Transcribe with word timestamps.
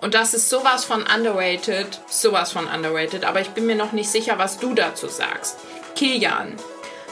Und 0.00 0.14
das 0.14 0.32
ist 0.32 0.48
sowas 0.48 0.84
von 0.84 1.02
underrated, 1.02 2.00
sowas 2.08 2.52
von 2.52 2.66
underrated. 2.66 3.24
Aber 3.24 3.40
ich 3.40 3.50
bin 3.50 3.66
mir 3.66 3.76
noch 3.76 3.92
nicht 3.92 4.08
sicher, 4.08 4.38
was 4.38 4.58
du 4.58 4.74
dazu 4.74 5.08
sagst. 5.08 5.58
Kilian, 5.94 6.54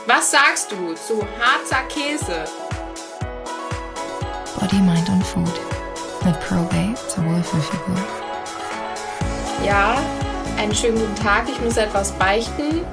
was 0.07 0.30
sagst 0.30 0.72
du 0.72 0.94
zu 0.94 1.26
Harzer 1.38 1.82
Käse? 1.88 2.44
Body, 4.58 4.76
Mind 4.76 5.06
und 5.10 5.22
Food. 5.22 5.52
Mit 6.24 6.40
Probate 6.40 6.94
zur 7.08 7.26
Wohlfühlfigur. 7.26 7.96
Ja, 9.66 10.02
einen 10.57 10.75
schönen 10.75 10.98
guten 10.98 11.16
Tag. 11.16 11.46
Ich 11.48 11.61
muss 11.61 11.77
etwas 11.77 12.12
beichten. 12.12 12.86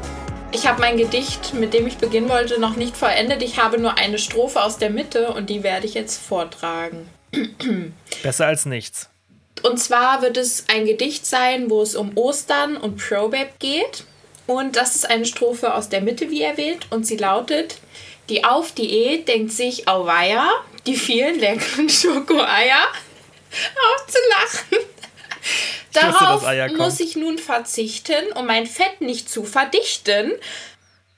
Ich 0.52 0.68
habe 0.68 0.82
mein 0.82 0.98
Gedicht, 0.98 1.54
mit 1.54 1.73
dem 1.73 1.88
ich 1.88 1.98
beginnen 1.98 2.27
wollte, 2.27 2.59
noch 2.59 2.75
nicht 2.75 2.98
vollendet. 2.98 3.41
Ich 3.41 3.59
habe 3.59 3.77
nur 3.77 3.98
eine 3.98 4.20
Strophe 4.20 4.62
aus 4.62 4.77
der 4.77 4.89
Mitte 4.89 5.30
und 5.32 5.50
die 5.50 5.64
werde 5.64 5.86
ich 5.86 5.93
jetzt 5.93 6.21
vortragen. 6.21 7.09
Besser 8.23 8.48
als 8.48 8.66
nichts. 8.66 9.09
Und 9.66 9.77
zwar 9.79 10.21
wird 10.21 10.38
es 10.38 10.66
ein 10.68 10.86
Gedicht 10.86 11.25
sein, 11.25 11.71
wo 11.71 11.82
es 11.82 11.96
um 11.96 12.15
Ostern 12.15 12.78
und 12.78 12.97
Probab 12.97 13.60
geht. 13.60 14.04
Und 14.46 14.75
das 14.75 14.96
ist 14.96 15.10
eine 15.10 15.25
Strophe 15.25 15.73
aus 15.73 15.89
der 15.89 16.01
Mitte, 16.01 16.29
wie 16.29 16.43
erwähnt. 16.43 16.86
Und 16.92 17.07
sie 17.07 17.18
lautet: 17.18 17.78
Die 18.29 18.43
Auf-Diät 18.43 19.28
denkt 19.28 19.51
sich, 19.51 19.87
auweia, 19.87 20.47
die 20.86 20.96
vielen 20.96 21.39
leckeren 21.39 21.89
Schokoeier. 21.89 22.86
Aufzulachen. 23.96 24.86
Darauf 25.93 26.45
muss 26.78 27.00
ich 27.00 27.15
nun 27.15 27.39
verzichten, 27.39 28.34
um 28.36 28.45
mein 28.45 28.68
Fett 28.68 29.01
nicht 29.01 29.29
zu 29.29 29.45
verdichten. 29.45 30.34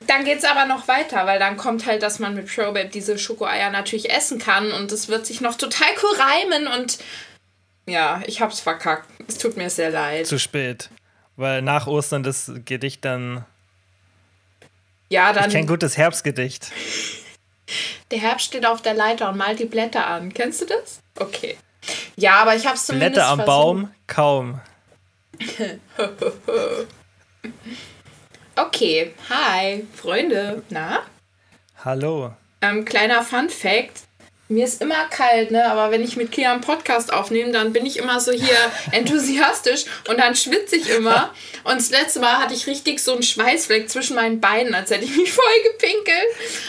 Dann 0.02 0.24
geht 0.24 0.38
es 0.38 0.46
aber 0.46 0.66
noch 0.66 0.88
weiter, 0.88 1.26
weil 1.26 1.40
dann 1.40 1.58
kommt 1.58 1.86
halt, 1.86 2.02
dass 2.02 2.20
man 2.20 2.36
mit 2.36 2.48
Probab 2.54 2.92
diese 2.92 3.18
Schokoeier 3.18 3.72
natürlich 3.72 4.10
essen 4.10 4.40
kann 4.40 4.72
und 4.72 4.92
es 4.94 5.10
wird 5.10 5.26
sich 5.26 5.42
noch 5.42 5.56
total 5.56 5.90
cool 6.02 6.18
reimen 6.18 6.68
und 6.68 6.98
ja, 7.88 8.22
ich 8.26 8.42
hab's 8.42 8.60
verkackt. 8.60 9.10
Es 9.28 9.38
tut 9.38 9.58
mir 9.58 9.70
sehr 9.70 9.90
leid. 9.90 10.28
Zu 10.28 10.38
spät. 10.38 10.90
Weil 11.36 11.62
nach 11.62 11.88
Ostern 11.88 12.24
das 12.24 12.52
Gedicht 12.66 13.06
dann. 13.06 13.46
Ja, 15.10 15.34
dann. 15.34 15.50
Ich 15.50 15.56
kenn 15.56 15.68
gutes 15.68 15.98
Herbstgedicht. 15.98 16.72
Der 18.12 18.20
Herbst 18.20 18.46
steht 18.46 18.66
auf 18.66 18.82
der 18.82 18.94
Leiter 18.94 19.28
und 19.30 19.38
malt 19.38 19.60
die 19.60 19.66
Blätter 19.66 20.08
an. 20.08 20.34
Kennst 20.34 20.62
du 20.62 20.66
das? 20.66 21.02
Okay. 21.20 21.58
Ja, 22.16 22.36
aber 22.42 22.56
ich 22.56 22.66
hab's 22.66 22.86
zumindest. 22.86 23.16
Blätter 23.16 23.28
am 23.28 23.40
versucht. 23.40 23.46
Baum, 23.46 23.92
kaum. 24.08 24.62
okay, 28.56 29.14
hi, 29.30 29.86
Freunde. 29.94 30.64
Na? 30.70 31.02
Hallo. 31.84 32.34
Ähm, 32.62 32.86
kleiner 32.86 33.24
Fun 33.24 33.50
Fact: 33.50 34.07
mir 34.50 34.64
ist 34.66 34.82
immer 34.82 35.06
kalt, 35.10 35.52
ne? 35.52 35.70
Aber 35.70 35.92
wenn 35.92 36.04
ich 36.04 36.16
mit 36.16 36.32
Kia 36.32 36.52
einen 36.52 36.62
Podcast 36.62 37.12
aufnehme, 37.12 37.52
dann 37.52 37.74
bin 37.74 37.86
ich 37.86 37.98
immer 37.98 38.20
so 38.20 38.32
hier 38.32 38.58
enthusiastisch 38.92 39.86
und 40.08 40.20
dann 40.20 40.36
schwitze 40.36 40.78
ich 40.78 40.90
immer. 40.90 41.34
Und 41.64 41.76
das 41.76 41.90
letzte 41.90 42.22
Mal 42.22 42.38
hatte 42.38 42.54
ich 42.54 42.66
richtig 42.66 43.04
so 43.04 43.12
einen 43.12 43.24
Schweißfleck 43.24 43.90
zwischen 43.90 44.16
meinen 44.16 44.40
Beinen, 44.40 44.74
als 44.74 44.90
hätte 44.90 45.04
ich 45.04 45.18
mich 45.18 45.34
voll 45.34 45.44
gepinkelt. 45.72 46.28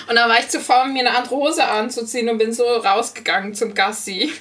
Und 0.09 0.17
dann 0.17 0.29
war 0.29 0.41
ich 0.41 0.49
zu 0.49 0.61
faul, 0.61 0.89
mir 0.89 1.07
eine 1.07 1.17
andere 1.17 1.37
Hose 1.37 1.65
anzuziehen 1.65 2.29
und 2.29 2.39
bin 2.39 2.53
so 2.53 2.65
rausgegangen 2.65 3.55
zum 3.55 3.75
Gassi. 3.75 4.33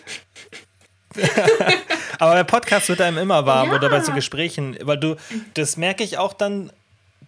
Aber 2.19 2.33
der 2.33 2.43
Podcast 2.43 2.89
wird 2.89 3.01
einem 3.01 3.19
immer 3.19 3.45
warm 3.45 3.69
ja. 3.69 3.75
oder 3.75 3.89
bei 3.89 4.01
so 4.01 4.13
Gesprächen, 4.13 4.77
weil 4.81 4.97
du, 4.97 5.15
das 5.53 5.77
merke 5.77 6.03
ich 6.03 6.17
auch 6.17 6.33
dann 6.33 6.71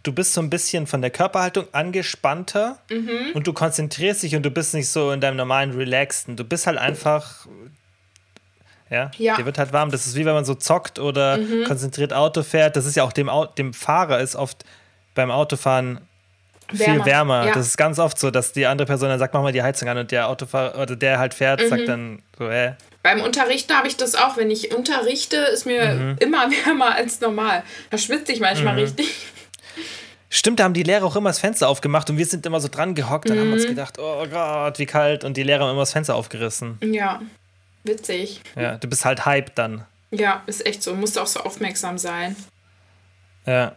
du 0.03 0.13
bist 0.13 0.33
so 0.33 0.41
ein 0.41 0.49
bisschen 0.49 0.87
von 0.87 1.01
der 1.01 1.11
Körperhaltung 1.11 1.65
angespannter 1.71 2.79
mhm. 2.89 3.31
und 3.33 3.47
du 3.47 3.53
konzentrierst 3.53 4.23
dich 4.23 4.35
und 4.35 4.43
du 4.43 4.51
bist 4.51 4.73
nicht 4.73 4.89
so 4.89 5.11
in 5.11 5.21
deinem 5.21 5.37
normalen 5.37 5.71
Relaxten. 5.71 6.35
Du 6.35 6.43
bist 6.43 6.67
halt 6.67 6.77
einfach. 6.77 7.47
Ja, 8.89 9.11
ja. 9.17 9.35
dir 9.35 9.45
wird 9.45 9.59
halt 9.59 9.71
warm. 9.71 9.91
Das 9.91 10.07
ist 10.07 10.15
wie 10.15 10.25
wenn 10.25 10.33
man 10.33 10.45
so 10.45 10.55
zockt 10.55 10.97
oder 10.97 11.37
mhm. 11.37 11.63
konzentriert 11.65 12.11
Auto 12.11 12.41
fährt. 12.41 12.75
Das 12.75 12.85
ist 12.85 12.95
ja 12.95 13.03
auch 13.03 13.13
dem, 13.13 13.29
dem 13.57 13.73
Fahrer 13.73 14.19
ist 14.19 14.35
oft 14.35 14.65
beim 15.13 15.29
Autofahren 15.29 15.99
viel 16.73 17.05
wärmer. 17.05 17.47
Ja. 17.47 17.53
Das 17.53 17.67
ist 17.67 17.77
ganz 17.77 17.99
oft 17.99 18.17
so, 18.17 18.31
dass 18.31 18.51
die 18.51 18.65
andere 18.65 18.87
Person 18.87 19.09
dann 19.09 19.19
sagt, 19.19 19.33
mach 19.33 19.41
mal 19.41 19.51
die 19.51 19.61
Heizung 19.61 19.89
an 19.89 19.97
und 19.97 20.11
der 20.11 20.27
Autofahrer 20.27 20.79
oder 20.81 20.95
der 20.95 21.19
halt 21.19 21.33
fährt, 21.33 21.61
mhm. 21.61 21.69
sagt 21.69 21.87
dann 21.87 22.23
so, 22.37 22.49
hä. 22.49 22.73
Beim 23.03 23.21
Unterrichten 23.21 23.73
habe 23.75 23.87
ich 23.87 23.95
das 23.95 24.15
auch. 24.15 24.37
Wenn 24.37 24.51
ich 24.51 24.75
unterrichte, 24.75 25.37
ist 25.37 25.65
mir 25.65 25.93
mhm. 25.93 26.15
immer 26.19 26.49
wärmer 26.65 26.95
als 26.95 27.21
normal. 27.21 27.63
Da 27.91 27.97
schwitze 27.97 28.31
ich 28.31 28.39
manchmal 28.39 28.73
mhm. 28.73 28.79
richtig. 28.79 29.27
Stimmt, 30.31 30.59
da 30.59 30.65
haben 30.65 30.75
die 30.75 30.83
Lehrer 30.83 31.05
auch 31.05 31.15
immer 31.15 31.29
das 31.29 31.39
Fenster 31.39 31.67
aufgemacht 31.67 32.09
und 32.09 32.17
wir 32.17 32.25
sind 32.25 32.45
immer 32.45 32.59
so 32.59 32.67
dran 32.67 32.93
gehockt. 32.93 33.29
Dann 33.29 33.37
mhm. 33.37 33.41
haben 33.41 33.47
wir 33.47 33.55
uns 33.55 33.67
gedacht, 33.67 33.97
oh 33.97 34.25
Gott, 34.29 34.77
wie 34.77 34.85
kalt. 34.85 35.23
Und 35.23 35.37
die 35.37 35.43
Lehrer 35.43 35.63
haben 35.63 35.71
immer 35.71 35.81
das 35.81 35.93
Fenster 35.93 36.15
aufgerissen. 36.15 36.77
Ja, 36.83 37.21
witzig. 37.83 38.41
Ja, 38.55 38.77
du 38.77 38.87
bist 38.87 39.05
halt 39.05 39.25
hype 39.25 39.55
dann. 39.55 39.85
Ja, 40.11 40.43
ist 40.45 40.65
echt 40.65 40.83
so. 40.83 40.93
Musst 40.93 41.17
auch 41.17 41.27
so 41.27 41.39
aufmerksam 41.39 41.97
sein. 41.97 42.35
Ja. 43.47 43.75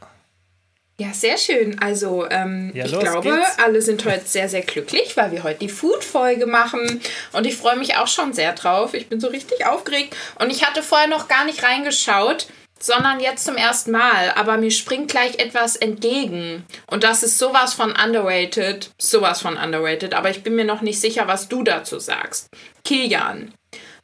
Ja, 0.98 1.12
sehr 1.14 1.38
schön. 1.38 1.78
Also, 1.80 2.28
ähm, 2.30 2.70
ja, 2.74 2.84
ich 2.84 2.98
glaube, 2.98 3.30
geht's. 3.30 3.58
alle 3.58 3.80
sind 3.80 4.04
heute 4.04 4.26
sehr, 4.26 4.48
sehr 4.50 4.60
glücklich, 4.60 5.16
weil 5.16 5.32
wir 5.32 5.42
heute 5.42 5.60
die 5.60 5.70
Food-Folge 5.70 6.46
machen. 6.46 7.00
Und 7.32 7.46
ich 7.46 7.56
freue 7.56 7.76
mich 7.76 7.96
auch 7.96 8.06
schon 8.06 8.34
sehr 8.34 8.52
drauf. 8.52 8.92
Ich 8.92 9.08
bin 9.08 9.18
so 9.18 9.28
richtig 9.28 9.66
aufgeregt. 9.66 10.14
Und 10.38 10.50
ich 10.50 10.64
hatte 10.64 10.82
vorher 10.82 11.08
noch 11.08 11.28
gar 11.28 11.46
nicht 11.46 11.62
reingeschaut 11.62 12.46
sondern 12.82 13.20
jetzt 13.20 13.44
zum 13.44 13.56
ersten 13.56 13.92
Mal. 13.92 14.32
Aber 14.34 14.58
mir 14.58 14.70
springt 14.70 15.10
gleich 15.10 15.38
etwas 15.38 15.76
entgegen. 15.76 16.66
Und 16.88 17.04
das 17.04 17.22
ist 17.22 17.38
sowas 17.38 17.74
von 17.74 17.92
underrated, 17.92 18.90
sowas 18.98 19.40
von 19.40 19.56
underrated. 19.56 20.14
Aber 20.14 20.30
ich 20.30 20.42
bin 20.42 20.56
mir 20.56 20.64
noch 20.64 20.82
nicht 20.82 21.00
sicher, 21.00 21.28
was 21.28 21.48
du 21.48 21.62
dazu 21.62 21.98
sagst. 22.00 22.48
Kilian, 22.84 23.54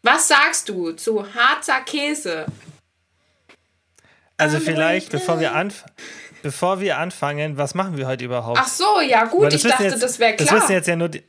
was 0.03 0.29
sagst 0.29 0.69
du 0.69 0.93
zu 0.93 1.27
Harzer 1.35 1.81
Käse? 1.81 2.47
Also 4.37 4.61
vielleicht, 4.61 5.11
bevor 5.11 5.41
wir, 5.41 5.57
anf 5.57 5.85
bevor 6.43 6.79
wir 6.79 6.99
anfangen, 6.99 7.59
was 7.59 7.75
machen 7.75 7.97
wir 7.97 8.07
heute 8.07 8.25
überhaupt? 8.25 8.61
Ach 8.63 8.69
so, 8.69 9.01
ja 9.01 9.25
gut, 9.25 9.53
ich 9.53 9.63
dachte, 9.63 9.83
jetzt, 9.85 10.01
das 10.01 10.21
wäre 10.21 10.37
klar. 10.37 10.49
Das 10.49 10.63
wissen 10.63 10.73
jetzt 10.73 10.87
ja 10.87 10.95
nur 10.95 11.09
die, 11.09 11.25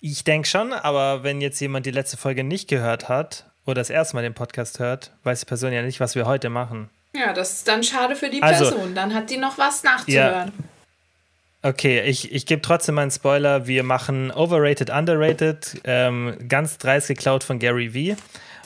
ich 0.00 0.24
denke 0.24 0.48
schon, 0.48 0.72
aber 0.72 1.22
wenn 1.22 1.40
jetzt 1.40 1.60
jemand 1.60 1.86
die 1.86 1.92
letzte 1.92 2.16
Folge 2.16 2.42
nicht 2.42 2.68
gehört 2.68 3.08
hat 3.08 3.51
oder 3.66 3.76
das 3.76 3.90
erste 3.90 4.16
Mal 4.16 4.22
den 4.22 4.34
Podcast 4.34 4.78
hört, 4.78 5.12
weiß 5.24 5.40
die 5.40 5.46
Person 5.46 5.72
ja 5.72 5.82
nicht, 5.82 6.00
was 6.00 6.14
wir 6.14 6.26
heute 6.26 6.48
machen. 6.50 6.90
Ja, 7.14 7.32
das 7.32 7.52
ist 7.54 7.68
dann 7.68 7.82
schade 7.82 8.16
für 8.16 8.30
die 8.30 8.42
also, 8.42 8.70
Person. 8.70 8.94
Dann 8.94 9.14
hat 9.14 9.30
die 9.30 9.36
noch 9.36 9.58
was 9.58 9.82
nachzuhören. 9.82 10.52
Ja. 10.56 11.70
Okay, 11.70 12.00
ich, 12.02 12.32
ich 12.32 12.46
gebe 12.46 12.60
trotzdem 12.60 12.98
einen 12.98 13.10
Spoiler. 13.10 13.66
Wir 13.66 13.84
machen 13.84 14.32
Overrated, 14.32 14.90
Underrated, 14.90 15.80
ähm, 15.84 16.36
ganz 16.48 16.78
dreist 16.78 17.08
geklaut 17.08 17.44
von 17.44 17.60
Gary 17.60 17.94
Vee 17.94 18.16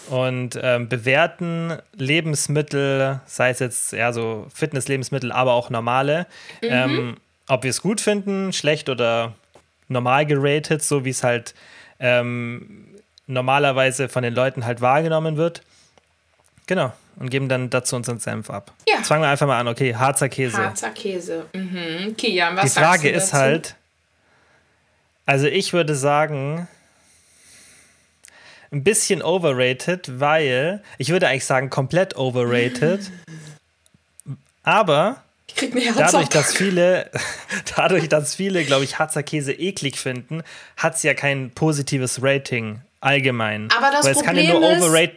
und 0.08 0.58
ähm, 0.62 0.88
bewerten 0.88 1.76
Lebensmittel, 1.94 3.20
sei 3.26 3.50
es 3.50 3.58
jetzt 3.58 3.92
ja 3.92 4.12
so 4.12 4.46
Fitness-Lebensmittel, 4.54 5.30
aber 5.30 5.52
auch 5.52 5.68
normale, 5.68 6.26
mhm. 6.62 6.68
ähm, 6.70 7.16
ob 7.48 7.64
wir 7.64 7.70
es 7.70 7.82
gut 7.82 8.00
finden, 8.00 8.52
schlecht 8.54 8.88
oder 8.88 9.34
normal 9.88 10.24
geratet, 10.24 10.82
so 10.82 11.04
wie 11.04 11.10
es 11.10 11.22
halt 11.22 11.54
ähm, 11.98 12.95
normalerweise 13.26 14.08
von 14.08 14.22
den 14.22 14.34
Leuten 14.34 14.64
halt 14.64 14.80
wahrgenommen 14.80 15.36
wird. 15.36 15.62
Genau. 16.66 16.92
Und 17.18 17.30
geben 17.30 17.48
dann 17.48 17.70
dazu 17.70 17.96
unseren 17.96 18.18
Senf 18.18 18.50
ab. 18.50 18.72
Ja. 18.86 18.96
Jetzt 18.96 19.08
fangen 19.08 19.22
wir 19.22 19.28
einfach 19.28 19.46
mal 19.46 19.58
an. 19.58 19.68
Okay, 19.68 19.94
Harzer 19.94 20.28
Käse. 20.28 20.58
Harzer 20.58 20.90
Käse. 20.90 21.46
Mhm. 21.54 22.14
Kian, 22.16 22.56
was 22.56 22.74
Die 22.74 22.80
Frage 22.80 23.08
ist 23.08 23.32
halt, 23.32 23.74
also 25.24 25.46
ich 25.46 25.72
würde 25.72 25.94
sagen, 25.94 26.68
ein 28.70 28.84
bisschen 28.84 29.22
overrated, 29.22 30.20
weil, 30.20 30.82
ich 30.98 31.08
würde 31.08 31.28
eigentlich 31.28 31.46
sagen, 31.46 31.70
komplett 31.70 32.16
overrated. 32.16 33.10
aber 34.62 35.22
dadurch, 35.96 36.28
dass 36.28 36.54
viele, 36.54 37.10
dadurch, 37.76 38.08
dass 38.08 38.34
viele, 38.34 38.64
glaube 38.64 38.84
ich, 38.84 38.98
Harzer 38.98 39.22
Käse 39.22 39.52
eklig 39.52 39.98
finden, 39.98 40.42
hat 40.76 40.96
es 40.96 41.02
ja 41.02 41.14
kein 41.14 41.50
positives 41.52 42.22
Rating 42.22 42.82
allgemein. 43.06 43.68
Aber 43.76 43.90
das 43.90 44.04
weil 44.04 44.14
Problem 44.14 44.62
ja 44.62 44.68
ist, 44.68 45.12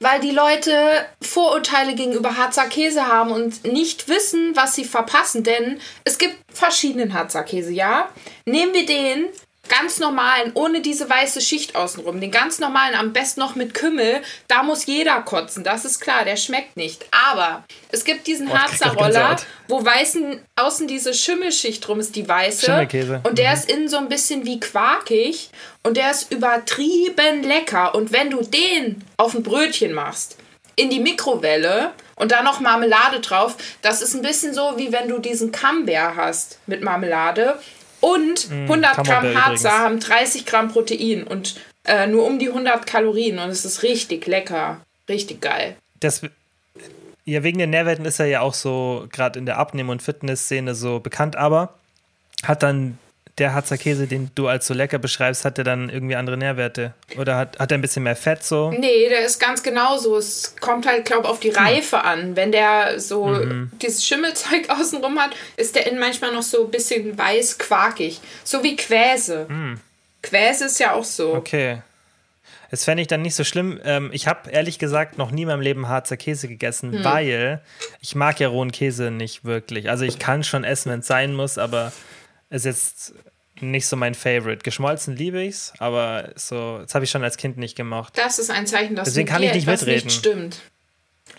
weil 0.00 0.20
die 0.20 0.30
Leute 0.30 1.06
Vorurteile 1.20 1.94
gegenüber 1.94 2.36
Harzer 2.36 2.66
Käse 2.66 3.06
haben 3.08 3.30
und 3.30 3.64
nicht 3.64 4.08
wissen, 4.08 4.54
was 4.54 4.74
sie 4.74 4.84
verpassen. 4.84 5.42
Denn 5.42 5.80
es 6.04 6.18
gibt 6.18 6.36
verschiedenen 6.52 7.14
Harzer 7.14 7.42
Käse, 7.42 7.72
ja? 7.72 8.08
Nehmen 8.44 8.74
wir 8.74 8.86
den, 8.86 9.26
ganz 9.68 9.98
normalen, 9.98 10.52
ohne 10.54 10.80
diese 10.80 11.08
weiße 11.08 11.40
Schicht 11.40 11.76
außenrum, 11.76 12.20
den 12.20 12.30
ganz 12.30 12.58
normalen, 12.58 12.94
am 12.94 13.12
besten 13.12 13.40
noch 13.40 13.54
mit 13.54 13.74
Kümmel, 13.74 14.22
da 14.48 14.62
muss 14.62 14.86
jeder 14.86 15.22
kotzen, 15.22 15.64
das 15.64 15.84
ist 15.84 16.00
klar, 16.00 16.24
der 16.24 16.36
schmeckt 16.36 16.76
nicht. 16.76 17.04
Aber 17.10 17.64
es 17.90 18.04
gibt 18.04 18.26
diesen 18.26 18.48
oh, 18.48 18.56
Harzer 18.56 18.92
Roller, 18.94 19.36
wo 19.68 19.84
weißen, 19.84 20.40
außen 20.56 20.86
diese 20.86 21.14
Schimmelschicht 21.14 21.86
drum 21.86 22.00
ist, 22.00 22.16
die 22.16 22.28
weiße. 22.28 22.66
Schimmelkäse. 22.66 23.20
Und 23.24 23.38
der 23.38 23.50
mhm. 23.50 23.56
ist 23.56 23.70
innen 23.70 23.88
so 23.88 23.96
ein 23.96 24.08
bisschen 24.08 24.44
wie 24.44 24.60
quarkig 24.60 25.50
und 25.82 25.96
der 25.96 26.10
ist 26.10 26.32
übertrieben 26.32 27.42
lecker. 27.42 27.94
Und 27.94 28.12
wenn 28.12 28.30
du 28.30 28.42
den 28.42 29.02
auf 29.16 29.34
ein 29.34 29.42
Brötchen 29.42 29.92
machst, 29.92 30.36
in 30.76 30.90
die 30.90 31.00
Mikrowelle 31.00 31.92
und 32.16 32.32
da 32.32 32.42
noch 32.42 32.60
Marmelade 32.60 33.20
drauf. 33.20 33.56
Das 33.82 34.02
ist 34.02 34.14
ein 34.14 34.22
bisschen 34.22 34.54
so, 34.54 34.74
wie 34.76 34.92
wenn 34.92 35.08
du 35.08 35.18
diesen 35.18 35.52
Camembert 35.52 36.16
hast 36.16 36.58
mit 36.66 36.82
Marmelade 36.82 37.58
und 38.04 38.50
100 38.50 38.98
mm, 38.98 39.02
Gramm 39.02 39.34
Harzer 39.34 39.78
haben 39.78 39.98
30 39.98 40.44
Gramm 40.44 40.70
Protein 40.70 41.24
und 41.24 41.56
äh, 41.84 42.06
nur 42.06 42.26
um 42.26 42.38
die 42.38 42.48
100 42.48 42.86
Kalorien. 42.86 43.38
Und 43.38 43.48
es 43.48 43.64
ist 43.64 43.82
richtig 43.82 44.26
lecker. 44.26 44.80
Richtig 45.08 45.40
geil. 45.40 45.76
Das, 46.00 46.22
ja, 47.24 47.42
wegen 47.42 47.58
den 47.58 47.70
Nährwerten 47.70 48.04
ist 48.04 48.20
er 48.20 48.26
ja 48.26 48.40
auch 48.40 48.54
so, 48.54 49.06
gerade 49.10 49.38
in 49.38 49.46
der 49.46 49.58
Abnehmen- 49.58 49.90
und 49.90 50.02
Fitnessszene 50.02 50.74
so 50.74 51.00
bekannt, 51.00 51.36
aber 51.36 51.74
hat 52.42 52.62
dann 52.62 52.98
der 53.38 53.52
Harzer 53.52 53.76
Käse, 53.78 54.06
den 54.06 54.30
du 54.36 54.46
als 54.46 54.66
so 54.68 54.74
lecker 54.74 54.98
beschreibst, 54.98 55.44
hat 55.44 55.56
der 55.56 55.64
dann 55.64 55.88
irgendwie 55.90 56.14
andere 56.14 56.36
Nährwerte? 56.36 56.94
Oder 57.18 57.36
hat, 57.36 57.58
hat 57.58 57.72
er 57.72 57.78
ein 57.78 57.80
bisschen 57.80 58.04
mehr 58.04 58.14
Fett 58.14 58.44
so? 58.44 58.70
Nee, 58.70 59.08
der 59.08 59.24
ist 59.24 59.40
ganz 59.40 59.62
genauso. 59.64 60.16
Es 60.16 60.54
kommt 60.60 60.86
halt, 60.86 61.04
glaube 61.04 61.24
ich, 61.24 61.28
auf 61.28 61.40
die 61.40 61.50
Reife 61.50 62.02
an. 62.04 62.36
Wenn 62.36 62.52
der 62.52 63.00
so 63.00 63.26
Mhm. 63.26 63.72
dieses 63.82 64.06
Schimmelzeug 64.06 64.68
außenrum 64.70 65.18
hat, 65.18 65.30
ist 65.56 65.74
der 65.74 65.86
innen 65.88 65.98
manchmal 65.98 66.32
noch 66.32 66.42
so 66.44 66.64
ein 66.66 66.70
bisschen 66.70 67.18
weiß 67.18 67.58
quakig. 67.58 68.20
So 68.44 68.62
wie 68.62 68.76
Quäse. 68.76 69.46
Quäse 70.22 70.66
ist 70.66 70.78
ja 70.78 70.92
auch 70.92 71.04
so. 71.04 71.32
Mhm. 71.32 71.38
Okay. 71.38 71.82
Das 72.70 72.84
fände 72.84 73.02
ich 73.02 73.08
dann 73.08 73.22
nicht 73.22 73.34
so 73.36 73.44
schlimm. 73.44 73.80
Ähm, 73.84 74.10
ich 74.12 74.26
habe 74.26 74.50
ehrlich 74.50 74.78
gesagt 74.78 75.16
noch 75.18 75.30
nie 75.30 75.42
in 75.42 75.48
meinem 75.48 75.60
Leben 75.60 75.88
Harzer 75.88 76.16
Käse 76.16 76.48
gegessen, 76.48 76.92
Hm. 76.92 77.04
weil 77.04 77.60
ich 78.00 78.14
mag 78.14 78.40
ja 78.40 78.48
rohen 78.48 78.72
Käse 78.72 79.10
nicht 79.10 79.44
wirklich. 79.44 79.90
Also 79.90 80.04
ich 80.04 80.18
kann 80.18 80.42
schon 80.44 80.64
essen, 80.64 80.90
wenn 80.90 81.00
es 81.00 81.06
sein 81.06 81.34
muss, 81.34 81.56
aber 81.58 81.92
ist 82.50 82.64
jetzt 82.64 83.14
nicht 83.60 83.86
so 83.86 83.96
mein 83.96 84.14
Favorite. 84.14 84.62
Geschmolzen 84.62 85.16
liebe 85.16 85.42
ich's, 85.42 85.72
aber 85.78 86.30
so, 86.36 86.78
das 86.78 86.94
habe 86.94 87.04
ich 87.04 87.10
schon 87.10 87.22
als 87.22 87.36
Kind 87.36 87.56
nicht 87.56 87.76
gemacht. 87.76 88.12
Das 88.16 88.38
ist 88.38 88.50
ein 88.50 88.66
Zeichen, 88.66 88.96
dass 88.96 89.08
Deswegen 89.08 89.28
kann 89.28 89.42
ich 89.42 89.54
nicht 89.54 89.66
mitreden. 89.66 90.04
nicht 90.06 90.12
stimmt. 90.18 90.60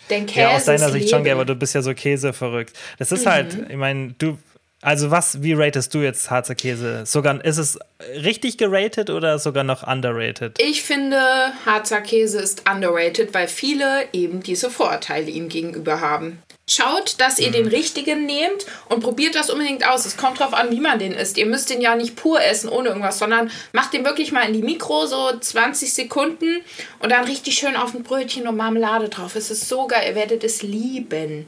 Denn 0.09 0.25
Käse 0.25 0.39
Ja, 0.41 0.55
aus 0.55 0.65
deiner 0.65 0.89
Sicht 0.91 1.09
schon, 1.09 1.23
Leben. 1.23 1.35
aber 1.35 1.45
du 1.45 1.55
bist 1.55 1.73
ja 1.75 1.81
so 1.81 1.93
Käse 1.93 2.31
verrückt. 2.33 2.77
Das 2.99 3.11
Mhm. 3.11 3.17
ist 3.17 3.25
halt, 3.25 3.69
ich 3.69 3.75
meine, 3.75 4.13
du, 4.17 4.37
also 4.85 5.09
was, 5.09 5.41
wie 5.41 5.53
ratest 5.53 5.93
du 5.95 5.99
jetzt 5.99 6.29
Harzer 6.29 6.53
Käse? 6.53 7.07
Sogar, 7.07 7.43
ist 7.43 7.57
es 7.57 7.79
richtig 8.23 8.57
geratet 8.57 9.09
oder 9.09 9.39
sogar 9.39 9.63
noch 9.63 9.85
underrated? 9.85 10.61
Ich 10.61 10.83
finde, 10.83 11.17
Harzer 11.65 12.01
Käse 12.01 12.39
ist 12.39 12.69
underrated, 12.69 13.33
weil 13.33 13.47
viele 13.47 14.07
eben 14.13 14.43
diese 14.43 14.69
Vorurteile 14.69 15.31
ihm 15.31 15.49
gegenüber 15.49 16.01
haben. 16.01 16.43
Schaut, 16.69 17.15
dass 17.19 17.39
ihr 17.39 17.49
den 17.49 17.67
richtigen 17.67 18.27
nehmt 18.27 18.65
und 18.87 19.01
probiert 19.01 19.33
das 19.33 19.49
unbedingt 19.49 19.87
aus. 19.87 20.05
Es 20.05 20.17
kommt 20.17 20.39
drauf 20.39 20.53
an, 20.53 20.69
wie 20.69 20.79
man 20.79 20.99
den 20.99 21.13
isst. 21.13 21.37
Ihr 21.37 21.47
müsst 21.47 21.71
den 21.71 21.81
ja 21.81 21.95
nicht 21.95 22.15
pur 22.15 22.39
essen, 22.39 22.69
ohne 22.69 22.89
irgendwas, 22.89 23.17
sondern 23.17 23.49
macht 23.71 23.93
den 23.93 24.05
wirklich 24.05 24.31
mal 24.31 24.47
in 24.47 24.53
die 24.53 24.61
Mikro, 24.61 25.07
so 25.07 25.31
20 25.39 25.93
Sekunden 25.93 26.61
und 26.99 27.11
dann 27.11 27.25
richtig 27.25 27.57
schön 27.57 27.75
auf 27.75 27.95
ein 27.95 28.03
Brötchen 28.03 28.47
und 28.47 28.57
Marmelade 28.57 29.09
drauf. 29.09 29.35
Es 29.35 29.49
ist 29.49 29.67
so 29.67 29.87
geil, 29.87 30.03
ihr 30.09 30.15
werdet 30.15 30.43
es 30.43 30.61
lieben. 30.61 31.47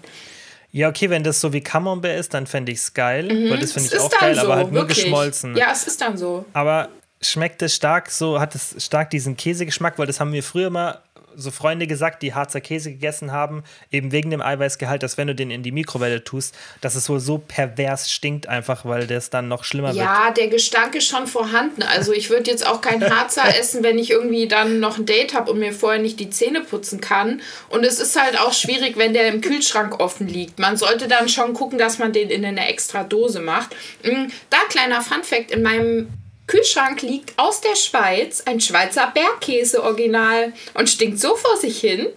Ja, 0.72 0.90
okay, 0.90 1.10
wenn 1.10 1.24
das 1.24 1.40
so 1.40 1.54
wie 1.54 1.62
Camembert 1.62 2.20
ist, 2.20 2.34
dann 2.34 2.46
fände 2.46 2.72
ich 2.72 2.80
es 2.80 2.94
geil, 2.94 3.30
weil 3.50 3.58
das 3.60 3.72
finde 3.72 3.90
Mhm. 3.90 3.96
Ich 3.96 4.00
auch 4.02 4.20
geil, 4.20 4.36
so, 4.36 4.42
aber 4.42 4.56
halt 4.58 4.72
nur 4.72 4.82
wirklich. 4.82 5.04
geschmolzen. 5.04 5.56
Ja, 5.56 5.72
es 5.72 5.88
ist 5.88 6.02
dann 6.02 6.18
so. 6.18 6.46
Aber 6.54 6.90
schmeckt 7.22 7.62
es 7.62 7.74
stark 7.74 8.12
so, 8.12 8.40
hat 8.40 8.54
es 8.54 8.76
stark 8.84 9.10
diesen 9.10 9.38
Käsegeschmack, 9.38 9.98
weil 9.98 10.08
das 10.08 10.20
haben 10.20 10.32
mir 10.32 10.44
früher 10.44 10.70
mal 10.70 11.00
so 11.38 11.52
Freunde 11.52 11.88
gesagt, 11.88 12.24
die 12.24 12.34
Harzer 12.34 12.62
Käse 12.62 12.92
gegessen 12.92 13.32
haben, 13.32 13.64
eben 13.92 14.12
wegen 14.12 14.32
dem 14.32 14.42
Eiweißgehalt, 14.42 15.04
dass 15.04 15.18
wenn 15.18 15.28
du 15.28 15.36
den 15.36 15.52
in 15.52 15.64
die 15.64 15.72
Mikrowelle 15.72 16.24
tust, 16.24 16.56
dass 16.82 16.96
es 16.96 17.08
wohl 17.10 17.20
so 17.20 17.38
pervers 17.38 18.12
stinkt 18.12 18.48
einfach, 18.48 18.86
weil 18.86 19.08
das 19.08 19.30
dann 19.30 19.48
noch 19.48 19.64
schlimmer 19.64 19.90
wird. 19.90 19.98
Ja, 19.98 20.32
der 20.32 20.48
Gestank 20.48 20.96
ist 20.96 21.08
schon 21.08 21.28
vorhanden. 21.28 21.84
Also 21.84 22.12
ich 22.12 22.30
würde 22.30 22.50
jetzt 22.50 22.66
auch 22.66 22.82
kein 22.82 23.04
Harzer 23.04 23.56
essen, 23.60 23.84
wenn 23.84 24.00
ich 24.00 24.10
irgendwie 24.10 24.48
dann 24.48 24.80
noch 24.80 24.98
ein 24.98 25.06
Date 25.06 25.34
habe 25.34 25.52
und 25.52 25.60
mir 25.60 25.74
vorher 25.74 26.02
nicht 26.02 26.20
die 26.20 26.30
Zähne 26.30 26.62
putzen 26.62 27.02
kann. 27.02 27.42
Und 27.70 27.86
es 27.86 28.00
ist 28.00 28.20
halt 28.20 28.40
auch 28.40 28.54
schwierig, 28.54 28.98
wenn 28.98 29.14
der 29.14 29.28
im 29.28 29.42
Kühlschrank 29.42 30.00
offen 30.00 30.28
liegt. 30.28 30.60
Man 30.60 30.76
sollte 30.76 31.08
dann 31.08 31.30
schon 31.30 31.54
gucken, 31.54 31.78
dass 31.78 32.00
man 32.00 32.14
den 32.14 32.30
in 32.30 32.44
eine 32.44 32.68
extra 32.68 33.04
Dose 33.04 33.40
macht. 33.40 33.76
Mm, 34.04 34.32
Da 34.50 34.58
kleiner 34.70 35.02
Funfact, 35.02 35.52
in 35.52 35.62
meinem 35.64 36.10
Kühlschrank 36.48 37.02
liegt 37.02 37.38
aus 37.38 37.62
der 37.62 37.76
Schweiz 37.76 38.42
ein 38.46 38.60
Schweizer 38.62 39.12
Bergkäse 39.14 39.84
original 39.84 40.54
und 40.74 40.90
stinkt 40.90 41.20
so 41.20 41.36
vor 41.36 41.58
sich 41.58 41.80
hin. 41.80 42.08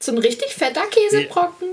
So 0.00 0.12
ein 0.12 0.18
richtig 0.18 0.54
fetter 0.54 0.84
Käsebrocken. 0.86 1.68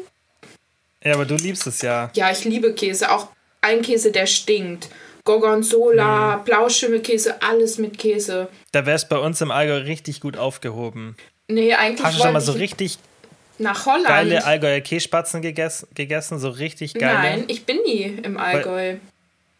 Ja, 1.03 1.13
aber 1.13 1.25
du 1.25 1.35
liebst 1.35 1.67
es 1.67 1.81
ja. 1.81 2.09
Ja, 2.15 2.31
ich 2.31 2.43
liebe 2.45 2.73
Käse. 2.73 3.11
Auch 3.11 3.27
ein 3.61 3.81
Käse, 3.81 4.11
der 4.11 4.25
stinkt. 4.25 4.89
Gorgonzola, 5.25 6.37
Blauschimmelkäse, 6.37 7.41
alles 7.41 7.77
mit 7.77 7.97
Käse. 7.97 8.47
Da 8.71 8.85
wär's 8.85 9.09
bei 9.09 9.17
uns 9.17 9.41
im 9.41 9.51
Allgäu 9.51 9.77
richtig 9.77 10.21
gut 10.21 10.37
aufgehoben. 10.37 11.15
Nee, 11.47 11.73
eigentlich 11.73 12.03
Hast 12.05 12.19
du 12.19 12.23
schon 12.23 12.33
mal 12.33 12.41
so 12.41 12.53
ich 12.53 12.59
richtig 12.61 12.97
nach 13.57 13.85
Holland. 13.85 14.07
geile 14.07 14.45
Allgäuer 14.45 14.81
Kässpatzen 14.81 15.41
gegessen, 15.41 15.87
gegessen? 15.95 16.39
So 16.39 16.49
richtig 16.49 16.93
geile? 16.93 17.13
Nein, 17.13 17.43
ich 17.47 17.65
bin 17.65 17.77
nie 17.85 18.03
im 18.23 18.37
Allgäu. 18.37 18.97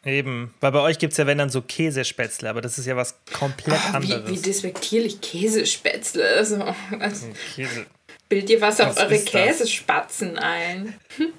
Eben. 0.05 0.53
Weil 0.61 0.71
bei 0.71 0.79
euch 0.81 0.99
gibt 0.99 1.13
es 1.13 1.17
ja, 1.17 1.25
wenn 1.27 1.37
dann 1.39 1.49
so 1.49 1.61
Käsespätzle, 1.61 2.49
aber 2.49 2.61
das 2.61 2.77
ist 2.77 2.85
ja 2.85 2.95
was 2.95 3.15
komplett 3.33 3.79
wie, 3.91 3.95
anderes. 4.13 4.29
wie 4.31 4.37
despektierlich 4.41 5.19
Käsespätzle. 5.21 6.23
Also, 6.37 6.63
also 6.99 7.27
Käse. 7.55 7.85
bild 8.29 8.47
dir 8.47 8.61
was 8.61 8.79
auf 8.79 8.95
Was 8.95 8.97
eure 8.97 9.15
ist 9.15 9.33
das? 9.33 9.43
Käsespatzen 9.43 10.37
ein. 10.37 10.93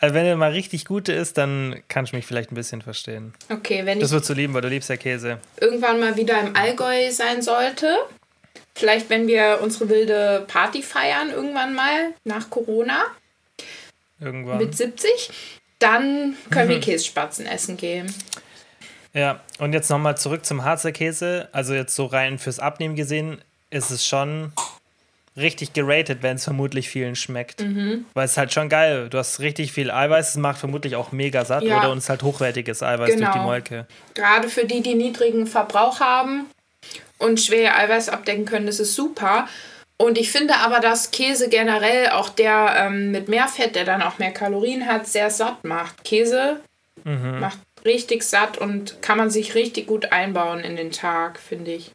Also 0.00 0.14
wenn 0.16 0.26
er 0.26 0.36
mal 0.36 0.50
richtig 0.50 0.84
gute 0.84 1.12
ist, 1.14 1.38
dann 1.38 1.82
kannst 1.88 2.12
du 2.12 2.16
mich 2.16 2.26
vielleicht 2.26 2.52
ein 2.52 2.56
bisschen 2.56 2.82
verstehen. 2.82 3.32
Okay, 3.48 3.86
wenn 3.86 4.00
Das 4.00 4.10
ich 4.10 4.12
würdest 4.12 4.28
du 4.28 4.34
lieben, 4.34 4.52
weil 4.52 4.60
du 4.60 4.68
liebst 4.68 4.90
ja 4.90 4.98
Käse. 4.98 5.38
irgendwann 5.58 5.98
mal 5.98 6.16
wieder 6.18 6.38
im 6.42 6.54
Allgäu 6.54 7.10
sein 7.10 7.40
sollte, 7.40 7.96
vielleicht 8.74 9.08
wenn 9.08 9.26
wir 9.28 9.60
unsere 9.62 9.88
wilde 9.88 10.44
Party 10.46 10.82
feiern, 10.82 11.30
irgendwann 11.30 11.74
mal 11.74 12.12
nach 12.24 12.50
Corona, 12.50 13.04
Irgendwann. 14.20 14.58
mit 14.58 14.76
70, 14.76 15.30
dann 15.84 16.34
können 16.50 16.66
Mhm. 16.68 16.72
wir 16.72 16.80
Kässpatzen 16.80 17.46
essen 17.46 17.76
gehen. 17.76 18.12
Ja, 19.12 19.40
und 19.58 19.72
jetzt 19.72 19.90
nochmal 19.90 20.16
zurück 20.16 20.44
zum 20.44 20.64
Harzer 20.64 20.90
Käse. 20.92 21.48
Also 21.52 21.74
jetzt 21.74 21.94
so 21.94 22.06
rein 22.06 22.38
fürs 22.38 22.58
Abnehmen 22.58 22.96
gesehen, 22.96 23.40
ist 23.70 23.90
es 23.90 24.04
schon 24.06 24.52
richtig 25.36 25.72
geratet, 25.72 26.18
wenn 26.22 26.36
es 26.36 26.44
vermutlich 26.44 26.88
vielen 26.88 27.16
schmeckt. 27.16 27.60
Mhm. 27.60 28.04
Weil 28.14 28.24
es 28.24 28.32
ist 28.32 28.36
halt 28.38 28.52
schon 28.52 28.68
geil. 28.68 29.08
Du 29.10 29.18
hast 29.18 29.40
richtig 29.40 29.72
viel 29.72 29.90
Eiweiß, 29.90 30.30
es 30.30 30.36
macht 30.36 30.58
vermutlich 30.58 30.94
auch 30.96 31.12
mega 31.12 31.44
satt, 31.44 31.62
Ja. 31.64 31.78
oder? 31.78 31.90
Und 31.90 31.98
es 31.98 32.04
ist 32.04 32.10
halt 32.10 32.22
hochwertiges 32.22 32.82
Eiweiß 32.82 33.08
durch 33.16 33.18
die 33.20 33.24
Genau. 33.32 33.42
Molke. 33.44 33.86
Gerade 34.14 34.48
für 34.48 34.64
die, 34.64 34.80
die 34.80 34.94
niedrigen 34.94 35.46
Verbrauch 35.46 36.00
haben 36.00 36.46
und 37.18 37.40
schwer 37.40 37.76
Eiweiß 37.78 38.08
abdecken 38.10 38.44
können, 38.46 38.66
das 38.66 38.78
ist 38.80 38.94
super. 38.94 39.48
Und 39.96 40.18
ich 40.18 40.32
finde 40.32 40.56
aber, 40.56 40.80
dass 40.80 41.10
Käse 41.12 41.48
generell 41.48 42.10
auch 42.10 42.28
der 42.28 42.74
ähm, 42.78 43.10
mit 43.12 43.28
mehr 43.28 43.46
Fett, 43.48 43.76
der 43.76 43.84
dann 43.84 44.02
auch 44.02 44.18
mehr 44.18 44.32
Kalorien 44.32 44.86
hat, 44.86 45.06
sehr 45.06 45.30
satt 45.30 45.64
macht. 45.64 46.02
Käse 46.04 46.60
Mhm. 47.04 47.38
macht 47.40 47.58
richtig 47.84 48.22
satt 48.22 48.56
und 48.56 49.02
kann 49.02 49.18
man 49.18 49.28
sich 49.28 49.54
richtig 49.54 49.86
gut 49.86 50.10
einbauen 50.10 50.60
in 50.60 50.74
den 50.74 50.90
Tag, 50.90 51.38
finde 51.38 51.72
ich. 51.72 51.90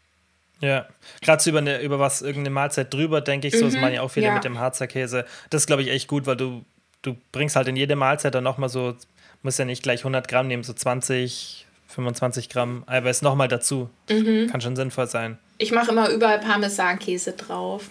Ja, 0.62 0.86
gerade 1.22 1.42
so 1.42 1.50
über, 1.50 1.60
eine, 1.60 1.82
über 1.82 1.98
was, 2.00 2.22
irgendeine 2.22 2.52
Mahlzeit 2.54 2.94
drüber, 2.94 3.22
denke 3.22 3.48
ich, 3.48 3.58
so 3.58 3.66
das 3.66 3.76
machen 3.76 3.94
ja 3.94 4.02
auch 4.02 4.12
viele 4.12 4.28
Mhm. 4.28 4.30
ja. 4.30 4.34
mit 4.36 4.44
dem 4.44 4.60
Harzer 4.60 4.88
Käse. 4.88 5.26
Das 5.50 5.64
ist, 5.64 5.68
glaube 5.68 5.82
ich, 5.82 5.90
echt 5.90 6.08
gut, 6.08 6.26
weil 6.28 6.36
du, 6.36 6.64
du 7.02 7.16
bringst 7.32 7.56
halt 7.56 7.68
in 7.70 7.76
jede 7.76 7.96
Mahlzeit 7.96 8.36
dann 8.36 8.44
nochmal 8.44 8.70
so, 8.70 8.96
musst 9.42 9.58
ja 9.58 9.66
nicht 9.66 9.82
gleich 9.82 10.02
100 10.02 10.28
Gramm 10.28 10.48
nehmen, 10.48 10.64
so 10.64 10.74
20, 10.74 11.66
25 12.00 12.50
Gramm 12.50 12.84
Eiweiß 12.88 13.22
nochmal 13.22 13.48
dazu. 13.48 13.90
Mhm. 14.10 14.48
Kann 14.50 14.62
schon 14.62 14.76
sinnvoll 14.76 15.08
sein. 15.08 15.38
Ich 15.58 15.72
mache 15.72 15.92
immer 15.92 16.10
überall 16.10 16.40
Parmesankäse 16.40 17.34
drauf. 17.34 17.90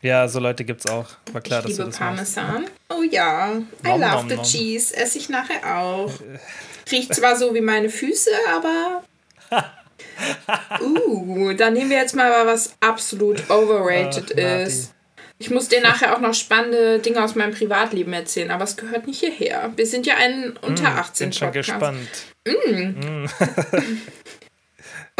Ja, 0.00 0.28
so 0.28 0.38
Leute 0.38 0.64
gibt 0.64 0.84
es 0.84 0.90
auch. 0.90 1.06
War 1.32 1.40
klar, 1.40 1.60
ich 1.60 1.66
dass 1.66 1.78
liebe 1.78 1.90
das 1.90 2.00
machst. 2.00 2.36
Parmesan. 2.36 2.64
Oh 2.88 3.02
ja, 3.02 3.52
I 3.84 3.88
Nom, 3.88 4.00
love 4.00 4.12
nom, 4.12 4.28
the 4.28 4.36
nom. 4.36 4.44
cheese. 4.44 4.96
Esse 4.96 5.18
ich 5.18 5.28
nachher 5.28 5.76
auch. 5.76 6.12
Riecht 6.90 7.14
zwar 7.14 7.36
so 7.36 7.52
wie 7.54 7.60
meine 7.60 7.90
Füße, 7.90 8.30
aber. 8.54 9.02
Uh, 10.80 11.52
dann 11.52 11.74
nehmen 11.74 11.90
wir 11.90 11.98
jetzt 11.98 12.16
mal 12.16 12.44
was 12.44 12.74
absolut 12.80 13.48
overrated 13.50 14.32
Ach, 14.34 14.66
ist. 14.66 14.92
Ich 15.40 15.50
muss 15.50 15.68
dir 15.68 15.80
nachher 15.80 16.16
auch 16.16 16.20
noch 16.20 16.34
spannende 16.34 16.98
Dinge 16.98 17.22
aus 17.22 17.36
meinem 17.36 17.54
Privatleben 17.54 18.12
erzählen, 18.12 18.50
aber 18.50 18.64
es 18.64 18.76
gehört 18.76 19.06
nicht 19.06 19.20
hierher. 19.20 19.72
Wir 19.76 19.86
sind 19.86 20.04
ja 20.04 20.16
ein 20.16 20.56
unter 20.62 20.88
18 20.96 21.28
Bin 21.28 21.32
schon 21.32 21.52
gespannt. 21.52 22.08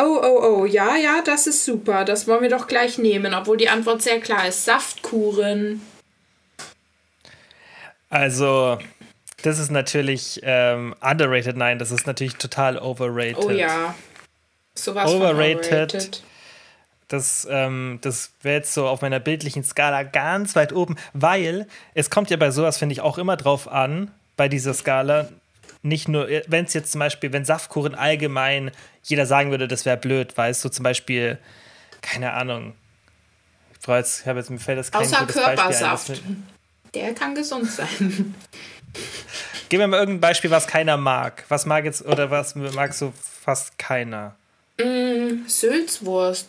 Oh, 0.01 0.21
oh, 0.23 0.61
oh, 0.61 0.65
ja, 0.65 0.97
ja, 0.97 1.23
das 1.25 1.49
ist 1.49 1.65
super. 1.65 2.05
Das 2.05 2.29
wollen 2.29 2.43
wir 2.43 2.49
doch 2.49 2.69
gleich 2.69 2.99
nehmen, 2.99 3.35
obwohl 3.35 3.57
die 3.57 3.69
Antwort 3.69 4.01
sehr 4.01 4.21
klar 4.21 4.47
ist. 4.47 4.65
Saftkuren. 4.65 5.83
Also, 8.09 8.79
das 9.43 9.59
ist 9.59 9.73
natürlich 9.73 10.39
ähm, 10.45 10.95
underrated. 11.01 11.57
Nein, 11.57 11.81
das 11.81 11.91
ist 11.91 12.07
natürlich 12.07 12.37
total 12.37 12.79
overrated. 12.79 13.45
Oh 13.45 13.51
ja. 13.51 13.97
Sowas 14.75 15.11
Overrated. 15.11 15.67
von 15.67 15.75
overrated. 15.75 16.23
Das, 17.09 17.47
ähm, 17.51 17.99
das 18.03 18.33
wäre 18.43 18.57
jetzt 18.57 18.75
so 18.75 18.87
auf 18.87 19.01
meiner 19.01 19.19
bildlichen 19.19 19.65
Skala 19.65 20.03
ganz 20.03 20.55
weit 20.57 20.73
oben, 20.75 20.97
weil 21.15 21.67
es 21.95 22.11
kommt 22.11 22.29
ja 22.31 22.37
bei 22.37 22.51
sowas, 22.51 22.77
finde 22.79 22.93
ich, 22.93 23.01
auch 23.01 23.17
immer 23.19 23.37
drauf 23.37 23.67
an, 23.67 24.11
bei 24.37 24.49
dieser 24.49 24.75
Skala, 24.75 25.29
nicht 25.83 26.09
nur, 26.09 26.29
wenn 26.49 26.65
es 26.67 26.75
jetzt 26.75 26.93
zum 26.93 26.99
Beispiel, 26.99 27.33
wenn 27.33 27.45
Saftkuchen 27.45 27.95
allgemein 27.95 28.71
jeder 29.05 29.25
sagen 29.27 29.51
würde, 29.51 29.69
das 29.69 29.85
wäre 29.87 29.97
blöd, 29.97 30.37
weißt 30.37 30.63
du, 30.65 30.69
zum 30.69 30.83
Beispiel, 30.83 31.39
keine 32.03 32.35
Ahnung, 32.35 32.75
ich 33.73 33.81
brauche 33.81 33.97
jetzt, 33.99 34.21
ich 34.21 34.27
habe 34.27 34.41
jetzt, 34.41 34.51
mir 34.51 34.59
fällt 34.59 34.79
das 34.79 34.91
kein 34.93 35.03
Außer 35.03 35.21
ein, 35.21 35.27
Körpersaft. 35.29 36.09
das- 36.11 36.21
Der 36.95 37.15
kann 37.15 37.35
gesund 37.35 37.71
sein. 37.71 38.35
Gib 39.71 39.81
mir 39.81 39.87
mal 39.87 39.99
irgendein 39.99 40.21
Beispiel, 40.21 40.51
was 40.51 40.67
keiner 40.67 40.97
mag. 40.97 41.45
Was 41.49 41.65
mag 41.67 41.85
jetzt, 41.85 42.05
oder 42.05 42.31
was 42.31 42.55
mag 42.55 42.93
so 42.95 43.13
fast 43.45 43.79
keiner? 43.79 44.35
Sülzwurst. 45.47 46.49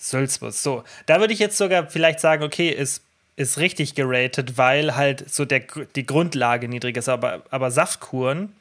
Sülzbus. 0.00 0.62
So, 0.62 0.82
da 1.06 1.20
würde 1.20 1.32
ich 1.34 1.38
jetzt 1.38 1.58
sogar 1.58 1.86
vielleicht 1.88 2.20
sagen, 2.20 2.42
okay, 2.42 2.70
ist, 2.70 3.02
ist 3.36 3.58
richtig 3.58 3.94
geratet, 3.94 4.56
weil 4.56 4.96
halt 4.96 5.32
so 5.32 5.44
der, 5.44 5.62
die 5.94 6.06
Grundlage 6.06 6.68
niedrig 6.68 6.96
ist. 6.96 7.08
Aber, 7.08 7.42
aber 7.50 7.70
Saftkuren, 7.70 8.52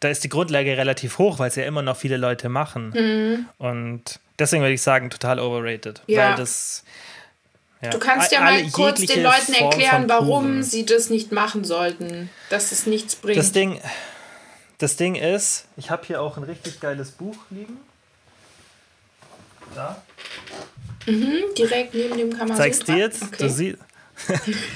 da 0.00 0.08
ist 0.08 0.24
die 0.24 0.30
Grundlage 0.30 0.76
relativ 0.76 1.18
hoch, 1.18 1.38
weil 1.38 1.48
es 1.48 1.56
ja 1.56 1.64
immer 1.64 1.82
noch 1.82 1.96
viele 1.96 2.16
Leute 2.16 2.48
machen. 2.48 2.90
Mhm. 2.90 3.48
Und 3.58 4.18
deswegen 4.38 4.62
würde 4.62 4.74
ich 4.74 4.82
sagen, 4.82 5.10
total 5.10 5.38
overrated. 5.40 6.02
Ja. 6.06 6.30
Weil 6.30 6.36
das. 6.36 6.84
Ja, 7.82 7.90
Du 7.90 7.98
kannst 7.98 8.32
ja 8.32 8.40
mal 8.40 8.68
kurz 8.70 9.00
den 9.02 9.22
Leuten 9.22 9.54
Form 9.54 9.70
erklären, 9.70 10.08
warum 10.08 10.62
sie 10.64 10.84
das 10.84 11.10
nicht 11.10 11.30
machen 11.30 11.64
sollten. 11.64 12.28
Dass 12.50 12.72
es 12.72 12.86
nichts 12.86 13.14
bringt. 13.14 13.38
Das 13.38 13.52
Ding, 13.52 13.80
das 14.78 14.96
Ding 14.96 15.14
ist, 15.14 15.66
ich 15.76 15.90
habe 15.90 16.04
hier 16.06 16.20
auch 16.20 16.38
ein 16.38 16.42
richtig 16.42 16.80
geiles 16.80 17.12
Buch 17.12 17.36
liegen. 17.50 17.76
Da. 19.74 20.02
Direkt 21.56 21.94
neben 21.94 22.16
dem 22.16 22.30
Kamasutra. 22.30 22.56
Zeig's 22.56 22.80
dir 22.80 22.96
jetzt. 22.96 23.22
Okay. 23.22 23.36
Du 23.38 23.48
siehst. 23.48 23.78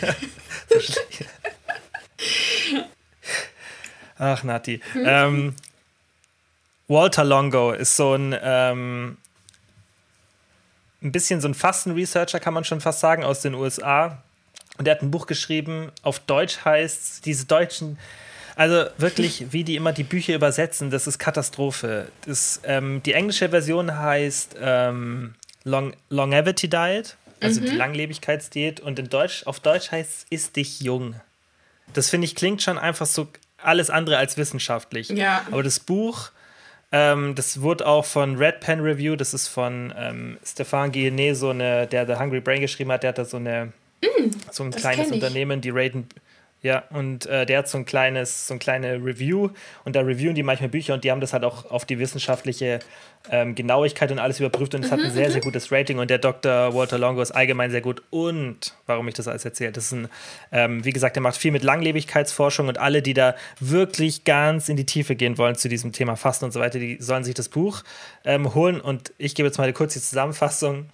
Ach, 4.18 4.44
Nati. 4.44 4.80
Ähm, 4.94 5.54
Walter 6.88 7.24
Longo 7.24 7.72
ist 7.72 7.96
so 7.96 8.14
ein, 8.14 8.36
ähm, 8.40 9.16
ein 11.02 11.12
bisschen 11.12 11.40
so 11.40 11.48
ein 11.48 11.54
Fasten-Researcher, 11.54 12.38
kann 12.38 12.54
man 12.54 12.64
schon 12.64 12.80
fast 12.80 13.00
sagen, 13.00 13.24
aus 13.24 13.40
den 13.40 13.54
USA. 13.54 14.22
Und 14.78 14.86
er 14.86 14.94
hat 14.94 15.02
ein 15.02 15.10
Buch 15.10 15.26
geschrieben, 15.26 15.90
auf 16.02 16.20
Deutsch 16.20 16.64
heißt 16.64 17.26
diese 17.26 17.46
deutschen, 17.46 17.98
also 18.54 18.84
wirklich, 18.98 19.46
wie 19.52 19.64
die 19.64 19.76
immer 19.76 19.92
die 19.92 20.04
Bücher 20.04 20.34
übersetzen, 20.34 20.90
das 20.90 21.06
ist 21.06 21.18
Katastrophe. 21.18 22.08
Das, 22.26 22.60
ähm, 22.64 23.02
die 23.02 23.14
englische 23.14 23.48
Version 23.48 23.98
heißt 23.98 24.56
ähm, 24.60 25.34
Long 25.64 25.94
Longevity 26.08 26.68
Diet, 26.68 27.16
also 27.40 27.60
die 27.60 27.68
Langlebigkeitsdiät. 27.68 28.80
Und 28.80 28.98
in 28.98 29.08
Deutsch, 29.08 29.46
auf 29.46 29.60
Deutsch 29.60 29.90
heißt 29.90 30.10
es 30.10 30.26
Ist 30.30 30.56
dich 30.56 30.80
jung. 30.80 31.14
Das 31.92 32.10
finde 32.10 32.26
ich 32.26 32.34
klingt 32.34 32.62
schon 32.62 32.78
einfach 32.78 33.06
so 33.06 33.28
alles 33.58 33.90
andere 33.90 34.16
als 34.16 34.36
wissenschaftlich. 34.36 35.08
Ja. 35.08 35.46
Aber 35.50 35.62
das 35.62 35.78
Buch, 35.78 36.30
ähm, 36.90 37.34
das 37.34 37.60
wurde 37.60 37.86
auch 37.86 38.04
von 38.04 38.36
Red 38.36 38.60
Pen 38.60 38.80
Review, 38.80 39.16
das 39.16 39.34
ist 39.34 39.48
von 39.48 39.92
ähm, 39.96 40.38
Stefan 40.44 40.92
Guillenet, 40.92 41.36
so 41.36 41.50
eine, 41.50 41.86
der 41.86 42.06
The 42.06 42.16
Hungry 42.16 42.40
Brain 42.40 42.60
geschrieben 42.60 42.90
hat, 42.92 43.02
der 43.02 43.08
hat 43.08 43.18
da 43.18 43.24
so 43.24 43.36
eine 43.36 43.72
so 44.50 44.64
ein 44.64 44.70
kleines. 44.70 45.10
Unternehmen, 45.10 45.60
die 45.60 45.70
raten. 45.70 46.08
Ja, 46.62 46.84
und 46.90 47.26
äh, 47.26 47.44
der 47.44 47.58
hat 47.58 47.68
so 47.68 47.76
ein 47.76 47.84
kleines, 47.84 48.46
so 48.46 48.54
ein 48.54 48.60
kleine 48.60 48.94
Review 49.04 49.50
und 49.84 49.96
da 49.96 50.00
reviewen 50.00 50.36
die 50.36 50.44
manchmal 50.44 50.68
Bücher 50.68 50.94
und 50.94 51.02
die 51.02 51.10
haben 51.10 51.20
das 51.20 51.32
halt 51.32 51.42
auch 51.42 51.68
auf 51.72 51.84
die 51.84 51.98
wissenschaftliche 51.98 52.78
ähm, 53.30 53.56
Genauigkeit 53.56 54.12
und 54.12 54.20
alles 54.20 54.38
überprüft 54.38 54.76
und 54.76 54.84
es 54.84 54.92
hat 54.92 55.00
Mhm, 55.00 55.06
ein 55.06 55.10
sehr, 55.10 55.32
sehr 55.32 55.40
gutes 55.40 55.72
Rating 55.72 55.98
und 55.98 56.08
der 56.08 56.18
Dr. 56.18 56.72
Walter 56.72 56.98
Longo 56.98 57.20
ist 57.20 57.32
allgemein 57.32 57.72
sehr 57.72 57.80
gut 57.80 58.02
und 58.10 58.76
warum 58.86 59.08
ich 59.08 59.14
das 59.14 59.26
alles 59.26 59.44
erzähle, 59.44 59.72
das 59.72 59.86
ist 59.86 59.92
ein, 59.92 60.08
ähm, 60.52 60.84
wie 60.84 60.92
gesagt, 60.92 61.16
der 61.16 61.22
macht 61.24 61.36
viel 61.36 61.50
mit 61.50 61.64
Langlebigkeitsforschung 61.64 62.68
und 62.68 62.78
alle, 62.78 63.02
die 63.02 63.14
da 63.14 63.34
wirklich 63.58 64.22
ganz 64.22 64.68
in 64.68 64.76
die 64.76 64.86
Tiefe 64.86 65.16
gehen 65.16 65.38
wollen 65.38 65.56
zu 65.56 65.68
diesem 65.68 65.90
Thema 65.90 66.14
Fasten 66.14 66.44
und 66.44 66.52
so 66.52 66.60
weiter, 66.60 66.78
die 66.78 66.96
sollen 67.00 67.24
sich 67.24 67.34
das 67.34 67.48
Buch 67.48 67.82
ähm, 68.24 68.54
holen 68.54 68.80
und 68.80 69.12
ich 69.18 69.34
gebe 69.34 69.48
jetzt 69.48 69.58
mal 69.58 69.72
kurz 69.72 69.94
die 69.94 70.00
Zusammenfassung 70.00 70.86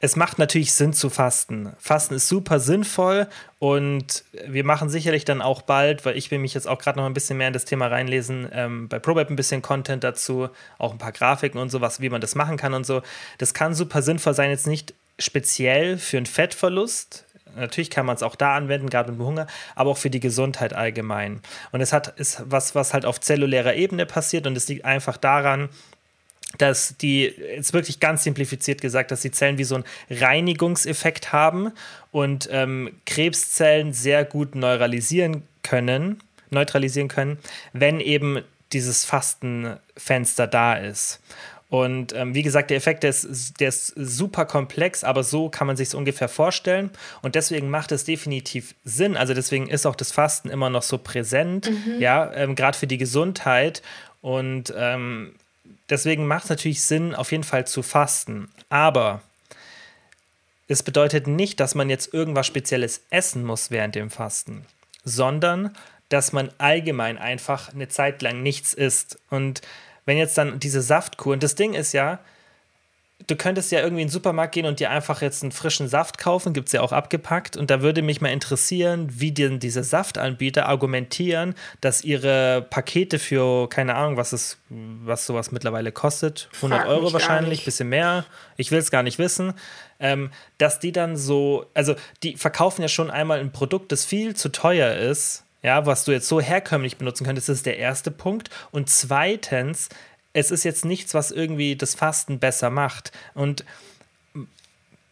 es 0.00 0.16
macht 0.16 0.38
natürlich 0.38 0.74
Sinn 0.74 0.92
zu 0.92 1.08
fasten. 1.08 1.72
Fasten 1.78 2.14
ist 2.14 2.28
super 2.28 2.60
sinnvoll 2.60 3.26
und 3.58 4.24
wir 4.46 4.64
machen 4.64 4.90
sicherlich 4.90 5.24
dann 5.24 5.40
auch 5.40 5.62
bald, 5.62 6.04
weil 6.04 6.16
ich 6.16 6.30
will 6.30 6.38
mich 6.38 6.52
jetzt 6.52 6.68
auch 6.68 6.78
gerade 6.78 6.98
noch 6.98 7.06
ein 7.06 7.14
bisschen 7.14 7.38
mehr 7.38 7.46
in 7.46 7.54
das 7.54 7.64
Thema 7.64 7.86
reinlesen, 7.86 8.48
ähm, 8.52 8.88
bei 8.88 8.98
ProBab 8.98 9.30
ein 9.30 9.36
bisschen 9.36 9.62
Content 9.62 10.04
dazu, 10.04 10.50
auch 10.78 10.92
ein 10.92 10.98
paar 10.98 11.12
Grafiken 11.12 11.58
und 11.58 11.70
sowas, 11.70 12.00
wie 12.00 12.10
man 12.10 12.20
das 12.20 12.34
machen 12.34 12.56
kann 12.56 12.74
und 12.74 12.84
so. 12.84 13.02
Das 13.38 13.54
kann 13.54 13.74
super 13.74 14.02
sinnvoll 14.02 14.34
sein, 14.34 14.50
jetzt 14.50 14.66
nicht 14.66 14.94
speziell 15.18 15.96
für 15.96 16.18
einen 16.18 16.26
Fettverlust. 16.26 17.24
Natürlich 17.56 17.90
kann 17.90 18.04
man 18.04 18.16
es 18.16 18.22
auch 18.22 18.34
da 18.34 18.56
anwenden, 18.56 18.90
gerade 18.90 19.12
mit 19.12 19.20
dem 19.20 19.26
Hunger, 19.26 19.46
aber 19.76 19.90
auch 19.90 19.96
für 19.96 20.10
die 20.10 20.20
Gesundheit 20.20 20.74
allgemein. 20.74 21.40
Und 21.70 21.80
es 21.80 21.92
hat 21.92 22.18
ist 22.18 22.42
was, 22.46 22.74
was 22.74 22.92
halt 22.92 23.06
auf 23.06 23.20
zellulärer 23.20 23.74
Ebene 23.74 24.06
passiert 24.06 24.46
und 24.46 24.56
es 24.56 24.68
liegt 24.68 24.84
einfach 24.84 25.16
daran, 25.16 25.68
dass 26.58 26.96
die, 26.96 27.24
jetzt 27.24 27.72
wirklich 27.72 28.00
ganz 28.00 28.24
simplifiziert 28.24 28.80
gesagt, 28.80 29.10
dass 29.10 29.22
die 29.22 29.30
Zellen 29.30 29.58
wie 29.58 29.64
so 29.64 29.76
einen 29.76 29.84
Reinigungseffekt 30.10 31.32
haben 31.32 31.72
und 32.10 32.48
ähm, 32.50 32.90
Krebszellen 33.06 33.92
sehr 33.92 34.24
gut 34.24 34.54
neuralisieren 34.54 35.42
können, 35.62 36.22
neutralisieren 36.50 37.08
können, 37.08 37.38
wenn 37.72 38.00
eben 38.00 38.40
dieses 38.72 39.04
Fastenfenster 39.04 40.46
da 40.46 40.74
ist. 40.74 41.20
Und 41.74 42.14
ähm, 42.14 42.34
wie 42.34 42.42
gesagt, 42.42 42.70
der 42.70 42.76
Effekt 42.76 43.02
der 43.02 43.10
ist, 43.10 43.58
der 43.58 43.68
ist 43.68 43.88
super 43.96 44.44
komplex, 44.44 45.02
aber 45.02 45.24
so 45.24 45.48
kann 45.48 45.66
man 45.66 45.76
sich 45.76 45.88
es 45.88 45.94
ungefähr 45.94 46.28
vorstellen. 46.28 46.90
Und 47.20 47.34
deswegen 47.34 47.68
macht 47.68 47.90
es 47.90 48.04
definitiv 48.04 48.76
Sinn. 48.84 49.16
Also 49.16 49.34
deswegen 49.34 49.68
ist 49.68 49.84
auch 49.84 49.96
das 49.96 50.12
Fasten 50.12 50.50
immer 50.50 50.70
noch 50.70 50.82
so 50.82 50.98
präsent, 50.98 51.68
ja, 51.98 52.32
ähm, 52.34 52.54
gerade 52.54 52.78
für 52.78 52.86
die 52.86 52.98
Gesundheit. 52.98 53.82
Und 54.20 54.72
ähm, 54.76 55.34
deswegen 55.88 56.26
macht 56.26 56.44
es 56.44 56.50
natürlich 56.50 56.82
Sinn, 56.82 57.14
auf 57.14 57.32
jeden 57.32 57.44
Fall 57.44 57.66
zu 57.66 57.82
fasten. 57.82 58.48
Aber 58.68 59.22
es 60.68 60.82
bedeutet 60.82 61.26
nicht, 61.26 61.60
dass 61.60 61.74
man 61.74 61.90
jetzt 61.90 62.14
irgendwas 62.14 62.46
Spezielles 62.46 63.02
essen 63.10 63.44
muss 63.44 63.70
während 63.70 63.94
dem 63.94 64.10
Fasten, 64.10 64.66
sondern 65.04 65.76
dass 66.08 66.32
man 66.32 66.50
allgemein 66.58 67.18
einfach 67.18 67.72
eine 67.72 67.88
Zeit 67.88 68.22
lang 68.22 68.42
nichts 68.42 68.74
isst. 68.74 69.18
Und 69.30 69.62
wenn 70.04 70.16
jetzt 70.16 70.38
dann 70.38 70.60
diese 70.60 70.82
Saftkur, 70.82 71.34
und 71.34 71.42
das 71.42 71.54
Ding 71.54 71.74
ist 71.74 71.92
ja, 71.92 72.20
du 73.26 73.36
könntest 73.36 73.72
ja 73.72 73.80
irgendwie 73.80 74.02
in 74.02 74.08
den 74.08 74.12
Supermarkt 74.12 74.54
gehen 74.54 74.66
und 74.66 74.80
dir 74.80 74.90
einfach 74.90 75.22
jetzt 75.22 75.42
einen 75.42 75.52
frischen 75.52 75.88
Saft 75.88 76.18
kaufen, 76.18 76.52
gibt 76.52 76.68
es 76.68 76.72
ja 76.72 76.80
auch 76.80 76.92
abgepackt. 76.92 77.56
Und 77.56 77.70
da 77.70 77.80
würde 77.82 78.02
mich 78.02 78.20
mal 78.20 78.28
interessieren, 78.28 79.08
wie 79.10 79.32
denn 79.32 79.58
diese 79.58 79.82
Saftanbieter 79.82 80.66
argumentieren, 80.66 81.54
dass 81.80 82.04
ihre 82.04 82.66
Pakete 82.68 83.18
für, 83.18 83.68
keine 83.68 83.94
Ahnung, 83.94 84.16
was 84.16 84.32
es, 84.32 84.58
was 84.68 85.26
sowas 85.26 85.52
mittlerweile 85.52 85.92
kostet, 85.92 86.48
100 86.56 86.80
Frag 86.80 86.88
Euro 86.88 87.12
wahrscheinlich, 87.12 87.64
bisschen 87.64 87.88
mehr, 87.88 88.24
ich 88.56 88.70
will 88.70 88.78
es 88.78 88.90
gar 88.90 89.02
nicht 89.02 89.18
wissen, 89.18 89.54
ähm, 90.00 90.30
dass 90.58 90.78
die 90.78 90.92
dann 90.92 91.16
so, 91.16 91.66
also 91.74 91.94
die 92.22 92.36
verkaufen 92.36 92.82
ja 92.82 92.88
schon 92.88 93.10
einmal 93.10 93.40
ein 93.40 93.52
Produkt, 93.52 93.92
das 93.92 94.04
viel 94.04 94.36
zu 94.36 94.50
teuer 94.50 94.94
ist, 94.94 95.44
ja, 95.62 95.86
was 95.86 96.04
du 96.04 96.12
jetzt 96.12 96.28
so 96.28 96.42
herkömmlich 96.42 96.98
benutzen 96.98 97.24
könntest, 97.24 97.48
das 97.48 97.56
ist 97.56 97.66
der 97.66 97.78
erste 97.78 98.10
Punkt. 98.10 98.50
Und 98.70 98.90
zweitens, 98.90 99.88
es 100.34 100.50
ist 100.50 100.64
jetzt 100.64 100.84
nichts, 100.84 101.14
was 101.14 101.30
irgendwie 101.30 101.76
das 101.76 101.94
Fasten 101.94 102.38
besser 102.38 102.68
macht. 102.68 103.12
Und 103.34 103.64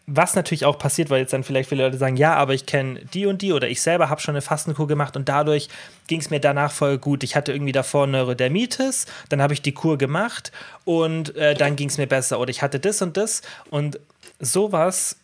was 0.07 0.35
natürlich 0.35 0.65
auch 0.65 0.79
passiert, 0.79 1.11
weil 1.11 1.21
jetzt 1.21 1.33
dann 1.33 1.45
vielleicht 1.45 1.69
viele 1.69 1.85
Leute 1.85 1.97
sagen, 1.97 2.17
ja, 2.17 2.35
aber 2.35 2.55
ich 2.55 2.67
kenne 2.67 3.01
die 3.15 3.25
und 3.25 3.41
die 3.41 3.53
oder 3.53 3.69
ich 3.69 3.81
selber 3.81 4.11
habe 4.11 4.21
schon 4.21 4.35
eine 4.35 4.43
Fastenkur 4.43 4.89
gemacht 4.89 5.17
und 5.17 5.29
dadurch 5.29 5.69
ging 6.09 6.21
es 6.21 6.29
mir 6.29 6.41
danach 6.41 6.73
voll 6.73 6.99
gut. 6.99 7.23
Ich 7.23 7.37
hatte 7.37 7.53
irgendwie 7.53 7.73
davor 7.73 8.09
Neurodermitis, 8.09 9.07
dann 9.29 9.41
habe 9.41 9.55
ich 9.55 9.63
die 9.63 9.73
Kur 9.73 9.97
gemacht 9.97 10.51
und 10.85 11.37
äh, 11.37 11.55
dann 11.55 11.77
ging 11.77 11.89
es 11.89 11.99
mir 11.99 12.09
besser 12.09 12.41
oder 12.41 12.51
ich 12.51 12.63
hatte 12.63 12.81
das 12.81 13.01
und 13.01 13.17
das 13.17 13.43
und 13.71 14.01
sowas 14.41 15.17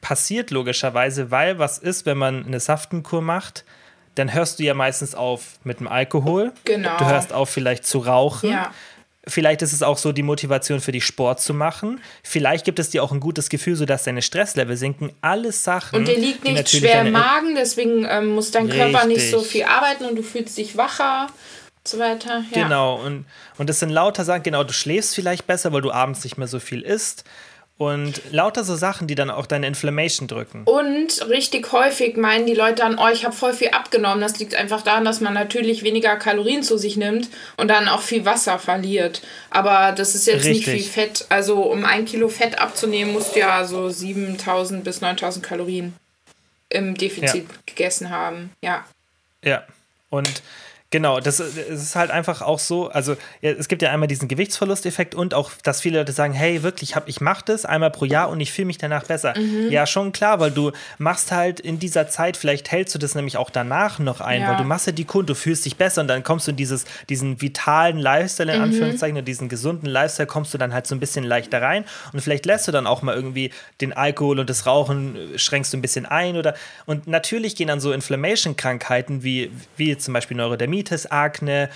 passiert 0.00 0.50
logischerweise, 0.50 1.30
weil 1.30 1.60
was 1.60 1.78
ist, 1.78 2.06
wenn 2.06 2.18
man 2.18 2.44
eine 2.44 2.58
Saftenkur 2.58 3.22
macht, 3.22 3.64
dann 4.16 4.32
hörst 4.32 4.58
du 4.58 4.64
ja 4.64 4.74
meistens 4.74 5.14
auf 5.14 5.58
mit 5.62 5.78
dem 5.78 5.86
Alkohol. 5.86 6.52
Genau. 6.64 6.96
Du 6.98 7.06
hörst 7.06 7.32
auf 7.32 7.50
vielleicht 7.50 7.86
zu 7.86 7.98
rauchen. 8.00 8.50
Ja. 8.50 8.72
Vielleicht 9.28 9.62
ist 9.62 9.72
es 9.72 9.82
auch 9.82 9.98
so 9.98 10.12
die 10.12 10.22
Motivation 10.22 10.80
für 10.80 10.92
dich, 10.92 11.04
Sport 11.04 11.40
zu 11.40 11.52
machen. 11.52 12.00
Vielleicht 12.22 12.64
gibt 12.64 12.78
es 12.78 12.90
dir 12.90 13.02
auch 13.02 13.10
ein 13.10 13.18
gutes 13.18 13.48
Gefühl, 13.48 13.74
sodass 13.74 14.04
deine 14.04 14.22
Stresslevel 14.22 14.76
sinken. 14.76 15.10
Alles 15.20 15.64
Sachen. 15.64 15.98
Und 15.98 16.08
dir 16.08 16.16
liegt 16.16 16.44
nicht 16.44 16.68
schwer 16.68 17.00
im 17.00 17.12
Magen, 17.12 17.56
deswegen 17.56 18.06
ähm, 18.08 18.28
muss 18.28 18.52
dein 18.52 18.68
Körper 18.68 19.04
nicht 19.06 19.18
Richtig. 19.18 19.32
so 19.32 19.40
viel 19.40 19.64
arbeiten 19.64 20.04
und 20.04 20.16
du 20.16 20.22
fühlst 20.22 20.56
dich 20.56 20.76
wacher 20.76 21.26
und 21.26 21.88
so 21.88 21.98
weiter. 21.98 22.44
Ja. 22.54 22.62
Genau, 22.62 23.04
und, 23.04 23.24
und 23.58 23.68
das 23.68 23.80
sind 23.80 23.90
lauter 23.90 24.24
Sachen, 24.24 24.44
genau, 24.44 24.62
du 24.62 24.72
schläfst 24.72 25.16
vielleicht 25.16 25.48
besser, 25.48 25.72
weil 25.72 25.82
du 25.82 25.90
abends 25.90 26.22
nicht 26.22 26.38
mehr 26.38 26.48
so 26.48 26.60
viel 26.60 26.82
isst. 26.82 27.24
Und 27.78 28.22
lauter 28.32 28.64
so 28.64 28.74
Sachen, 28.74 29.06
die 29.06 29.14
dann 29.14 29.28
auch 29.28 29.44
deine 29.44 29.66
Inflammation 29.66 30.28
drücken. 30.28 30.62
Und 30.64 31.28
richtig 31.28 31.72
häufig 31.72 32.16
meinen 32.16 32.46
die 32.46 32.54
Leute 32.54 32.76
dann, 32.76 32.98
oh, 32.98 33.08
ich 33.12 33.26
habe 33.26 33.36
voll 33.36 33.52
viel 33.52 33.68
abgenommen. 33.68 34.22
Das 34.22 34.38
liegt 34.38 34.54
einfach 34.54 34.80
daran, 34.80 35.04
dass 35.04 35.20
man 35.20 35.34
natürlich 35.34 35.82
weniger 35.82 36.16
Kalorien 36.16 36.62
zu 36.62 36.78
sich 36.78 36.96
nimmt 36.96 37.28
und 37.58 37.68
dann 37.68 37.88
auch 37.88 38.00
viel 38.00 38.24
Wasser 38.24 38.58
verliert. 38.58 39.20
Aber 39.50 39.92
das 39.92 40.14
ist 40.14 40.26
jetzt 40.26 40.46
nicht 40.46 40.66
Richtig. 40.66 40.84
viel 40.84 40.90
Fett. 40.90 41.26
Also 41.28 41.60
um 41.64 41.84
ein 41.84 42.06
Kilo 42.06 42.30
Fett 42.30 42.58
abzunehmen, 42.58 43.12
musst 43.12 43.34
du 43.34 43.40
ja 43.40 43.64
so 43.66 43.90
7000 43.90 44.82
bis 44.82 45.02
9000 45.02 45.44
Kalorien 45.44 45.94
im 46.70 46.94
Defizit 46.94 47.46
gegessen 47.66 48.08
haben. 48.08 48.52
Ja. 48.62 48.86
Ja. 49.44 49.64
Und 50.08 50.42
Genau, 50.90 51.18
das, 51.18 51.38
das, 51.38 51.56
ist 51.56 51.96
halt 51.96 52.12
einfach 52.12 52.42
auch 52.42 52.60
so, 52.60 52.88
also 52.90 53.16
es 53.42 53.66
gibt 53.66 53.82
ja 53.82 53.90
einmal 53.90 54.06
diesen 54.06 54.28
Gewichtsverlusteffekt 54.28 55.16
und 55.16 55.34
auch, 55.34 55.50
dass 55.64 55.80
viele 55.80 55.98
Leute 55.98 56.12
sagen, 56.12 56.32
hey, 56.32 56.62
wirklich, 56.62 56.94
hab, 56.94 57.08
ich 57.08 57.20
mache 57.20 57.42
das 57.44 57.64
einmal 57.64 57.90
pro 57.90 58.04
Jahr 58.04 58.28
und 58.28 58.38
ich 58.38 58.52
fühle 58.52 58.66
mich 58.66 58.78
danach 58.78 59.02
besser. 59.04 59.34
Mhm. 59.36 59.68
Ja, 59.72 59.84
schon 59.86 60.12
klar, 60.12 60.38
weil 60.38 60.52
du 60.52 60.70
machst 60.98 61.32
halt 61.32 61.58
in 61.58 61.80
dieser 61.80 62.08
Zeit, 62.08 62.36
vielleicht 62.36 62.70
hältst 62.70 62.94
du 62.94 63.00
das 63.00 63.16
nämlich 63.16 63.36
auch 63.36 63.50
danach 63.50 63.98
noch 63.98 64.20
ein, 64.20 64.42
ja. 64.42 64.50
weil 64.50 64.56
du 64.58 64.62
machst 64.62 64.86
ja 64.86 64.92
die 64.92 65.04
Kunden, 65.04 65.26
du 65.26 65.34
fühlst 65.34 65.64
dich 65.64 65.76
besser 65.76 66.02
und 66.02 66.08
dann 66.08 66.22
kommst 66.22 66.46
du 66.46 66.52
in 66.52 66.56
dieses, 66.56 66.84
diesen 67.08 67.42
vitalen 67.42 67.98
Lifestyle, 67.98 68.52
in 68.52 68.58
mhm. 68.58 68.64
Anführungszeichen, 68.66 69.24
diesen 69.24 69.48
gesunden 69.48 69.88
Lifestyle, 69.88 70.28
kommst 70.28 70.54
du 70.54 70.58
dann 70.58 70.72
halt 70.72 70.86
so 70.86 70.94
ein 70.94 71.00
bisschen 71.00 71.24
leichter 71.24 71.60
rein 71.60 71.84
und 72.12 72.20
vielleicht 72.20 72.46
lässt 72.46 72.68
du 72.68 72.72
dann 72.72 72.86
auch 72.86 73.02
mal 73.02 73.16
irgendwie 73.16 73.50
den 73.80 73.92
Alkohol 73.92 74.38
und 74.38 74.48
das 74.48 74.66
Rauchen, 74.66 75.34
äh, 75.34 75.38
schränkst 75.38 75.72
du 75.72 75.78
ein 75.78 75.82
bisschen 75.82 76.06
ein 76.06 76.36
oder, 76.36 76.54
und 76.86 77.08
natürlich 77.08 77.56
gehen 77.56 77.66
dann 77.66 77.80
so 77.80 77.92
Inflammation-Krankheiten 77.92 79.24
wie, 79.24 79.50
wie 79.76 79.98
zum 79.98 80.14
Beispiel 80.14 80.36
Neurodermitis 80.36 80.75
Dermatitis, 80.76 81.06
Akne, 81.06 81.70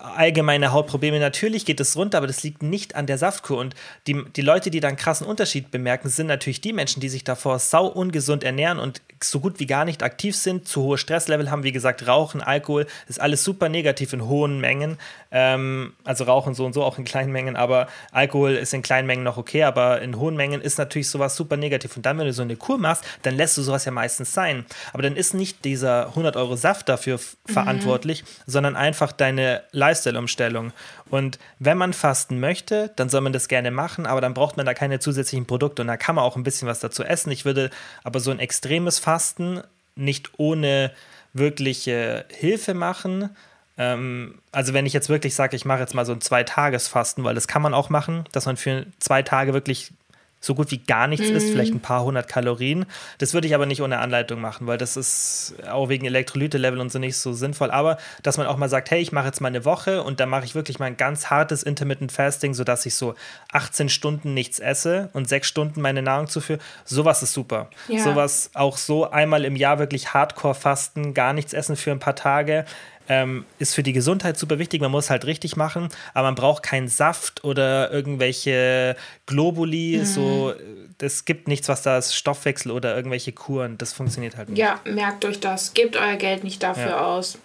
allgemeine 0.00 0.72
Hautprobleme. 0.72 1.18
Natürlich 1.20 1.64
geht 1.64 1.80
es 1.80 1.96
runter, 1.96 2.18
aber 2.18 2.26
das 2.26 2.42
liegt 2.42 2.62
nicht 2.62 2.96
an 2.96 3.06
der 3.06 3.18
Saftkur. 3.18 3.58
Und 3.58 3.74
die, 4.06 4.24
die 4.36 4.42
Leute, 4.42 4.70
die 4.70 4.80
da 4.80 4.88
einen 4.88 4.96
krassen 4.96 5.26
Unterschied 5.26 5.70
bemerken, 5.70 6.08
sind 6.08 6.26
natürlich 6.26 6.60
die 6.60 6.72
Menschen, 6.72 7.00
die 7.00 7.08
sich 7.08 7.24
davor 7.24 7.58
sau 7.58 7.86
ungesund 7.86 8.44
ernähren 8.44 8.78
und 8.78 9.02
so 9.22 9.40
gut 9.40 9.60
wie 9.60 9.66
gar 9.66 9.84
nicht 9.84 10.02
aktiv 10.02 10.34
sind, 10.34 10.66
zu 10.66 10.82
hohe 10.82 10.98
Stresslevel 10.98 11.50
haben, 11.50 11.62
wie 11.62 11.72
gesagt, 11.72 12.06
Rauchen, 12.06 12.40
Alkohol, 12.40 12.86
ist 13.06 13.20
alles 13.20 13.44
super 13.44 13.68
negativ 13.68 14.12
in 14.12 14.26
hohen 14.26 14.60
Mengen. 14.60 14.96
Ähm, 15.30 15.92
also 16.04 16.24
Rauchen 16.24 16.54
so 16.54 16.64
und 16.64 16.72
so 16.72 16.82
auch 16.82 16.98
in 16.98 17.04
kleinen 17.04 17.30
Mengen, 17.30 17.56
aber 17.56 17.88
Alkohol 18.12 18.52
ist 18.52 18.72
in 18.72 18.82
kleinen 18.82 19.06
Mengen 19.06 19.22
noch 19.22 19.36
okay, 19.36 19.64
aber 19.64 20.00
in 20.00 20.18
hohen 20.18 20.36
Mengen 20.36 20.60
ist 20.60 20.78
natürlich 20.78 21.08
sowas 21.10 21.36
super 21.36 21.56
negativ. 21.56 21.96
Und 21.96 22.06
dann, 22.06 22.18
wenn 22.18 22.26
du 22.26 22.32
so 22.32 22.42
eine 22.42 22.56
Kur 22.56 22.78
machst, 22.78 23.04
dann 23.22 23.36
lässt 23.36 23.58
du 23.58 23.62
sowas 23.62 23.84
ja 23.84 23.92
meistens 23.92 24.32
sein. 24.32 24.64
Aber 24.92 25.02
dann 25.02 25.16
ist 25.16 25.34
nicht 25.34 25.64
dieser 25.64 26.08
100 26.08 26.36
Euro 26.36 26.56
Saft 26.56 26.88
dafür 26.88 27.18
mhm. 27.18 27.52
verantwortlich, 27.52 28.24
sondern 28.46 28.76
einfach 28.76 29.12
deine 29.12 29.62
Lifestyle-Umstellung. 29.90 30.72
Und 31.10 31.38
wenn 31.58 31.78
man 31.78 31.92
fasten 31.92 32.40
möchte, 32.40 32.92
dann 32.96 33.08
soll 33.08 33.20
man 33.20 33.32
das 33.32 33.48
gerne 33.48 33.70
machen, 33.70 34.06
aber 34.06 34.20
dann 34.20 34.34
braucht 34.34 34.56
man 34.56 34.66
da 34.66 34.74
keine 34.74 35.00
zusätzlichen 35.00 35.46
Produkte 35.46 35.82
und 35.82 35.88
da 35.88 35.96
kann 35.96 36.14
man 36.14 36.24
auch 36.24 36.36
ein 36.36 36.42
bisschen 36.42 36.68
was 36.68 36.80
dazu 36.80 37.02
essen. 37.02 37.30
Ich 37.30 37.44
würde 37.44 37.70
aber 38.04 38.20
so 38.20 38.30
ein 38.30 38.38
extremes 38.38 38.98
Fasten 38.98 39.62
nicht 39.96 40.30
ohne 40.38 40.92
wirkliche 41.32 42.24
Hilfe 42.30 42.74
machen. 42.74 43.30
Ähm, 43.76 44.40
also 44.52 44.74
wenn 44.74 44.86
ich 44.86 44.92
jetzt 44.92 45.08
wirklich 45.08 45.34
sage, 45.34 45.56
ich 45.56 45.64
mache 45.64 45.80
jetzt 45.80 45.94
mal 45.94 46.06
so 46.06 46.12
ein 46.12 46.20
Zwei-Tages-Fasten, 46.20 47.24
weil 47.24 47.34
das 47.34 47.48
kann 47.48 47.62
man 47.62 47.74
auch 47.74 47.90
machen, 47.90 48.24
dass 48.32 48.46
man 48.46 48.56
für 48.56 48.86
zwei 48.98 49.22
Tage 49.22 49.52
wirklich 49.52 49.92
so 50.40 50.54
gut 50.54 50.70
wie 50.70 50.78
gar 50.78 51.06
nichts 51.06 51.28
mhm. 51.28 51.36
isst, 51.36 51.50
vielleicht 51.50 51.74
ein 51.74 51.80
paar 51.80 52.02
hundert 52.02 52.26
Kalorien. 52.26 52.86
Das 53.18 53.34
würde 53.34 53.46
ich 53.46 53.54
aber 53.54 53.66
nicht 53.66 53.82
ohne 53.82 53.98
Anleitung 53.98 54.40
machen, 54.40 54.66
weil 54.66 54.78
das 54.78 54.96
ist 54.96 55.54
auch 55.70 55.90
wegen 55.90 56.06
Elektrolyte-Level 56.06 56.80
und 56.80 56.90
so 56.90 56.98
nicht 56.98 57.18
so 57.18 57.34
sinnvoll. 57.34 57.70
Aber 57.70 57.98
dass 58.22 58.38
man 58.38 58.46
auch 58.46 58.56
mal 58.56 58.70
sagt, 58.70 58.90
hey, 58.90 59.00
ich 59.00 59.12
mache 59.12 59.26
jetzt 59.26 59.40
mal 59.40 59.48
eine 59.48 59.66
Woche 59.66 60.02
und 60.02 60.18
dann 60.18 60.30
mache 60.30 60.46
ich 60.46 60.54
wirklich 60.54 60.78
mal 60.78 60.86
ein 60.86 60.96
ganz 60.96 61.26
hartes 61.28 61.62
Intermittent 61.62 62.10
Fasting, 62.10 62.54
sodass 62.54 62.86
ich 62.86 62.94
so 62.94 63.14
18 63.52 63.90
Stunden 63.90 64.32
nichts 64.32 64.58
esse 64.58 65.10
und 65.12 65.28
sechs 65.28 65.46
Stunden 65.46 65.82
meine 65.82 66.00
Nahrung 66.00 66.26
zuführe. 66.26 66.58
Sowas 66.86 67.22
ist 67.22 67.34
super. 67.34 67.68
Ja. 67.88 68.02
Sowas 68.02 68.50
auch 68.54 68.78
so 68.78 69.10
einmal 69.10 69.44
im 69.44 69.56
Jahr 69.56 69.78
wirklich 69.78 70.14
Hardcore 70.14 70.54
fasten, 70.54 71.12
gar 71.12 71.34
nichts 71.34 71.52
essen 71.52 71.76
für 71.76 71.90
ein 71.90 72.00
paar 72.00 72.16
Tage 72.16 72.64
ähm, 73.10 73.44
ist 73.58 73.74
für 73.74 73.82
die 73.82 73.92
Gesundheit 73.92 74.38
super 74.38 74.60
wichtig. 74.60 74.80
Man 74.80 74.92
muss 74.92 75.10
halt 75.10 75.24
richtig 75.24 75.56
machen, 75.56 75.88
aber 76.14 76.28
man 76.28 76.36
braucht 76.36 76.62
keinen 76.62 76.86
Saft 76.86 77.42
oder 77.42 77.90
irgendwelche 77.90 78.94
Globuli. 79.26 79.98
Mhm. 79.98 80.04
So, 80.04 80.54
es 81.02 81.24
gibt 81.24 81.48
nichts, 81.48 81.68
was 81.68 81.82
da 81.82 81.98
ist, 81.98 82.14
Stoffwechsel 82.14 82.70
oder 82.70 82.94
irgendwelche 82.94 83.32
Kuren. 83.32 83.76
Das 83.78 83.92
funktioniert 83.92 84.36
halt 84.36 84.50
nicht. 84.50 84.58
Ja, 84.58 84.78
merkt 84.84 85.24
euch 85.24 85.40
das. 85.40 85.74
Gebt 85.74 85.96
euer 85.96 86.14
Geld 86.14 86.44
nicht 86.44 86.62
dafür 86.62 86.90
ja. 86.90 87.04
aus. 87.04 87.36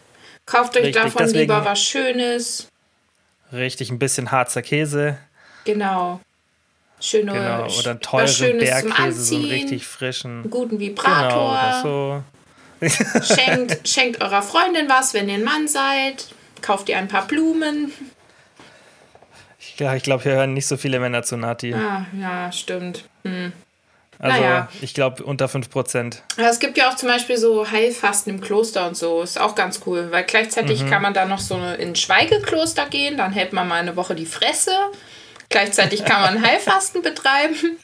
Kauft 0.46 0.78
euch 0.78 0.84
richtig, 0.84 1.02
davon 1.02 1.24
deswegen, 1.24 1.40
lieber 1.40 1.66
was 1.66 1.82
Schönes. 1.82 2.68
Richtig, 3.52 3.90
ein 3.90 3.98
bisschen 3.98 4.30
Harzer 4.30 4.62
Käse. 4.62 5.18
Genau. 5.64 6.22
Schöne, 7.00 7.34
genau, 7.34 7.68
oder 7.80 7.92
einen 7.92 8.00
teuren 8.02 8.58
Bergkäse, 8.60 9.22
so 9.24 9.36
einen 9.36 9.46
richtig 9.46 9.88
frischen. 9.88 10.42
Einen 10.42 10.50
guten 10.52 10.80
Vibrator. 10.80 11.60
Genau, 11.60 11.82
so 11.82 12.24
schenkt, 12.90 13.88
schenkt 13.88 14.22
eurer 14.22 14.42
Freundin 14.42 14.90
was, 14.90 15.14
wenn 15.14 15.30
ihr 15.30 15.36
ein 15.36 15.44
Mann 15.44 15.68
seid. 15.68 16.28
Kauft 16.62 16.90
ihr 16.90 16.98
ein 16.98 17.08
paar 17.08 17.28
Blumen. 17.28 17.92
Ja, 19.78 19.96
ich 19.96 20.04
glaube, 20.04 20.24
hier 20.24 20.34
hören 20.34 20.54
nicht 20.54 20.68
so 20.68 20.78
viele 20.78 21.00
Männer 21.00 21.24
zu 21.24 21.38
Nati. 21.38 21.74
Ah, 21.74 22.06
ja, 22.20 22.52
stimmt. 22.52 23.04
Hm. 23.24 23.52
Also, 24.18 24.42
naja. 24.42 24.70
ich 24.82 24.94
glaube, 24.94 25.24
unter 25.24 25.48
5%. 25.48 26.16
es 26.38 26.60
gibt 26.60 26.78
ja 26.78 26.90
auch 26.90 26.96
zum 26.96 27.10
Beispiel 27.10 27.36
so 27.38 27.70
Heilfasten 27.70 28.34
im 28.34 28.42
Kloster 28.42 28.88
und 28.88 28.96
so. 28.96 29.22
Ist 29.22 29.40
auch 29.40 29.56
ganz 29.56 29.82
cool, 29.86 30.08
weil 30.12 30.24
gleichzeitig 30.24 30.84
mhm. 30.84 30.90
kann 30.90 31.02
man 31.02 31.14
da 31.14 31.26
noch 31.26 31.40
so 31.40 31.56
in 31.56 31.90
ein 31.90 31.96
Schweigekloster 31.96 32.86
gehen. 32.86 33.18
Dann 33.18 33.34
hält 33.34 33.52
man 33.52 33.68
mal 33.68 33.82
eine 33.82 33.98
Woche 33.98 34.16
die 34.16 34.26
Fresse. 34.26 34.72
Gleichzeitig 35.50 36.06
kann 36.06 36.22
man 36.22 36.42
Heilfasten 36.48 37.02
betreiben 37.02 37.78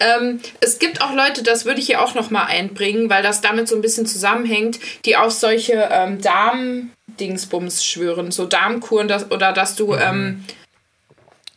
ähm, 0.00 0.40
es 0.60 0.78
gibt 0.78 1.02
auch 1.02 1.12
Leute, 1.12 1.42
das 1.42 1.64
würde 1.64 1.80
ich 1.80 1.86
hier 1.86 2.02
auch 2.02 2.14
noch 2.14 2.30
mal 2.30 2.44
einbringen, 2.44 3.10
weil 3.10 3.22
das 3.22 3.40
damit 3.40 3.68
so 3.68 3.74
ein 3.74 3.82
bisschen 3.82 4.06
zusammenhängt, 4.06 4.78
die 5.04 5.16
auf 5.16 5.32
solche 5.32 5.88
ähm, 5.90 6.20
Darm-Dingsbums 6.20 7.84
schwören, 7.84 8.30
so 8.30 8.46
Darmkuren 8.46 9.08
das, 9.08 9.30
oder 9.30 9.52
dass 9.52 9.76
du 9.76 9.94
ähm, 9.94 10.44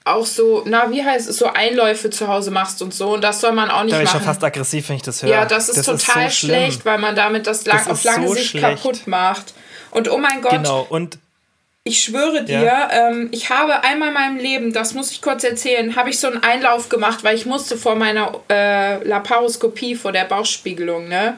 auch 0.05 0.25
so, 0.25 0.63
na, 0.65 0.91
wie 0.91 1.03
heißt 1.03 1.27
es, 1.27 1.37
so 1.37 1.47
Einläufe 1.47 2.11
zu 2.11 2.27
Hause 2.27 2.51
machst 2.51 2.81
und 2.81 2.93
so. 2.93 3.15
Und 3.15 3.23
das 3.23 3.41
soll 3.41 3.53
man 3.53 3.71
auch 3.71 3.83
nicht 3.83 3.93
da 3.93 3.97
machen. 3.97 3.97
Da 3.97 3.97
bin 3.97 4.05
ich 4.05 4.11
schon 4.11 4.21
fast 4.21 4.43
aggressiv, 4.43 4.89
wenn 4.89 4.95
ich 4.97 5.01
das 5.01 5.23
höre. 5.23 5.29
Ja, 5.31 5.45
das 5.45 5.67
ist 5.67 5.77
das 5.77 5.85
total 5.85 6.27
ist 6.27 6.39
so 6.39 6.47
schlecht, 6.47 6.85
weil 6.85 6.99
man 6.99 7.15
damit 7.15 7.47
das, 7.47 7.65
lang, 7.65 7.79
das 7.79 7.87
auf 7.87 8.03
lange 8.03 8.27
so 8.27 8.33
Sicht 8.35 8.51
schlecht. 8.51 8.83
kaputt 8.83 9.07
macht. 9.07 9.55
Und 9.89 10.09
oh 10.09 10.17
mein 10.17 10.41
Gott. 10.41 10.51
Genau, 10.51 10.85
und 10.87 11.17
ich 11.87 12.03
schwöre 12.03 12.43
dir, 12.43 12.61
ja. 12.61 12.89
ähm, 12.91 13.29
ich 13.31 13.51
habe 13.51 13.83
einmal 13.83 14.07
in 14.07 14.13
meinem 14.15 14.37
Leben, 14.37 14.73
das 14.73 14.95
muss 14.95 15.11
ich 15.11 15.21
kurz 15.21 15.43
erzählen, 15.43 15.95
habe 15.95 16.09
ich 16.09 16.19
so 16.19 16.25
einen 16.25 16.41
Einlauf 16.41 16.89
gemacht, 16.89 17.23
weil 17.23 17.35
ich 17.35 17.45
musste 17.45 17.77
vor 17.77 17.95
meiner 17.95 18.41
äh, 18.49 19.03
Laparoskopie, 19.07 19.93
vor 19.95 20.11
der 20.11 20.25
Bauchspiegelung, 20.25 21.07
ne? 21.07 21.37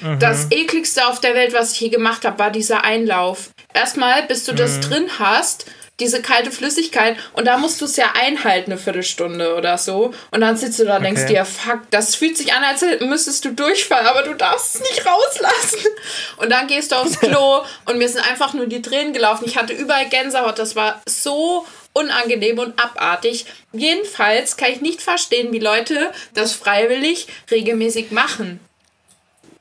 Mhm. 0.00 0.18
Das 0.18 0.48
ekligste 0.50 1.06
auf 1.06 1.20
der 1.20 1.34
Welt, 1.34 1.54
was 1.54 1.72
ich 1.72 1.80
je 1.80 1.88
gemacht 1.90 2.24
habe, 2.24 2.40
war 2.40 2.50
dieser 2.50 2.84
Einlauf. 2.84 3.50
Erstmal, 3.72 4.24
bis 4.24 4.44
du 4.44 4.52
mhm. 4.52 4.56
das 4.56 4.80
drin 4.80 5.06
hast, 5.20 5.66
diese 6.00 6.22
kalte 6.22 6.50
Flüssigkeit 6.50 7.16
und 7.32 7.46
da 7.46 7.58
musst 7.58 7.80
du 7.80 7.84
es 7.84 7.96
ja 7.96 8.12
einhalten, 8.14 8.72
eine 8.72 8.80
Viertelstunde 8.80 9.56
oder 9.56 9.78
so. 9.78 10.14
Und 10.30 10.40
dann 10.40 10.56
sitzt 10.56 10.78
du 10.78 10.84
da 10.84 10.96
und 10.96 11.02
okay. 11.02 11.14
denkst 11.14 11.26
dir, 11.26 11.44
fuck, 11.44 11.80
das 11.90 12.14
fühlt 12.14 12.36
sich 12.36 12.52
an, 12.52 12.62
als 12.62 12.84
müsstest 13.00 13.44
du 13.44 13.52
durchfallen, 13.52 14.06
aber 14.06 14.22
du 14.22 14.34
darfst 14.34 14.76
es 14.76 14.80
nicht 14.80 15.04
rauslassen. 15.04 15.90
Und 16.36 16.50
dann 16.50 16.66
gehst 16.68 16.92
du 16.92 16.96
aufs 16.96 17.18
Klo 17.20 17.62
und 17.86 17.98
mir 17.98 18.08
sind 18.08 18.28
einfach 18.28 18.54
nur 18.54 18.66
die 18.66 18.82
Tränen 18.82 19.12
gelaufen. 19.12 19.44
Ich 19.46 19.56
hatte 19.56 19.72
überall 19.72 20.08
Gänsehaut, 20.08 20.58
das 20.58 20.76
war 20.76 21.02
so 21.08 21.66
unangenehm 21.92 22.58
und 22.58 22.80
abartig. 22.80 23.46
Jedenfalls 23.72 24.56
kann 24.56 24.70
ich 24.70 24.80
nicht 24.80 25.02
verstehen, 25.02 25.52
wie 25.52 25.58
Leute 25.58 26.12
das 26.34 26.52
freiwillig 26.52 27.26
regelmäßig 27.50 28.12
machen. 28.12 28.60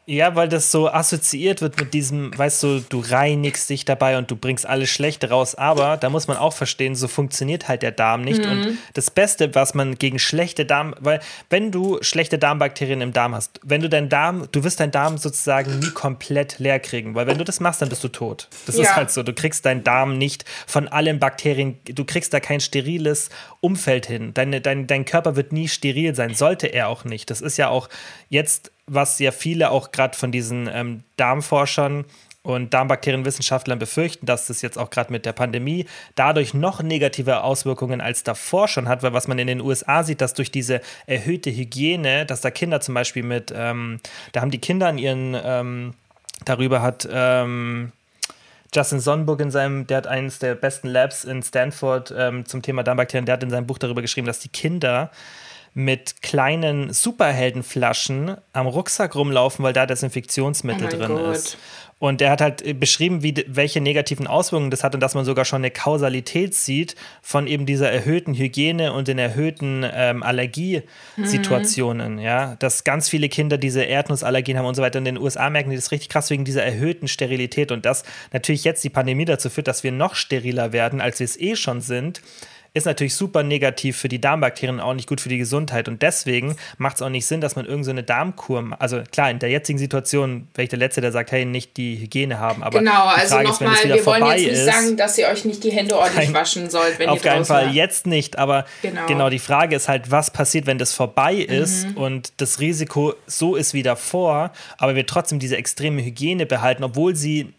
Ja, 0.09 0.35
weil 0.35 0.47
das 0.47 0.71
so 0.71 0.89
assoziiert 0.89 1.61
wird 1.61 1.77
mit 1.77 1.93
diesem, 1.93 2.35
weißt 2.37 2.63
du, 2.63 2.79
du 2.79 3.03
reinigst 3.05 3.69
dich 3.69 3.83
dabei 3.83 4.17
und 4.17 4.31
du 4.31 4.37
bringst 4.37 4.65
alles 4.65 4.89
Schlechte 4.89 5.29
raus. 5.29 5.53
Aber 5.53 5.97
da 5.97 6.09
muss 6.09 6.29
man 6.29 6.37
auch 6.37 6.53
verstehen, 6.53 6.95
so 6.95 7.09
funktioniert 7.09 7.67
halt 7.67 7.81
der 7.81 7.91
Darm 7.91 8.21
nicht. 8.21 8.45
Mhm. 8.45 8.51
Und 8.51 8.77
das 8.93 9.11
Beste, 9.11 9.53
was 9.53 9.73
man 9.73 9.95
gegen 9.95 10.17
schlechte 10.17 10.65
Darm, 10.65 10.95
weil 11.01 11.19
wenn 11.49 11.71
du 11.71 11.97
schlechte 11.99 12.39
Darmbakterien 12.39 13.01
im 13.01 13.11
Darm 13.11 13.35
hast, 13.35 13.59
wenn 13.63 13.81
du 13.81 13.89
deinen 13.89 14.07
Darm, 14.07 14.47
du 14.53 14.63
wirst 14.63 14.79
deinen 14.79 14.91
Darm 14.91 15.17
sozusagen 15.17 15.77
nie 15.79 15.89
komplett 15.89 16.57
leer 16.57 16.79
kriegen, 16.79 17.13
weil 17.13 17.27
wenn 17.27 17.37
du 17.37 17.43
das 17.43 17.59
machst, 17.59 17.81
dann 17.81 17.89
bist 17.89 18.01
du 18.05 18.07
tot. 18.07 18.47
Das 18.65 18.77
ja. 18.77 18.83
ist 18.83 18.95
halt 18.95 19.11
so. 19.11 19.23
Du 19.23 19.33
kriegst 19.33 19.65
deinen 19.65 19.83
Darm 19.83 20.17
nicht 20.17 20.45
von 20.67 20.87
allen 20.87 21.19
Bakterien, 21.19 21.79
du 21.83 22.05
kriegst 22.05 22.33
da 22.33 22.39
kein 22.39 22.61
steriles 22.61 23.27
Umfeld 23.59 24.05
hin. 24.05 24.33
Deine, 24.33 24.61
dein, 24.61 24.87
dein 24.87 25.03
Körper 25.03 25.35
wird 25.35 25.51
nie 25.51 25.67
steril 25.67 26.15
sein, 26.15 26.33
sollte 26.33 26.67
er 26.67 26.87
auch 26.87 27.03
nicht. 27.03 27.29
Das 27.29 27.41
ist 27.41 27.57
ja 27.57 27.67
auch 27.67 27.89
jetzt 28.29 28.71
was 28.87 29.19
ja 29.19 29.31
viele 29.31 29.71
auch 29.71 29.91
gerade 29.91 30.17
von 30.17 30.31
diesen 30.31 30.69
ähm, 30.71 31.03
Darmforschern 31.17 32.05
und 32.47 32.73
Darmbakterienwissenschaftlern 32.73 33.77
befürchten, 33.77 34.25
dass 34.25 34.47
das 34.47 34.61
jetzt 34.61 34.77
auch 34.77 34.89
gerade 34.89 35.11
mit 35.11 35.25
der 35.25 35.33
Pandemie 35.33 35.85
dadurch 36.15 36.53
noch 36.53 36.81
negative 36.81 37.43
Auswirkungen 37.43 37.99
als 37.99 38.23
davor 38.23 38.69
schon 38.69 38.87
hat, 38.87 39.03
weil 39.03 39.11
was 39.11 39.27
man 39.27 39.37
in 39.37 39.47
den 39.47 39.59
USA 39.59 40.03
sieht, 40.03 40.21
dass 40.21 40.33
durch 40.33 40.49
diese 40.49 40.79
erhöhte 41.07 41.51
Hygiene, 41.51 42.25
dass 42.25 42.39
da 42.39 42.49
Kinder 42.49 42.79
zum 42.79 42.93
Beispiel 42.93 43.23
mit, 43.23 43.53
ähm, 43.53 43.99
da 44.31 44.39
haben 44.39 44.51
die 44.51 44.61
Kinder 44.61 44.87
an 44.87 44.97
ihren, 44.97 45.35
ähm, 45.43 45.93
darüber 46.45 46.81
hat 46.81 47.05
ähm, 47.11 47.91
Justin 48.73 49.01
Sonnenburg 49.01 49.41
in 49.41 49.51
seinem, 49.51 49.85
der 49.85 49.97
hat 49.97 50.07
eines 50.07 50.39
der 50.39 50.55
besten 50.55 50.87
Labs 50.87 51.25
in 51.25 51.43
Stanford 51.43 52.13
ähm, 52.17 52.45
zum 52.45 52.61
Thema 52.61 52.83
Darmbakterien, 52.83 53.25
der 53.25 53.33
hat 53.33 53.43
in 53.43 53.49
seinem 53.49 53.67
Buch 53.67 53.77
darüber 53.77 54.01
geschrieben, 54.01 54.27
dass 54.27 54.39
die 54.39 54.49
Kinder 54.49 55.11
mit 55.77 56.23
kleinen 56.23 56.91
Superheldenflaschen 56.91 58.35
am 58.51 58.65
Rucksack 58.65 59.13
rumlaufen, 59.13 59.63
weil 59.63 59.73
da 59.73 59.85
Desinfektionsmittel 59.85 60.87
Oh 60.87 60.97
drin 60.97 61.07
Gott. 61.09 61.35
ist. 61.35 61.55
Und 61.99 62.19
er 62.19 62.31
hat 62.31 62.41
halt 62.41 62.65
äh, 62.65 62.73
beschrieben, 62.73 63.21
wie, 63.21 63.45
welche 63.47 63.79
negativen 63.79 64.25
Auswirkungen 64.25 64.71
das 64.71 64.83
hat 64.83 64.95
und 64.95 65.01
dass 65.01 65.13
man 65.13 65.23
sogar 65.23 65.45
schon 65.45 65.57
eine 65.57 65.69
Kausalität 65.69 66.55
sieht 66.55 66.95
von 67.21 67.45
eben 67.45 67.67
dieser 67.67 67.91
erhöhten 67.91 68.33
Hygiene 68.33 68.91
und 68.91 69.07
den 69.07 69.19
erhöhten 69.19 69.85
ähm, 69.93 70.23
Allergiesituationen. 70.23 72.17
Ja, 72.17 72.55
dass 72.55 72.83
ganz 72.83 73.07
viele 73.07 73.29
Kinder 73.29 73.59
diese 73.59 73.83
Erdnussallergien 73.83 74.57
haben 74.57 74.65
und 74.65 74.73
so 74.73 74.81
weiter. 74.81 74.97
In 74.97 75.05
den 75.05 75.19
USA 75.19 75.47
merken 75.51 75.69
die 75.69 75.75
das 75.75 75.91
richtig 75.91 76.09
krass 76.09 76.31
wegen 76.31 76.43
dieser 76.43 76.63
erhöhten 76.63 77.07
Sterilität 77.07 77.71
und 77.71 77.85
dass 77.85 78.03
natürlich 78.33 78.63
jetzt 78.63 78.83
die 78.83 78.89
Pandemie 78.89 79.25
dazu 79.25 79.51
führt, 79.51 79.67
dass 79.67 79.83
wir 79.83 79.91
noch 79.91 80.15
steriler 80.15 80.73
werden, 80.73 81.01
als 81.01 81.19
wir 81.19 81.25
es 81.25 81.39
eh 81.39 81.55
schon 81.55 81.81
sind 81.81 82.21
ist 82.73 82.85
natürlich 82.85 83.15
super 83.15 83.43
negativ 83.43 83.97
für 83.97 84.07
die 84.09 84.19
Darmbakterien 84.21 84.75
und 84.75 84.81
auch 84.81 84.93
nicht 84.93 85.07
gut 85.07 85.21
für 85.21 85.29
die 85.29 85.37
Gesundheit. 85.37 85.87
Und 85.87 86.01
deswegen 86.01 86.55
macht 86.77 86.97
es 86.97 87.01
auch 87.01 87.09
nicht 87.09 87.25
Sinn, 87.25 87.41
dass 87.41 87.55
man 87.55 87.65
irgendeine 87.65 87.83
so 87.85 87.91
eine 87.91 88.03
Darmkur, 88.03 88.75
also 88.79 89.01
klar, 89.11 89.29
in 89.31 89.39
der 89.39 89.49
jetzigen 89.49 89.79
Situation 89.79 90.47
wäre 90.53 90.63
ich 90.63 90.69
der 90.69 90.79
Letzte, 90.79 91.01
der 91.01 91.11
sagt, 91.11 91.31
hey, 91.31 91.45
nicht 91.45 91.77
die 91.77 91.97
Hygiene 91.99 92.39
haben. 92.39 92.63
Aber 92.63 92.79
Genau, 92.79 93.05
also 93.05 93.39
nochmal, 93.41 93.75
wir 93.83 94.05
wollen 94.05 94.25
jetzt 94.25 94.37
nicht 94.39 94.47
ist, 94.51 94.65
sagen, 94.65 94.97
dass 94.97 95.17
ihr 95.17 95.27
euch 95.27 95.45
nicht 95.45 95.63
die 95.63 95.71
Hände 95.71 95.97
ordentlich 95.97 96.25
Kein- 96.25 96.33
waschen 96.33 96.69
sollt, 96.69 96.99
wenn 96.99 97.09
auf 97.09 97.17
ihr 97.17 97.21
keinen 97.23 97.37
draußen 97.39 97.55
Fall 97.55 97.65
seid. 97.65 97.73
jetzt 97.75 98.07
nicht, 98.07 98.37
aber 98.37 98.65
Genau. 98.81 99.05
genau. 99.07 99.29
die 99.29 99.39
Frage 99.39 99.75
ist 99.75 99.87
halt, 99.87 100.11
was 100.11 100.31
passiert, 100.31 100.65
wenn 100.65 100.77
das 100.77 100.93
vorbei 100.93 101.35
ist 101.35 101.87
Mhm. 101.89 101.97
und 101.97 102.33
das 102.37 102.59
Risiko 102.59 103.13
so 103.25 103.55
ist 103.55 103.73
wie 103.73 103.83
davor, 103.83 104.51
aber 104.77 104.95
wir 104.95 105.05
trotzdem 105.05 105.39
diese 105.39 105.57
extreme 105.57 106.03
Hygiene 106.03 106.45
behalten, 106.45 106.83
obwohl 106.83 107.15
sie 107.15 107.53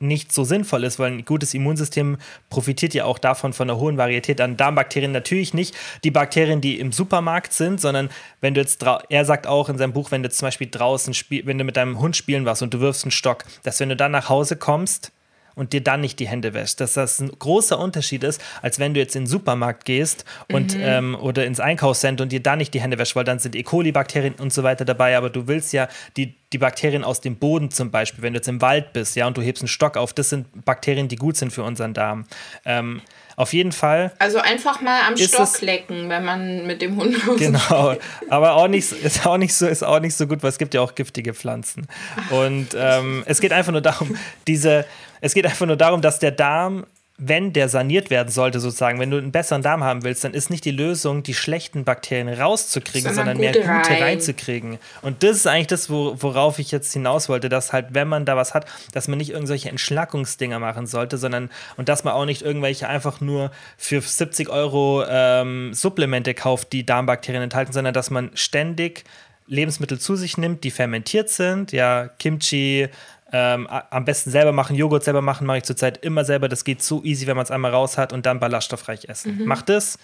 nicht 0.00 0.32
so 0.32 0.44
sinnvoll 0.44 0.84
ist, 0.84 0.98
weil 0.98 1.12
ein 1.12 1.24
gutes 1.24 1.54
Immunsystem 1.54 2.18
profitiert 2.50 2.94
ja 2.94 3.04
auch 3.04 3.18
davon 3.18 3.52
von 3.52 3.68
einer 3.68 3.78
hohen 3.78 3.96
Varietät 3.96 4.40
an 4.40 4.56
Darmbakterien. 4.56 5.12
Natürlich 5.12 5.54
nicht 5.54 5.74
die 6.04 6.10
Bakterien, 6.10 6.60
die 6.60 6.78
im 6.78 6.92
Supermarkt 6.92 7.52
sind, 7.52 7.80
sondern 7.80 8.10
wenn 8.40 8.54
du 8.54 8.60
jetzt, 8.60 8.84
er 9.08 9.24
sagt 9.24 9.46
auch 9.46 9.68
in 9.68 9.78
seinem 9.78 9.92
Buch, 9.92 10.10
wenn 10.10 10.22
du 10.22 10.30
zum 10.30 10.46
Beispiel 10.46 10.68
draußen, 10.70 11.14
spiel, 11.14 11.46
wenn 11.46 11.58
du 11.58 11.64
mit 11.64 11.76
deinem 11.76 11.98
Hund 11.98 12.16
spielen 12.16 12.44
warst 12.44 12.62
und 12.62 12.74
du 12.74 12.80
wirfst 12.80 13.04
einen 13.04 13.10
Stock, 13.10 13.44
dass 13.62 13.80
wenn 13.80 13.88
du 13.88 13.96
dann 13.96 14.12
nach 14.12 14.28
Hause 14.28 14.56
kommst, 14.56 15.12
und 15.58 15.72
dir 15.72 15.82
dann 15.82 16.00
nicht 16.00 16.18
die 16.18 16.28
Hände 16.28 16.54
wäschst. 16.54 16.80
Dass 16.80 16.94
das 16.94 17.20
ein 17.20 17.30
großer 17.38 17.78
Unterschied 17.78 18.24
ist, 18.24 18.40
als 18.62 18.78
wenn 18.78 18.94
du 18.94 19.00
jetzt 19.00 19.14
in 19.16 19.24
den 19.24 19.28
Supermarkt 19.28 19.84
gehst 19.84 20.24
und 20.52 20.74
Mhm. 20.76 20.82
ähm, 20.82 21.14
oder 21.20 21.44
ins 21.44 21.60
Einkaufscenter 21.60 22.22
und 22.22 22.32
dir 22.32 22.40
dann 22.42 22.58
nicht 22.58 22.72
die 22.74 22.80
Hände 22.80 22.98
wäschst, 22.98 23.16
weil 23.16 23.24
dann 23.24 23.38
sind 23.38 23.54
E. 23.56 23.62
coli-Bakterien 23.62 24.34
und 24.38 24.52
so 24.52 24.62
weiter 24.62 24.84
dabei, 24.84 25.16
aber 25.16 25.30
du 25.30 25.46
willst 25.46 25.72
ja 25.72 25.88
die, 26.16 26.34
die 26.52 26.58
Bakterien 26.58 27.04
aus 27.04 27.20
dem 27.20 27.36
Boden 27.36 27.70
zum 27.70 27.90
Beispiel, 27.90 28.22
wenn 28.22 28.32
du 28.32 28.38
jetzt 28.38 28.48
im 28.48 28.62
Wald 28.62 28.92
bist, 28.92 29.16
ja, 29.16 29.26
und 29.26 29.36
du 29.36 29.42
hebst 29.42 29.62
einen 29.62 29.68
Stock 29.68 29.96
auf, 29.96 30.12
das 30.14 30.30
sind 30.30 30.64
Bakterien, 30.64 31.08
die 31.08 31.16
gut 31.16 31.36
sind 31.36 31.52
für 31.52 31.62
unseren 31.62 31.92
Darm. 31.92 32.24
Ähm, 32.64 33.02
auf 33.36 33.52
jeden 33.52 33.70
Fall 33.70 34.12
Also 34.18 34.38
einfach 34.38 34.80
mal 34.80 35.00
am 35.06 35.16
Stock 35.16 35.60
lecken, 35.60 36.08
wenn 36.08 36.24
man 36.24 36.66
mit 36.66 36.82
dem 36.82 36.96
Hund 36.96 37.24
los 37.24 37.38
Genau, 37.38 37.94
aber 38.28 38.54
auch 38.54 38.66
nicht, 38.66 38.90
ist 38.92 39.24
auch 39.26 39.36
nicht 39.36 39.54
so, 39.54 39.66
ist 39.68 39.84
auch 39.84 40.00
nicht 40.00 40.16
so 40.16 40.26
gut, 40.26 40.42
weil 40.42 40.50
es 40.50 40.58
gibt 40.58 40.74
ja 40.74 40.80
auch 40.80 40.94
giftige 40.96 41.34
Pflanzen. 41.34 41.86
Und 42.30 42.68
ähm, 42.76 43.22
es 43.26 43.40
geht 43.40 43.52
einfach 43.52 43.70
nur 43.72 43.80
darum, 43.80 44.16
diese, 44.48 44.84
es 45.20 45.34
geht 45.34 45.46
einfach 45.46 45.66
nur 45.66 45.76
darum, 45.76 46.00
dass 46.00 46.18
der 46.18 46.30
Darm, 46.30 46.86
wenn 47.20 47.52
der 47.52 47.68
saniert 47.68 48.10
werden 48.10 48.28
sollte, 48.28 48.60
sozusagen, 48.60 49.00
wenn 49.00 49.10
du 49.10 49.16
einen 49.16 49.32
besseren 49.32 49.60
Darm 49.60 49.82
haben 49.82 50.04
willst, 50.04 50.22
dann 50.22 50.34
ist 50.34 50.50
nicht 50.50 50.64
die 50.64 50.70
Lösung, 50.70 51.24
die 51.24 51.34
schlechten 51.34 51.84
Bakterien 51.84 52.28
rauszukriegen, 52.28 53.12
Sondern 53.12 53.36
sondern, 53.36 53.38
mehr 53.38 53.52
gute 53.52 53.66
gute 53.66 53.90
rein. 53.90 54.02
reinzukriegen. 54.02 54.78
Und 55.02 55.24
das 55.24 55.38
ist 55.38 55.46
eigentlich 55.48 55.66
das, 55.66 55.90
wo, 55.90 56.14
worauf 56.20 56.60
ich 56.60 56.70
jetzt 56.70 56.92
hinaus 56.92 57.28
wollte, 57.28 57.48
dass 57.48 57.72
halt, 57.72 57.86
wenn 57.90 58.06
man 58.06 58.24
da 58.24 58.36
was 58.36 58.54
hat, 58.54 58.66
dass 58.92 59.08
man 59.08 59.18
nicht 59.18 59.30
irgendwelche 59.30 59.68
Entschlackungsdinger 59.68 60.60
machen 60.60 60.86
sollte, 60.86 61.18
sondern 61.18 61.50
und 61.76 61.88
dass 61.88 62.04
man 62.04 62.14
auch 62.14 62.24
nicht 62.24 62.42
irgendwelche 62.42 62.88
einfach 62.88 63.20
nur 63.20 63.50
für 63.76 64.00
70 64.00 64.48
Euro 64.48 65.04
ähm, 65.08 65.74
Supplemente 65.74 66.34
kauft, 66.34 66.72
die 66.72 66.86
Darmbakterien 66.86 67.42
enthalten, 67.42 67.72
sondern 67.72 67.94
dass 67.94 68.10
man 68.10 68.30
ständig 68.34 69.02
Lebensmittel 69.48 69.98
zu 69.98 70.14
sich 70.14 70.36
nimmt, 70.38 70.62
die 70.62 70.70
fermentiert 70.70 71.30
sind, 71.30 71.72
ja, 71.72 72.08
Kimchi, 72.18 72.88
ähm, 73.32 73.66
am 73.66 74.04
besten 74.04 74.30
selber 74.30 74.52
machen, 74.52 74.74
Joghurt 74.76 75.04
selber 75.04 75.20
machen, 75.22 75.46
mache 75.46 75.58
ich 75.58 75.64
zurzeit 75.64 75.98
immer 75.98 76.24
selber. 76.24 76.48
Das 76.48 76.64
geht 76.64 76.82
so 76.82 77.02
easy, 77.04 77.26
wenn 77.26 77.36
man 77.36 77.44
es 77.44 77.50
einmal 77.50 77.72
raus 77.72 77.98
hat 77.98 78.12
und 78.12 78.26
dann 78.26 78.40
ballaststoffreich 78.40 79.08
essen. 79.08 79.44
Macht 79.46 79.68
das 79.68 79.98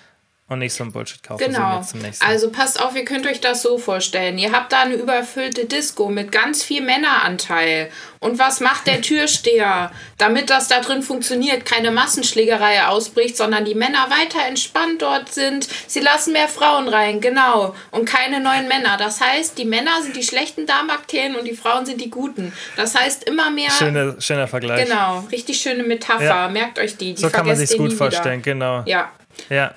und 0.47 0.59
nicht 0.59 0.75
so 0.75 0.85
ein 0.85 0.93
Bullshit 0.93 1.23
kaufen. 1.23 1.43
Genau. 1.43 1.83
Also 2.21 2.51
passt 2.51 2.79
auf, 2.79 2.95
ihr 2.95 3.07
könnt 3.07 3.27
euch 3.27 3.41
das 3.41 3.63
so 3.63 3.79
vorstellen. 3.79 4.37
Ihr 4.37 4.53
habt 4.53 4.73
da 4.73 4.83
eine 4.83 4.95
überfüllte 4.95 5.65
Disco 5.65 6.11
mit 6.11 6.33
ganz 6.33 6.63
viel 6.63 6.83
Männeranteil. 6.83 7.91
Und 8.21 8.39
was 8.39 8.61
macht 8.61 8.87
der 8.87 9.01
Türsteher, 9.01 9.91
damit 10.19 10.51
das 10.51 10.69
da 10.69 10.81
drin 10.81 11.03
funktioniert, 11.03 11.65
keine 11.65 11.91
Massenschlägerei 11.91 12.85
ausbricht, 12.85 13.39
sondern 13.39 13.65
die 13.65 13.75
Männer 13.75 14.11
weiter 14.11 14.47
entspannt 14.47 15.01
dort 15.01 15.33
sind. 15.33 15.67
Sie 15.87 16.01
lassen 16.01 16.35
mehr 16.35 16.49
Frauen 16.49 16.89
rein, 16.89 17.23
genau. 17.23 17.75
Und 17.91 18.05
keine 18.05 18.41
neuen 18.41 18.69
Männer. 18.69 18.99
Das 18.99 19.23
heißt, 19.23 19.57
die 19.57 19.65
Männer 19.65 20.03
sind 20.03 20.15
die 20.15 20.23
schlechten 20.23 20.67
Darmbakterien 20.67 21.37
und 21.37 21.47
die 21.47 21.57
Frauen 21.57 21.87
sind 21.87 22.03
die 22.03 22.11
guten. 22.11 22.53
Das 22.77 22.95
heißt, 22.95 23.25
immer 23.25 23.51
mehr. 23.51 23.71
Schöner, 23.71 24.21
schöner 24.21 24.47
Vergleich. 24.47 24.85
Genau, 24.85 25.25
richtig 25.33 25.59
schöne 25.59 25.85
Metapher. 25.85 26.23
Ja. 26.23 26.49
Merkt 26.49 26.79
euch 26.79 26.99
die. 26.99 27.15
die 27.15 27.23
So 27.23 27.31
kann 27.31 27.47
man 27.47 27.57
sich 27.57 27.79
gut 27.79 27.95
vorstellen, 27.95 28.43
genau. 28.43 28.85
Wieder. 28.85 28.91
Ja. 28.91 29.13
Ja. 29.49 29.75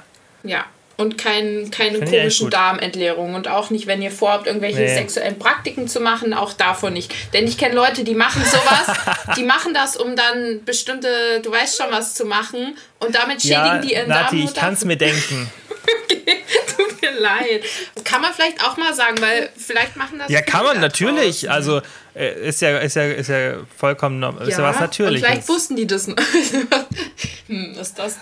Ja. 0.47 0.65
Und 0.99 1.15
kein, 1.19 1.69
keine 1.69 1.99
echt 1.99 2.11
komischen. 2.11 2.49
Darmentleerungen. 2.49 3.35
Und 3.35 3.47
auch 3.47 3.69
nicht, 3.69 3.85
wenn 3.85 4.01
ihr 4.01 4.09
vorhabt, 4.09 4.47
irgendwelche 4.47 4.79
Nee. 4.79 4.95
sexuellen 4.95 5.37
Praktiken 5.37 5.87
zu 5.87 5.99
machen, 5.99 6.33
auch 6.33 6.53
davon 6.53 6.93
nicht. 6.93 7.13
Denn 7.33 7.45
ich 7.47 7.59
kenne 7.59 7.75
Leute, 7.75 8.03
die 8.03 8.15
machen 8.15 8.41
sowas, 8.43 8.97
die 9.37 9.43
machen 9.43 9.75
das, 9.75 9.95
um 9.95 10.15
dann 10.15 10.63
bestimmte, 10.65 11.39
du 11.43 11.51
weißt 11.51 11.77
schon 11.77 11.91
was 11.91 12.15
zu 12.15 12.25
machen. 12.25 12.75
Und 12.99 13.13
damit 13.13 13.41
schädigen 13.43 13.63
Ja, 13.65 13.77
die 13.77 13.93
ihren 13.93 14.09
Nati, 14.09 14.37
Darm. 14.37 14.45
ich 14.47 14.53
kann 14.55 14.73
es 14.73 14.85
mir 14.85 14.97
denken. 14.97 15.51
Tut 16.75 17.01
mir 17.01 17.11
leid. 17.19 17.63
Kann 18.03 18.21
man 18.21 18.33
vielleicht 18.33 18.63
auch 18.63 18.77
mal 18.77 18.93
sagen, 18.93 19.19
weil 19.21 19.49
vielleicht 19.55 19.95
machen 19.95 20.19
das. 20.19 20.29
Ja, 20.29 20.41
kann 20.41 20.63
man 20.63 20.79
natürlich. 20.79 21.41
draußen. 21.41 21.49
Also 21.49 21.81
äh, 22.17 22.47
ist 22.49 22.61
ja, 22.61 22.79
ist 22.79 22.95
ja, 22.95 23.03
ist 23.03 23.29
ja 23.29 23.57
vollkommen 23.77 24.19
normal. 24.19 24.47
Ist 24.47 24.57
ja 24.57 24.63
was 24.63 24.77
Und 24.77 24.81
Natürliches. 24.81 25.27
vielleicht 25.27 25.47
wussten 25.49 25.75
die 25.75 25.85
das. 25.85 26.07
hm, 27.47 27.75
ist 27.79 27.99
das 27.99 28.15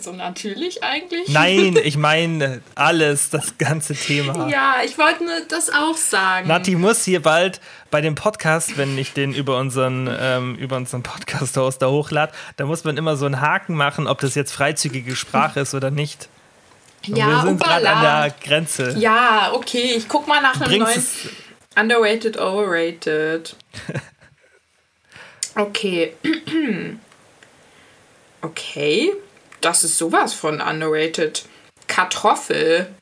so 0.00 0.12
natürlich 0.12 0.82
eigentlich? 0.82 1.28
Nein, 1.28 1.78
ich 1.84 1.96
meine 1.96 2.60
alles, 2.74 3.30
das 3.30 3.56
ganze 3.56 3.94
Thema. 3.94 4.48
Ja, 4.48 4.76
ich 4.84 4.98
wollte 4.98 5.24
nur 5.24 5.40
das 5.48 5.70
auch 5.70 5.96
sagen. 5.96 6.48
Nati 6.48 6.74
muss 6.74 7.04
hier 7.04 7.22
bald 7.22 7.60
bei 7.92 8.00
dem 8.00 8.16
Podcast, 8.16 8.76
wenn 8.78 8.98
ich 8.98 9.12
den 9.12 9.32
über 9.32 9.58
unseren, 9.58 10.10
ähm, 10.20 10.56
über 10.56 10.76
unseren 10.76 11.04
Podcast-Host 11.04 11.80
da 11.80 11.88
hochlade, 11.88 12.32
da 12.56 12.66
muss 12.66 12.82
man 12.82 12.96
immer 12.96 13.16
so 13.16 13.26
einen 13.26 13.40
Haken 13.40 13.76
machen, 13.76 14.08
ob 14.08 14.20
das 14.20 14.34
jetzt 14.34 14.52
freizügige 14.52 15.14
Sprache 15.14 15.60
ist 15.60 15.72
oder 15.72 15.92
nicht. 15.92 16.28
Und 17.08 17.16
ja, 17.16 17.28
wir 17.28 17.42
sind 17.42 17.60
gerade 17.60 17.88
an 17.88 18.02
der 18.02 18.34
Grenze. 18.42 18.94
Ja, 18.98 19.52
okay, 19.52 19.94
ich 19.96 20.08
guck 20.08 20.26
mal 20.26 20.40
nach 20.40 20.60
einem 20.60 20.80
neuen. 20.80 21.04
Underrated, 21.76 22.38
overrated. 22.38 23.56
Okay. 25.56 26.14
Okay. 28.42 29.12
Das 29.60 29.82
ist 29.82 29.98
sowas 29.98 30.32
von 30.32 30.60
underrated. 30.60 31.46
Kartoffel. 31.88 32.94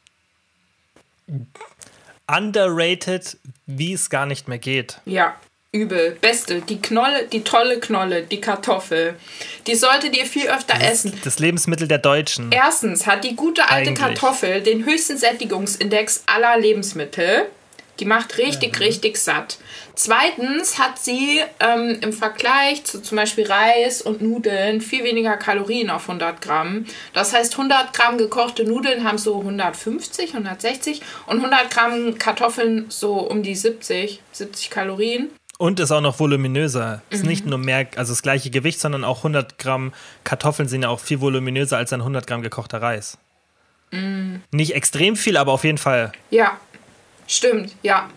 underrated, 2.26 3.36
wie 3.66 3.92
es 3.92 4.08
gar 4.08 4.24
nicht 4.24 4.48
mehr 4.48 4.58
geht. 4.58 5.00
Ja, 5.04 5.36
übel. 5.74 6.16
Beste. 6.20 6.62
Die 6.62 6.80
Knolle, 6.80 7.26
die 7.26 7.42
tolle 7.42 7.80
Knolle, 7.80 8.22
die 8.22 8.40
Kartoffel. 8.40 9.16
Die 9.66 9.74
solltet 9.74 10.16
ihr 10.16 10.24
viel 10.24 10.48
öfter 10.48 10.80
essen. 10.80 11.12
Das 11.24 11.38
Lebensmittel 11.38 11.88
der 11.88 11.98
Deutschen. 11.98 12.50
Erstens 12.52 13.06
hat 13.06 13.24
die 13.24 13.34
gute 13.34 13.68
alte 13.68 13.90
Eigentlich. 13.90 13.98
Kartoffel 13.98 14.62
den 14.62 14.86
höchsten 14.86 15.18
Sättigungsindex 15.18 16.22
aller 16.26 16.56
Lebensmittel. 16.58 17.46
Die 18.00 18.06
macht 18.06 18.38
richtig, 18.38 18.80
richtig 18.80 19.18
satt. 19.18 19.58
Zweitens 19.94 20.80
hat 20.80 20.98
sie 20.98 21.40
ähm, 21.60 21.98
im 22.00 22.12
Vergleich 22.12 22.82
zu 22.82 23.00
zum 23.00 23.16
Beispiel 23.16 23.46
Reis 23.46 24.02
und 24.02 24.20
Nudeln 24.20 24.80
viel 24.80 25.04
weniger 25.04 25.36
Kalorien 25.36 25.90
auf 25.90 26.08
100 26.08 26.40
Gramm. 26.40 26.86
Das 27.12 27.32
heißt, 27.32 27.52
100 27.52 27.92
Gramm 27.92 28.18
gekochte 28.18 28.64
Nudeln 28.64 29.04
haben 29.04 29.18
so 29.18 29.38
150, 29.38 30.34
160 30.34 31.02
und 31.26 31.36
100 31.36 31.70
Gramm 31.70 32.18
Kartoffeln 32.18 32.86
so 32.88 33.14
um 33.14 33.44
die 33.44 33.54
70, 33.54 34.20
70 34.32 34.70
Kalorien. 34.70 35.30
Und 35.64 35.80
ist 35.80 35.90
auch 35.92 36.02
noch 36.02 36.20
voluminöser. 36.20 37.00
Ist 37.08 37.22
Mhm. 37.22 37.28
nicht 37.30 37.46
nur 37.46 37.56
mehr, 37.56 37.86
also 37.96 38.12
das 38.12 38.20
gleiche 38.20 38.50
Gewicht, 38.50 38.78
sondern 38.80 39.02
auch 39.02 39.22
100 39.22 39.56
Gramm 39.58 39.94
Kartoffeln 40.22 40.68
sind 40.68 40.82
ja 40.82 40.90
auch 40.90 41.00
viel 41.00 41.22
voluminöser 41.22 41.78
als 41.78 41.90
ein 41.94 42.02
100 42.04 42.26
Gramm 42.26 42.42
gekochter 42.42 42.82
Reis. 42.82 43.16
Mhm. 43.90 44.42
Nicht 44.50 44.74
extrem 44.74 45.16
viel, 45.16 45.38
aber 45.38 45.52
auf 45.52 45.64
jeden 45.64 45.78
Fall. 45.78 46.12
Ja, 46.30 46.58
stimmt, 47.26 47.74
ja. 47.82 48.10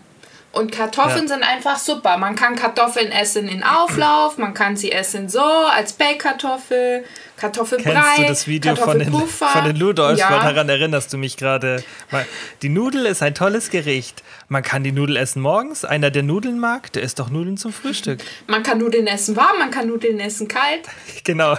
Und 0.52 0.72
Kartoffeln 0.72 1.22
Ja. 1.26 1.28
sind 1.28 1.42
einfach 1.42 1.78
super. 1.78 2.18
Man 2.18 2.34
kann 2.34 2.54
Kartoffeln 2.54 3.10
essen 3.12 3.48
in 3.48 3.62
Auflauf, 3.62 4.36
man 4.36 4.52
kann 4.52 4.76
sie 4.76 4.92
essen 4.92 5.30
so 5.30 5.40
als 5.40 5.94
Backkartoffel, 5.94 7.02
Kartoffelbrei, 7.38 7.92
Kennst 7.92 8.18
du 8.18 8.22
das 8.26 8.46
Video 8.48 8.76
von 8.76 8.98
den, 8.98 9.12
von 9.12 9.64
den 9.64 9.76
Ludolfs? 9.76 10.20
Ja. 10.20 10.30
Weil 10.30 10.40
daran 10.40 10.68
erinnerst 10.68 11.12
du 11.12 11.18
mich 11.18 11.36
gerade. 11.36 11.84
Die 12.62 12.68
Nudel 12.68 13.06
ist 13.06 13.22
ein 13.22 13.34
tolles 13.34 13.70
Gericht. 13.70 14.22
Man 14.48 14.62
kann 14.62 14.82
die 14.82 14.92
Nudel 14.92 15.16
essen 15.16 15.40
morgens. 15.40 15.84
Einer, 15.84 16.10
der 16.10 16.24
Nudeln 16.24 16.58
mag, 16.58 16.92
der 16.92 17.02
isst 17.02 17.18
doch 17.18 17.30
Nudeln 17.30 17.56
zum 17.56 17.72
Frühstück. 17.72 18.20
Man 18.46 18.62
kann 18.62 18.78
Nudeln 18.78 19.06
essen 19.06 19.36
warm, 19.36 19.58
man 19.58 19.70
kann 19.70 19.86
Nudeln 19.86 20.20
essen 20.20 20.48
kalt. 20.48 20.82
Genau. 21.24 21.56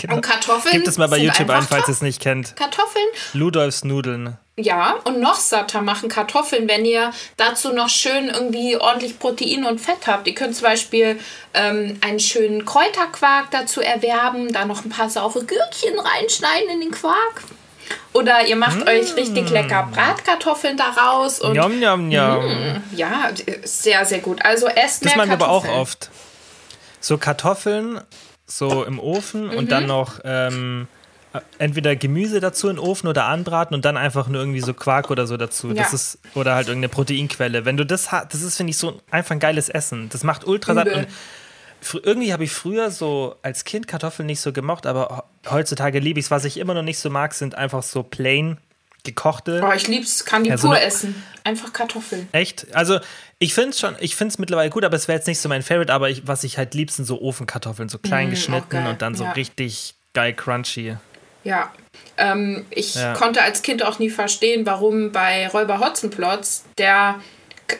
Genau. 0.00 0.14
Und 0.14 0.22
Kartoffeln 0.22 0.72
Gebt 0.72 0.88
es 0.88 0.96
mal 0.96 1.08
bei 1.08 1.18
YouTube 1.18 1.50
ein, 1.50 1.62
falls 1.62 1.86
ihr 1.86 1.92
es 1.92 2.00
nicht 2.00 2.20
kennt. 2.20 2.56
Kartoffeln 2.56 3.04
Ludolfs 3.34 3.84
Nudeln. 3.84 4.38
Ja, 4.56 4.96
und 5.04 5.20
noch 5.20 5.36
satter 5.36 5.80
machen 5.80 6.10
Kartoffeln, 6.10 6.68
wenn 6.68 6.84
ihr 6.84 7.10
dazu 7.38 7.72
noch 7.72 7.88
schön 7.88 8.28
irgendwie 8.28 8.76
ordentlich 8.76 9.18
Protein 9.18 9.64
und 9.64 9.80
Fett 9.80 10.06
habt. 10.06 10.26
Ihr 10.26 10.34
könnt 10.34 10.54
zum 10.54 10.64
Beispiel 10.64 11.18
ähm, 11.54 11.98
einen 12.02 12.20
schönen 12.20 12.66
Kräuterquark 12.66 13.50
dazu 13.50 13.80
erwerben, 13.80 14.52
da 14.52 14.66
noch 14.66 14.84
ein 14.84 14.90
paar 14.90 15.08
saure 15.12 15.44
Gürkchen 15.44 15.98
reinschneiden 15.98 16.70
in 16.70 16.80
den 16.80 16.90
Quark. 16.90 17.42
Oder 18.14 18.46
ihr 18.46 18.56
macht 18.56 18.86
euch 18.88 19.16
richtig 19.16 19.50
lecker 19.50 19.88
Bratkartoffeln 19.92 20.76
daraus. 20.76 21.40
Und 21.40 21.54
Njom, 21.54 21.78
njom, 21.78 22.08
njom. 22.08 22.82
ja, 22.94 23.30
sehr, 23.64 24.04
sehr 24.04 24.18
gut. 24.20 24.44
Also 24.44 24.66
esst 24.66 25.04
Das 25.04 25.14
mehr 25.14 25.16
machen 25.16 25.30
wir 25.30 25.34
aber 25.46 25.48
auch 25.50 25.66
oft. 25.68 26.10
So 27.00 27.18
Kartoffeln, 27.18 28.00
so 28.46 28.84
im 28.84 28.98
Ofen 29.00 29.48
und 29.48 29.64
Mhm. 29.64 29.68
dann 29.68 29.86
noch 29.86 30.20
ähm, 30.24 30.88
entweder 31.58 31.96
Gemüse 31.96 32.40
dazu 32.40 32.68
in 32.68 32.76
den 32.76 32.84
Ofen 32.84 33.08
oder 33.08 33.24
anbraten 33.24 33.74
und 33.74 33.84
dann 33.86 33.96
einfach 33.96 34.28
nur 34.28 34.40
irgendwie 34.42 34.60
so 34.60 34.74
Quark 34.74 35.10
oder 35.10 35.26
so 35.26 35.36
dazu. 35.38 35.72
Das 35.72 35.88
Ja. 35.90 35.94
ist, 35.94 36.18
oder 36.34 36.54
halt 36.54 36.68
irgendeine 36.68 36.90
Proteinquelle. 36.90 37.64
Wenn 37.64 37.76
du 37.78 37.86
das 37.86 38.12
hast, 38.12 38.34
das 38.34 38.42
ist, 38.42 38.56
finde 38.58 38.70
ich, 38.70 38.76
so 38.78 39.00
einfach 39.10 39.30
ein 39.32 39.40
geiles 39.40 39.68
Essen. 39.70 40.08
Das 40.10 40.22
macht 40.22 40.46
ultra 40.46 40.74
satt. 40.74 40.88
Und 40.88 41.06
irgendwie 42.02 42.32
habe 42.32 42.44
ich 42.44 42.52
früher 42.52 42.90
so 42.90 43.36
als 43.42 43.64
Kind 43.64 43.88
Kartoffeln 43.88 44.26
nicht 44.26 44.40
so 44.40 44.52
gemocht, 44.52 44.86
aber 44.86 45.24
he- 45.44 45.50
heutzutage 45.50 45.98
liebe 45.98 46.20
ich 46.20 46.26
es. 46.26 46.30
Was 46.30 46.44
ich 46.44 46.56
immer 46.58 46.74
noch 46.74 46.82
nicht 46.82 46.98
so 46.98 47.10
mag, 47.10 47.34
sind 47.34 47.54
einfach 47.54 47.82
so 47.82 48.02
plain 48.02 48.58
gekochte. 49.04 49.60
Oh, 49.68 49.72
ich 49.72 49.88
lieb's, 49.88 50.24
kann 50.24 50.44
die 50.44 50.50
Ja, 50.50 50.58
so 50.58 50.68
pur 50.68 50.80
essen. 50.80 51.22
Einfach 51.44 51.72
Kartoffeln. 51.72 52.28
Echt? 52.30 52.72
Also, 52.72 53.00
ich 53.40 53.52
finde 53.52 53.70
es 53.70 53.80
schon, 53.80 53.96
ich 53.98 54.14
finde 54.14 54.32
es 54.32 54.38
mittlerweile 54.38 54.70
gut, 54.70 54.84
aber 54.84 54.94
es 54.94 55.08
wäre 55.08 55.18
jetzt 55.18 55.26
nicht 55.26 55.40
so 55.40 55.48
mein 55.48 55.62
Favorite, 55.62 55.92
aber 55.92 56.08
ich, 56.08 56.26
was 56.28 56.44
ich 56.44 56.56
halt 56.56 56.74
lieb, 56.74 56.90
sind 56.92 57.04
so 57.04 57.20
Ofenkartoffeln, 57.20 57.88
so 57.88 57.98
klein 57.98 58.28
Mm, 58.28 58.30
geschnitten 58.30 58.86
und 58.86 59.02
dann 59.02 59.16
so 59.16 59.24
ja. 59.24 59.32
richtig 59.32 59.94
geil 60.14 60.34
crunchy. 60.34 60.96
Ja. 61.42 61.72
Ähm, 62.16 62.64
ich 62.70 62.94
Ja. 62.94 63.14
konnte 63.14 63.42
als 63.42 63.62
Kind 63.62 63.82
auch 63.84 63.98
nie 63.98 64.10
verstehen, 64.10 64.64
warum 64.66 65.10
bei 65.10 65.48
Räuber 65.48 65.80
Hotzenplotz 65.80 66.62
der. 66.78 67.16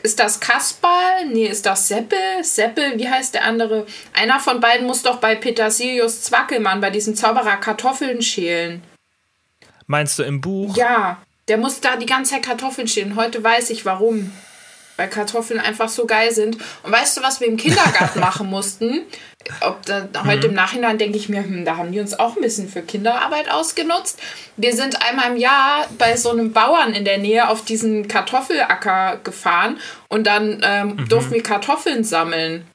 Ist 0.01 0.19
das 0.19 0.39
Kasperl? 0.39 1.27
Nee, 1.31 1.47
ist 1.47 1.65
das 1.65 1.87
Seppel? 1.87 2.43
Seppel, 2.43 2.97
wie 2.97 3.09
heißt 3.09 3.33
der 3.33 3.45
andere? 3.45 3.85
Einer 4.13 4.39
von 4.39 4.59
beiden 4.59 4.87
muss 4.87 5.03
doch 5.03 5.17
bei 5.17 5.35
Petersilius 5.35 6.21
Zwackelmann, 6.23 6.81
bei 6.81 6.89
diesem 6.89 7.15
Zauberer 7.15 7.57
Kartoffeln 7.57 8.21
schälen. 8.21 8.81
Meinst 9.85 10.17
du 10.17 10.23
im 10.23 10.41
Buch? 10.41 10.75
Ja, 10.75 11.21
der 11.47 11.57
muss 11.57 11.81
da 11.81 11.97
die 11.97 12.05
ganze 12.05 12.31
Zeit 12.31 12.43
Kartoffeln 12.43 12.87
schälen. 12.87 13.15
Heute 13.15 13.43
weiß 13.43 13.69
ich 13.69 13.85
warum. 13.85 14.31
Weil 14.97 15.09
Kartoffeln 15.09 15.59
einfach 15.59 15.89
so 15.89 16.05
geil 16.05 16.31
sind. 16.31 16.57
Und 16.83 16.91
weißt 16.91 17.17
du, 17.17 17.23
was 17.23 17.39
wir 17.39 17.47
im 17.47 17.57
Kindergarten 17.57 18.19
machen 18.21 18.47
mussten? 18.47 19.01
Ob 19.61 19.85
da, 19.85 20.07
heute 20.25 20.47
im 20.47 20.53
Nachhinein 20.53 20.97
denke 20.97 21.17
ich 21.17 21.27
mir, 21.27 21.43
hm, 21.43 21.65
da 21.65 21.75
haben 21.77 21.91
die 21.91 21.99
uns 21.99 22.17
auch 22.17 22.35
ein 22.35 22.41
bisschen 22.41 22.69
für 22.69 22.81
Kinderarbeit 22.81 23.51
ausgenutzt. 23.51 24.19
Wir 24.55 24.73
sind 24.73 25.01
einmal 25.01 25.31
im 25.31 25.37
Jahr 25.37 25.87
bei 25.97 26.15
so 26.15 26.29
einem 26.29 26.53
Bauern 26.53 26.93
in 26.93 27.03
der 27.03 27.17
Nähe 27.17 27.49
auf 27.49 27.65
diesen 27.65 28.07
Kartoffelacker 28.07 29.19
gefahren 29.23 29.79
und 30.07 30.27
dann 30.27 30.61
ähm, 30.63 31.09
durften 31.09 31.33
wir 31.33 31.43
Kartoffeln 31.43 32.03
sammeln. 32.03 32.65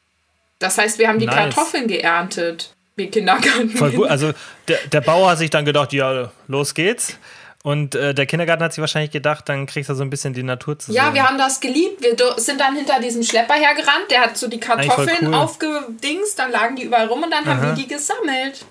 Das 0.59 0.77
heißt, 0.77 0.99
wir 0.99 1.09
haben 1.09 1.21
die 1.21 1.27
Nice. 1.27 1.37
Kartoffeln 1.37 1.87
geerntet. 1.87 2.75
Wir 2.97 3.11
Kindergarten. 3.11 3.71
Voll 3.71 3.93
gut. 3.93 4.09
Also, 4.09 4.33
der, 4.67 4.79
der 4.93 5.01
Bauer 5.01 5.31
hat 5.31 5.39
sich 5.39 5.51
dann 5.51 5.65
gedacht, 5.65 5.93
ja, 5.93 6.33
los 6.49 6.75
geht's. 6.75 7.17
Und 7.65 7.95
äh, 7.97 8.15
der 8.15 8.27
Kindergarten 8.27 8.63
hat 8.63 8.73
sich 8.73 8.81
wahrscheinlich 8.81 9.11
gedacht, 9.11 9.49
dann 9.49 9.67
kriegst 9.67 9.91
du 9.91 9.95
so 9.95 10.03
ein 10.05 10.11
bisschen 10.11 10.33
die 10.33 10.45
Natur 10.45 10.79
zu 10.79 10.93
Ja, 10.93 11.07
sehen. 11.07 11.15
wir 11.15 11.25
haben 11.29 11.39
das 11.39 11.59
geliebt. 11.61 12.01
Wir 12.03 12.17
sind 12.37 12.61
dann 12.61 12.77
hinter 12.77 13.01
diesem 13.01 13.23
Schlepper 13.25 13.55
hergerannt. 13.55 14.11
Der 14.11 14.21
hat 14.23 14.37
so 14.37 14.47
die 14.49 14.61
Kartoffeln 14.61 15.27
cool. 15.29 15.35
aufgedingst, 15.35 16.39
dann 16.39 16.53
lagen 16.53 16.77
die 16.77 16.85
überall 16.85 17.07
rum 17.09 17.23
und 17.25 17.31
dann 17.33 17.45
haben 17.47 17.59
Aha. 17.61 17.67
wir 17.69 17.73
die 17.75 17.89
gesammelt. 17.89 18.65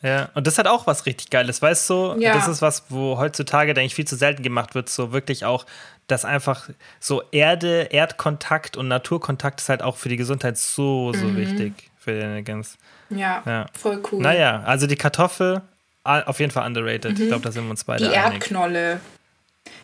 Ja, 0.00 0.28
und 0.34 0.46
das 0.46 0.58
hat 0.58 0.68
auch 0.68 0.86
was 0.86 1.06
richtig 1.06 1.28
Geiles, 1.28 1.60
weißt 1.60 1.90
du? 1.90 2.14
Ja. 2.20 2.32
Das 2.34 2.46
ist 2.46 2.62
was, 2.62 2.84
wo 2.88 3.18
heutzutage, 3.18 3.74
denke 3.74 3.86
ich, 3.86 3.96
viel 3.96 4.06
zu 4.06 4.14
selten 4.14 4.44
gemacht 4.44 4.76
wird, 4.76 4.88
so 4.88 5.10
wirklich 5.12 5.44
auch, 5.44 5.66
dass 6.06 6.24
einfach 6.24 6.68
so 7.00 7.22
Erde, 7.32 7.88
Erdkontakt 7.90 8.76
und 8.76 8.86
Naturkontakt 8.86 9.60
ist 9.60 9.68
halt 9.68 9.82
auch 9.82 9.96
für 9.96 10.08
die 10.08 10.16
Gesundheit 10.16 10.56
so, 10.56 11.12
so 11.12 11.26
Mhm. 11.26 11.36
wichtig 11.36 11.72
für 11.98 12.12
die 12.36 12.44
ganz. 12.44 12.78
Ja, 13.10 13.42
Ja. 13.44 13.66
voll 13.76 14.00
cool. 14.12 14.22
Naja, 14.22 14.62
also 14.64 14.86
die 14.86 14.94
Kartoffel, 14.96 15.62
auf 16.08 16.40
jeden 16.40 16.50
Fall 16.52 16.66
underrated. 16.66 17.18
Ich 17.18 17.28
glaube, 17.28 17.42
da 17.44 17.52
sind 17.52 17.64
wir 17.64 17.70
uns 17.70 17.84
beide 17.84 18.06
Mhm. 18.06 18.10
die 18.10 18.16
einig. 18.16 18.32
Erdknolle. 18.34 19.00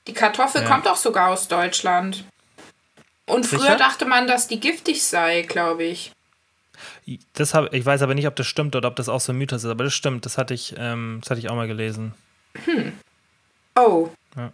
Die 0.07 0.13
Kartoffel 0.15 0.63
Ja. 0.63 0.69
kommt 0.69 0.89
auch 0.89 0.97
sogar 0.97 1.29
aus 1.31 1.49
Deutschland. 1.49 2.25
Und 3.27 3.47
früher 3.47 3.61
Sicher? 3.61 3.77
dachte 3.77 4.05
man, 4.05 4.27
dass 4.27 4.49
die 4.49 4.61
giftig 4.61 5.03
sei, 5.03 5.43
glaube 5.43 5.85
ich. 5.85 6.13
Das 7.35 7.55
hab, 7.55 7.73
ich 7.73 7.85
weiß 7.85 8.03
aber 8.03 8.15
nicht, 8.15 8.27
ob 8.27 8.37
das 8.37 8.47
stimmt 8.47 8.77
oder 8.77 8.89
ob 8.89 8.97
das 8.97 9.09
auch 9.09 9.21
so 9.21 9.33
ein 9.33 9.39
Mythos 9.39 9.65
ist, 9.65 9.71
aber 9.71 9.85
das 9.85 9.95
stimmt. 9.95 10.27
Das 10.27 10.37
hatte 10.39 10.53
ich, 10.55 10.75
ähm, 10.79 11.19
das 11.23 11.31
hatte 11.31 11.41
ich 11.41 11.49
auch 11.51 11.55
mal 11.55 11.67
gelesen. 11.69 12.15
Oh. 13.77 14.09
Ja. 14.37 14.53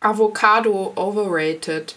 Avocado 0.00 0.92
overrated. 0.96 1.96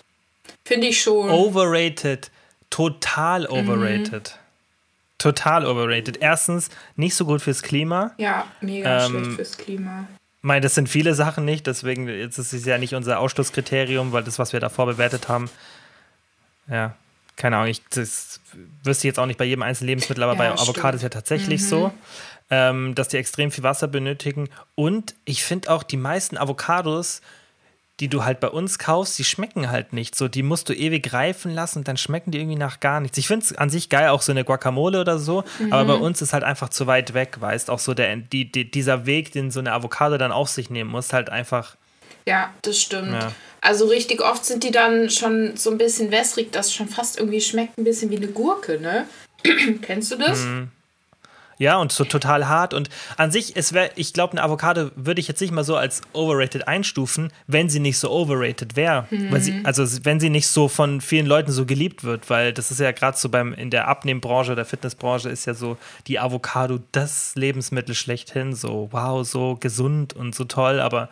Finde 0.65 0.87
ich 0.87 1.01
schon. 1.01 1.29
Overrated. 1.29 2.31
Total 2.69 3.41
Mhm. 3.41 3.47
Total 5.19 5.65
overrated. 5.65 6.17
Erstens, 6.21 6.69
nicht 6.95 7.13
so 7.13 7.25
gut 7.25 7.41
fürs 7.41 7.61
Klima. 7.61 8.11
Ja, 8.17 8.47
mega 8.61 9.05
Ähm, 9.05 9.11
schlecht 9.11 9.31
fürs 9.35 9.57
Klima. 9.57 10.07
Ich 10.37 10.43
meine, 10.43 10.61
das 10.61 10.73
sind 10.73 10.89
viele 10.89 11.13
Sachen 11.13 11.45
nicht, 11.45 11.67
deswegen 11.67 12.07
jetzt 12.07 12.37
ist 12.37 12.53
es 12.53 12.65
ja 12.65 12.77
nicht 12.77 12.95
unser 12.95 13.19
Ausschlusskriterium, 13.19 14.13
weil 14.13 14.23
das, 14.23 14.39
was 14.39 14.53
wir 14.53 14.59
davor 14.61 14.85
bewertet 14.85 15.27
haben, 15.27 15.49
ja, 16.69 16.95
keine 17.35 17.57
Ahnung, 17.57 17.69
ich 17.69 17.81
das 17.89 18.39
wüsste 18.83 19.07
ich 19.07 19.11
jetzt 19.11 19.19
auch 19.19 19.25
nicht 19.25 19.37
bei 19.37 19.45
jedem 19.45 19.63
einzelnen 19.63 19.89
Lebensmittel, 19.89 20.23
aber 20.23 20.33
Ja, 20.33 20.37
bei. 20.37 20.49
Mhm. 20.49 20.59
Avocados 20.59 21.01
ja 21.01 21.09
tatsächlich 21.09 21.67
so, 21.67 21.91
ähm, 22.49 22.95
dass 22.95 23.09
die 23.09 23.17
extrem 23.17 23.51
viel 23.51 23.63
Wasser 23.63 23.87
benötigen. 23.87 24.49
Und 24.75 25.15
ich 25.25 25.43
finde 25.43 25.69
auch, 25.71 25.83
die 25.83 25.97
meisten 25.97 26.37
Avocados, 26.37 27.21
die 27.99 28.07
du 28.07 28.23
halt 28.23 28.39
bei 28.39 28.49
uns 28.49 28.79
kaufst, 28.79 29.17
die 29.19 29.23
schmecken 29.23 29.69
halt 29.69 29.93
nicht 29.93 30.15
so. 30.15 30.27
Die 30.27 30.43
musst 30.43 30.69
du 30.69 30.73
ewig 30.73 31.11
reifen 31.11 31.53
lassen 31.53 31.79
und 31.79 31.87
dann 31.87 31.97
schmecken 31.97 32.31
die 32.31 32.39
irgendwie 32.39 32.57
nach 32.57 32.79
gar 32.79 32.99
nichts. 32.99 33.17
Ich 33.17 33.27
finde 33.27 33.45
es 33.45 33.55
an 33.55 33.69
sich 33.69 33.89
geil, 33.89 34.09
auch 34.09 34.21
so 34.21 34.31
eine 34.31 34.43
Guacamole 34.43 35.01
oder 35.01 35.19
so, 35.19 35.43
aber 35.69 35.97
bei 35.97 35.99
uns 36.01 36.21
ist 36.21 36.33
halt 36.33 36.43
einfach 36.43 36.69
zu 36.69 36.87
weit 36.87 37.13
weg, 37.13 37.37
weißt 37.39 37.69
auch 37.69 37.79
so 37.79 37.93
der, 37.93 38.15
die, 38.15 38.51
die, 38.51 38.69
dieser 38.69 39.05
Weg, 39.05 39.31
den 39.31 39.51
so 39.51 39.59
eine 39.59 39.73
Avocado 39.73 40.17
dann 40.17 40.31
auf 40.31 40.49
sich 40.49 40.69
nehmen 40.69 40.89
muss, 40.89 41.13
halt 41.13 41.29
einfach. 41.29 41.75
Ja, 42.25 42.53
das 42.61 42.79
stimmt. 42.79 43.13
Ja. 43.13 43.31
Also 43.61 43.87
richtig 43.87 44.21
oft 44.21 44.45
sind 44.45 44.63
die 44.63 44.71
dann 44.71 45.09
schon 45.09 45.57
so 45.57 45.69
ein 45.69 45.77
bisschen 45.77 46.11
wässrig, 46.11 46.51
das 46.51 46.73
schon 46.73 46.87
fast 46.87 47.19
irgendwie 47.19 47.41
schmeckt 47.41 47.77
ein 47.77 47.83
bisschen 47.83 48.09
wie 48.09 48.17
eine 48.17 48.27
Gurke, 48.27 48.79
ne? 48.79 49.05
Kennst 49.81 50.11
du 50.11 50.15
das? 50.15 50.39
Mhm. 50.39 50.71
Ja, 51.59 51.77
und 51.77 51.91
so 51.91 52.05
total 52.05 52.47
hart. 52.47 52.73
Und 52.73 52.89
an 53.17 53.31
sich, 53.31 53.57
es 53.57 53.73
wäre, 53.73 53.91
ich 53.95 54.13
glaube, 54.13 54.31
eine 54.31 54.43
Avocado 54.43 54.91
würde 54.95 55.19
ich 55.19 55.27
jetzt 55.27 55.41
nicht 55.41 55.51
mal 55.51 55.65
so 55.65 55.75
als 55.75 56.01
overrated 56.13 56.69
einstufen, 56.69 57.33
wenn 57.47 57.69
sie 57.69 57.81
nicht 57.81 57.97
so 57.97 58.09
overrated 58.09 58.77
wäre. 58.77 59.07
Sie, 59.39 59.61
also 59.65 59.83
wenn 60.03 60.21
sie 60.21 60.29
nicht 60.29 60.47
so 60.47 60.69
von 60.69 61.01
vielen 61.01 61.25
Leuten 61.25 61.51
so 61.51 61.65
geliebt 61.65 62.05
wird, 62.05 62.29
weil 62.29 62.53
das 62.53 62.71
ist 62.71 62.79
ja 62.79 62.93
gerade 62.93 63.17
so 63.17 63.27
beim 63.27 63.53
in 63.53 63.69
der 63.69 63.89
Abnehmbranche, 63.89 64.55
der 64.55 64.63
Fitnessbranche 64.63 65.27
ist 65.27 65.45
ja 65.45 65.53
so 65.53 65.77
die 66.07 66.17
Avocado 66.17 66.79
das 66.93 67.35
Lebensmittel 67.35 67.93
schlechthin. 67.93 68.55
So, 68.55 68.87
wow, 68.91 69.27
so 69.27 69.57
gesund 69.59 70.13
und 70.13 70.33
so 70.33 70.45
toll, 70.45 70.79
aber 70.79 71.09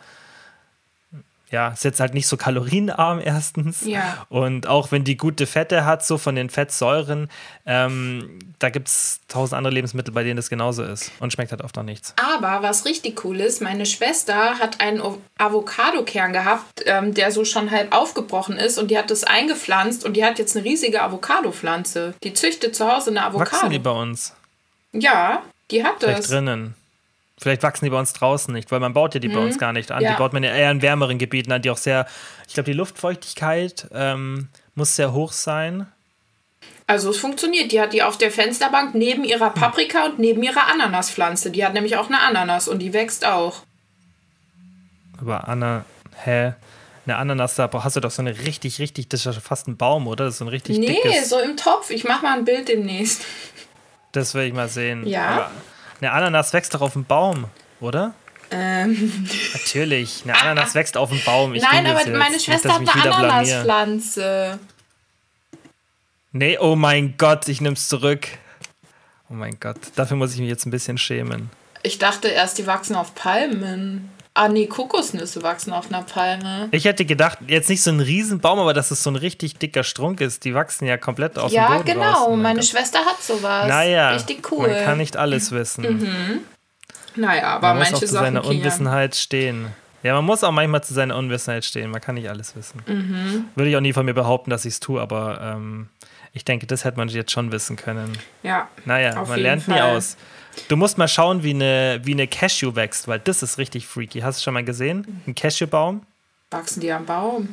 ja, 1.50 1.68
ist 1.68 1.84
jetzt 1.84 2.00
halt 2.00 2.14
nicht 2.14 2.26
so 2.26 2.36
kalorienarm 2.36 3.20
erstens. 3.24 3.84
Ja. 3.84 4.26
Und 4.28 4.66
auch 4.66 4.92
wenn 4.92 5.04
die 5.04 5.16
gute 5.16 5.46
Fette 5.46 5.84
hat, 5.84 6.04
so 6.04 6.18
von 6.18 6.34
den 6.34 6.50
Fettsäuren, 6.50 7.30
ähm, 7.64 8.38
da 8.58 8.70
gibt 8.70 8.88
es 8.88 9.20
tausend 9.28 9.56
andere 9.56 9.72
Lebensmittel, 9.72 10.12
bei 10.12 10.24
denen 10.24 10.36
das 10.36 10.50
genauso 10.50 10.82
ist. 10.82 11.10
Und 11.20 11.32
schmeckt 11.32 11.50
halt 11.52 11.62
oft 11.62 11.76
noch 11.76 11.84
nichts. 11.84 12.14
Aber 12.16 12.62
was 12.62 12.84
richtig 12.84 13.24
cool 13.24 13.40
ist, 13.40 13.62
meine 13.62 13.86
Schwester 13.86 14.58
hat 14.58 14.80
einen 14.80 15.02
Avocado-Kern 15.38 16.32
gehabt, 16.32 16.82
ähm, 16.86 17.14
der 17.14 17.32
so 17.32 17.44
schon 17.44 17.70
halb 17.70 17.94
aufgebrochen 17.94 18.56
ist 18.56 18.78
und 18.78 18.90
die 18.90 18.98
hat 18.98 19.10
das 19.10 19.24
eingepflanzt 19.24 20.04
und 20.04 20.14
die 20.16 20.24
hat 20.24 20.38
jetzt 20.38 20.56
eine 20.56 20.64
riesige 20.64 21.02
Avocado-Pflanze. 21.02 22.14
Die 22.22 22.34
züchtet 22.34 22.76
zu 22.76 22.92
Hause 22.92 23.10
eine 23.10 23.20
Wachsen 23.20 23.70
die 23.70 23.76
Avocado. 23.76 23.80
bei 23.80 24.02
uns? 24.02 24.34
Ja, 24.92 25.42
die 25.70 25.84
hat 25.84 25.96
Vielleicht 26.00 26.20
das. 26.20 26.28
drinnen. 26.28 26.74
Vielleicht 27.40 27.62
wachsen 27.62 27.84
die 27.84 27.90
bei 27.90 27.98
uns 27.98 28.12
draußen 28.12 28.52
nicht, 28.52 28.70
weil 28.72 28.80
man 28.80 28.92
baut 28.92 29.14
ja 29.14 29.20
die 29.20 29.28
bei 29.28 29.38
uns 29.38 29.58
gar 29.58 29.72
nicht 29.72 29.90
an. 29.92 29.98
Mhm. 29.98 30.04
Ja. 30.04 30.10
Die 30.12 30.18
baut 30.18 30.32
man 30.32 30.42
ja 30.42 30.52
eher 30.54 30.70
in 30.70 30.82
wärmeren 30.82 31.18
Gebieten 31.18 31.52
an, 31.52 31.62
die 31.62 31.70
auch 31.70 31.76
sehr, 31.76 32.06
ich 32.48 32.54
glaube, 32.54 32.70
die 32.70 32.76
Luftfeuchtigkeit 32.76 33.88
ähm, 33.92 34.48
muss 34.74 34.96
sehr 34.96 35.12
hoch 35.12 35.32
sein. 35.32 35.86
Also 36.88 37.10
es 37.10 37.18
funktioniert. 37.18 37.70
Die 37.70 37.80
hat 37.80 37.92
die 37.92 38.02
auf 38.02 38.18
der 38.18 38.30
Fensterbank 38.30 38.94
neben 38.94 39.22
ihrer 39.22 39.50
Paprika 39.50 40.06
und 40.06 40.18
neben 40.18 40.42
ihrer 40.42 40.66
Ananaspflanze. 40.68 41.50
Die 41.50 41.64
hat 41.64 41.74
nämlich 41.74 41.96
auch 41.96 42.06
eine 42.08 42.20
Ananas 42.20 42.66
und 42.66 42.80
die 42.80 42.92
wächst 42.92 43.24
auch. 43.24 43.62
Aber 45.20 45.46
Anna, 45.48 45.84
hä? 46.24 46.54
Eine 47.06 47.16
Ananas, 47.16 47.54
da 47.54 47.70
hast 47.72 47.96
du 47.96 48.00
doch 48.00 48.10
so 48.10 48.20
eine 48.20 48.38
richtig, 48.40 48.80
richtig, 48.80 49.08
das 49.08 49.20
ist 49.20 49.26
ja 49.26 49.40
fast 49.40 49.66
ein 49.66 49.76
Baum, 49.76 50.06
oder? 50.06 50.26
Das 50.26 50.34
ist 50.34 50.38
so 50.38 50.44
ein 50.44 50.48
richtig 50.48 50.78
Nee, 50.78 51.00
dickes. 51.02 51.28
so 51.30 51.38
im 51.38 51.56
Topf. 51.56 51.90
Ich 51.90 52.04
mach 52.04 52.22
mal 52.22 52.36
ein 52.36 52.44
Bild 52.44 52.68
demnächst. 52.68 53.24
Das 54.12 54.34
will 54.34 54.44
ich 54.44 54.52
mal 54.52 54.68
sehen. 54.68 55.06
Ja? 55.06 55.28
Aber 55.28 55.50
eine 56.00 56.12
Ananas 56.12 56.52
wächst 56.52 56.74
doch 56.74 56.80
auf 56.80 56.92
dem 56.92 57.04
Baum, 57.04 57.46
oder? 57.80 58.14
Ähm, 58.50 59.28
Natürlich. 59.52 60.22
Eine 60.24 60.40
Ananas 60.40 60.74
wächst 60.74 60.96
auf 60.96 61.10
dem 61.10 61.22
Baum. 61.24 61.54
Ich 61.54 61.62
nein, 61.62 61.86
aber 61.86 62.00
jetzt. 62.00 62.16
meine 62.16 62.34
Nicht, 62.34 62.46
Schwester 62.46 62.68
dass 62.68 62.94
hat 62.94 63.04
eine. 63.04 63.14
Ananaspflanze. 63.14 64.58
Nee, 66.32 66.58
oh 66.58 66.76
mein 66.76 67.16
Gott, 67.18 67.48
ich 67.48 67.60
nehm's 67.60 67.88
zurück. 67.88 68.28
Oh 69.30 69.34
mein 69.34 69.58
Gott, 69.60 69.76
dafür 69.96 70.16
muss 70.16 70.32
ich 70.34 70.40
mich 70.40 70.48
jetzt 70.48 70.66
ein 70.66 70.70
bisschen 70.70 70.98
schämen. 70.98 71.50
Ich 71.82 71.98
dachte 71.98 72.28
erst, 72.28 72.58
die 72.58 72.66
wachsen 72.66 72.96
auf 72.96 73.14
Palmen. 73.14 74.10
Ah, 74.40 74.48
nee, 74.48 74.66
Kokosnüsse 74.66 75.42
wachsen 75.42 75.72
auf 75.72 75.88
einer 75.90 76.02
Palme. 76.02 76.68
Ich 76.70 76.84
hätte 76.84 77.04
gedacht, 77.04 77.38
jetzt 77.48 77.68
nicht 77.68 77.82
so 77.82 77.90
ein 77.90 77.98
Riesenbaum, 77.98 78.60
aber 78.60 78.72
dass 78.72 78.92
es 78.92 79.02
so 79.02 79.10
ein 79.10 79.16
richtig 79.16 79.56
dicker 79.58 79.82
Strunk 79.82 80.20
ist. 80.20 80.44
Die 80.44 80.54
wachsen 80.54 80.86
ja 80.86 80.96
komplett 80.96 81.36
aus 81.40 81.50
ja, 81.52 81.66
dem 81.66 81.78
Boden 81.78 81.86
genau. 81.86 82.26
Oh 82.26 82.30
mein 82.30 82.42
Meine. 82.42 82.62
Schwester 82.62 83.00
hat 83.00 83.20
sowas. 83.20 83.66
Naja, 83.66 84.10
Richtig 84.10 84.48
cool. 84.52 84.68
Mhm. 84.68 84.74
man 84.74 84.84
kann 84.84 84.98
nicht 84.98 85.16
alles 85.16 85.50
wissen. 85.50 86.44
naja, 87.16 87.48
aber 87.56 87.68
Man 87.74 87.78
muss 87.78 87.86
auch 87.88 87.90
manche 87.92 88.06
zu 88.06 88.12
Sachen 88.12 88.24
seiner 88.26 88.40
gehen. 88.42 88.50
Unwissenheit 88.58 89.16
stehen. 89.16 89.66
Ja, 90.04 90.14
man 90.14 90.24
muss 90.24 90.44
auch 90.44 90.52
manchmal 90.52 90.84
zu 90.84 90.94
seiner 90.94 91.16
Unwissenheit 91.16 91.64
stehen. 91.64 91.90
Man 91.90 92.00
kann 92.00 92.14
nicht 92.14 92.30
alles 92.30 92.54
wissen. 92.54 92.80
Mhm. 92.86 93.46
Würde 93.56 93.70
ich 93.70 93.76
auch 93.76 93.80
nie 93.80 93.92
von 93.92 94.06
mir 94.06 94.14
behaupten, 94.14 94.50
dass 94.50 94.64
ich 94.64 94.74
es 94.74 94.80
tue, 94.80 95.00
aber 95.00 95.40
ähm, 95.42 95.88
ich 96.32 96.44
denke, 96.44 96.68
das 96.68 96.84
hätte 96.84 96.96
man 96.98 97.08
jetzt 97.08 97.32
schon 97.32 97.50
wissen 97.50 97.74
können. 97.74 98.16
Ja. 98.44 98.68
Naja, 98.84 99.20
Auf 99.20 99.28
man 99.28 99.40
lernt 99.40 99.66
nie 99.66 99.74
Fall. 99.74 99.96
aus. 99.96 100.16
Du 100.68 100.76
musst 100.76 100.98
mal 100.98 101.08
schauen, 101.08 101.42
wie 101.42 101.50
eine, 101.50 102.00
wie 102.04 102.12
eine 102.12 102.26
Cashew 102.26 102.74
wächst, 102.74 103.06
weil 103.08 103.20
das 103.20 103.42
ist 103.42 103.58
richtig 103.58 103.86
freaky. 103.86 104.20
Hast 104.20 104.40
du 104.40 104.44
schon 104.44 104.54
mal 104.54 104.64
gesehen? 104.64 105.22
Ein 105.26 105.34
Cashewbaum? 105.34 106.02
Wachsen 106.50 106.80
die 106.80 106.90
am 106.92 107.06
Baum. 107.06 107.48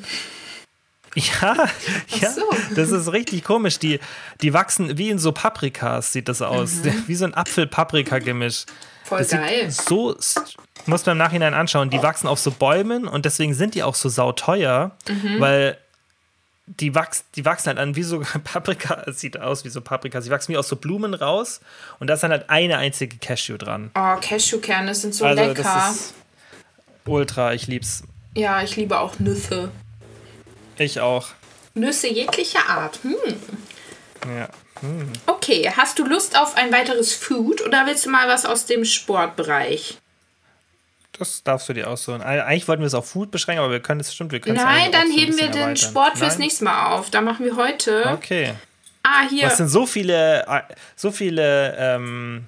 Ja, 1.16 1.56
ja 2.20 2.32
so. 2.32 2.42
das 2.76 2.92
ist 2.92 3.12
richtig 3.14 3.44
komisch. 3.44 3.80
Die, 3.80 4.00
die 4.42 4.54
wachsen 4.54 4.98
wie 4.98 5.10
in 5.10 5.20
so 5.20 5.32
Paprikas, 5.32 6.12
sieht 6.12 6.28
das 6.28 6.42
aus. 6.42 6.80
Wie 7.08 7.16
so 7.16 7.26
ein 7.26 7.34
Apfel-Paprika-Gemisch. 7.34 8.66
Mhm. 8.68 8.72
Voll 9.06 9.20
Das 9.20 9.30
geil. 9.30 9.70
So, 9.70 10.18
muss 10.88 11.06
man 11.06 11.14
im 11.14 11.18
Nachhinein 11.20 11.54
anschauen. 11.54 11.90
Die 11.90 12.02
wachsen 12.02 12.28
auf 12.28 12.40
so 12.40 12.52
Bäumen 12.52 13.08
und 13.08 13.24
deswegen 13.26 13.54
sind 13.54 13.76
die 13.76 13.84
auch 13.84 13.96
so 13.96 14.10
sauteuer, 14.10 14.92
Mhm. 15.08 15.40
weil 15.40 15.78
die, 16.68 16.96
wachs, 16.96 17.26
die 17.36 17.46
wachsen 17.46 17.68
halt 17.68 17.78
an 17.78 17.96
wie 17.96 18.04
so 18.04 18.20
Paprika, 18.44 19.04
es 19.08 19.20
sieht 19.20 19.40
aus 19.40 19.64
wie 19.66 19.70
so 19.70 19.82
Paprika. 19.82 20.22
Sie 20.22 20.30
wachsen 20.30 20.54
wie 20.54 20.58
aus 20.58 20.68
so 20.68 20.76
Blumen 20.76 21.14
raus 21.14 21.62
und 22.00 22.08
da 22.08 22.16
ist 22.16 22.24
dann 22.24 22.32
halt 22.32 22.50
eine 22.50 22.78
einzige 22.78 23.18
Cashew 23.18 23.58
dran. 23.58 23.92
Oh, 23.96 24.16
Cashewkerne 24.20 24.96
sind 24.96 25.14
so 25.14 25.26
also 25.26 25.44
lecker. 25.44 25.64
das 25.64 25.96
ist 25.96 26.14
ultra, 27.06 27.54
ich 27.54 27.68
lieb's. 27.68 28.04
ja, 28.36 28.62
ich 28.64 28.76
liebe 28.76 29.00
auch 29.00 29.20
Nüsse. 29.20 29.72
Ich 30.78 31.00
auch. 31.00 31.28
Nüsse 31.74 32.08
jeglicher 32.08 32.68
Art. 32.68 33.00
Hm. 33.04 33.16
Ja. 34.36 34.50
Okay, 35.26 35.72
hast 35.76 36.00
du 36.00 36.06
Lust 36.06 36.38
auf 36.38 36.58
ein 36.58 36.72
weiteres 36.72 37.14
Food 37.14 37.62
oder 37.66 37.86
willst 37.86 38.06
du 38.06 38.10
mal 38.10 38.28
was 38.28 38.46
aus 38.46 38.66
dem 38.66 38.84
Sportbereich? 38.86 39.98
Das 41.18 41.44
darfst 41.44 41.70
du 41.70 41.74
dir 41.74 41.90
aussuchen. 41.90 42.22
Eig- 42.22 42.44
Eigentlich 42.44 42.68
wollten 42.68 42.82
wir 42.82 42.88
es 42.88 42.94
auf 42.94 43.10
Food 43.10 43.32
beschränken, 43.32 43.64
aber 43.64 43.72
wir 43.72 43.80
können 43.80 44.02
es 44.02 44.14
stimmt, 44.14 44.32
wir 44.32 44.40
können 44.40 44.58
es 44.58 44.64
Nein, 44.64 44.92
dann 44.92 45.10
heben 45.12 45.38
wir 45.38 45.48
den 45.48 45.54
erweitern. 45.62 45.78
Sport 45.78 46.18
fürs 46.18 46.34
Nein? 46.34 46.40
nächste 46.40 46.64
Mal 46.66 46.94
auf. 46.94 47.10
Da 47.10 47.22
machen 47.22 47.46
wir 47.46 47.56
heute. 47.56 48.06
Okay. 48.14 48.54
Ah, 49.04 49.28
hier. 49.30 49.48
Es 49.48 49.58
sind 49.58 49.70
so 49.70 49.86
viele, 49.86 50.46
äh, 50.48 50.62
so 50.96 51.12
viele 51.12 51.76
ähm, 51.78 52.46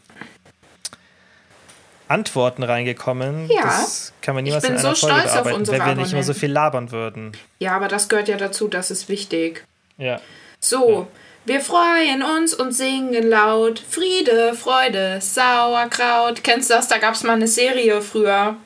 Antworten 2.08 2.64
reingekommen. 2.64 3.50
Ja. 3.50 3.64
Das 3.64 4.14
kann 4.22 4.36
man 4.36 4.44
niemals 4.44 4.64
bin 4.64 4.74
in 4.74 4.80
einer 4.80 4.96
so 4.96 5.08
Folge 5.08 5.22
stolz 5.28 5.36
auf 5.36 5.54
unsere 5.54 5.80
wenn 5.80 5.86
wir 5.86 5.96
nicht 5.96 6.14
immer 6.14 6.24
so 6.24 6.34
viel 6.34 6.52
labern 6.52 6.92
würden. 6.92 7.34
Ja, 7.60 7.76
aber 7.76 7.88
das 7.90 8.08
gehört 8.08 8.28
ja 8.30 8.38
dazu, 8.38 8.68
das 8.68 8.92
ist 8.92 9.10
wichtig. 9.10 9.66
Ja. 9.98 10.20
So, 10.60 11.08
wir 11.48 11.62
freuen 11.62 12.24
uns 12.24 12.54
und 12.54 12.74
singen 12.74 13.30
laut. 13.30 13.80
Friede, 13.90 14.54
Freude, 14.54 15.20
Sauerkraut. 15.22 16.44
Kennst 16.44 16.70
du 16.70 16.74
das? 16.74 16.90
Da 16.90 16.98
gab 16.98 17.14
es 17.14 17.24
mal 17.24 17.34
eine 17.34 17.48
Serie 17.48 18.02
früher. 18.02 18.58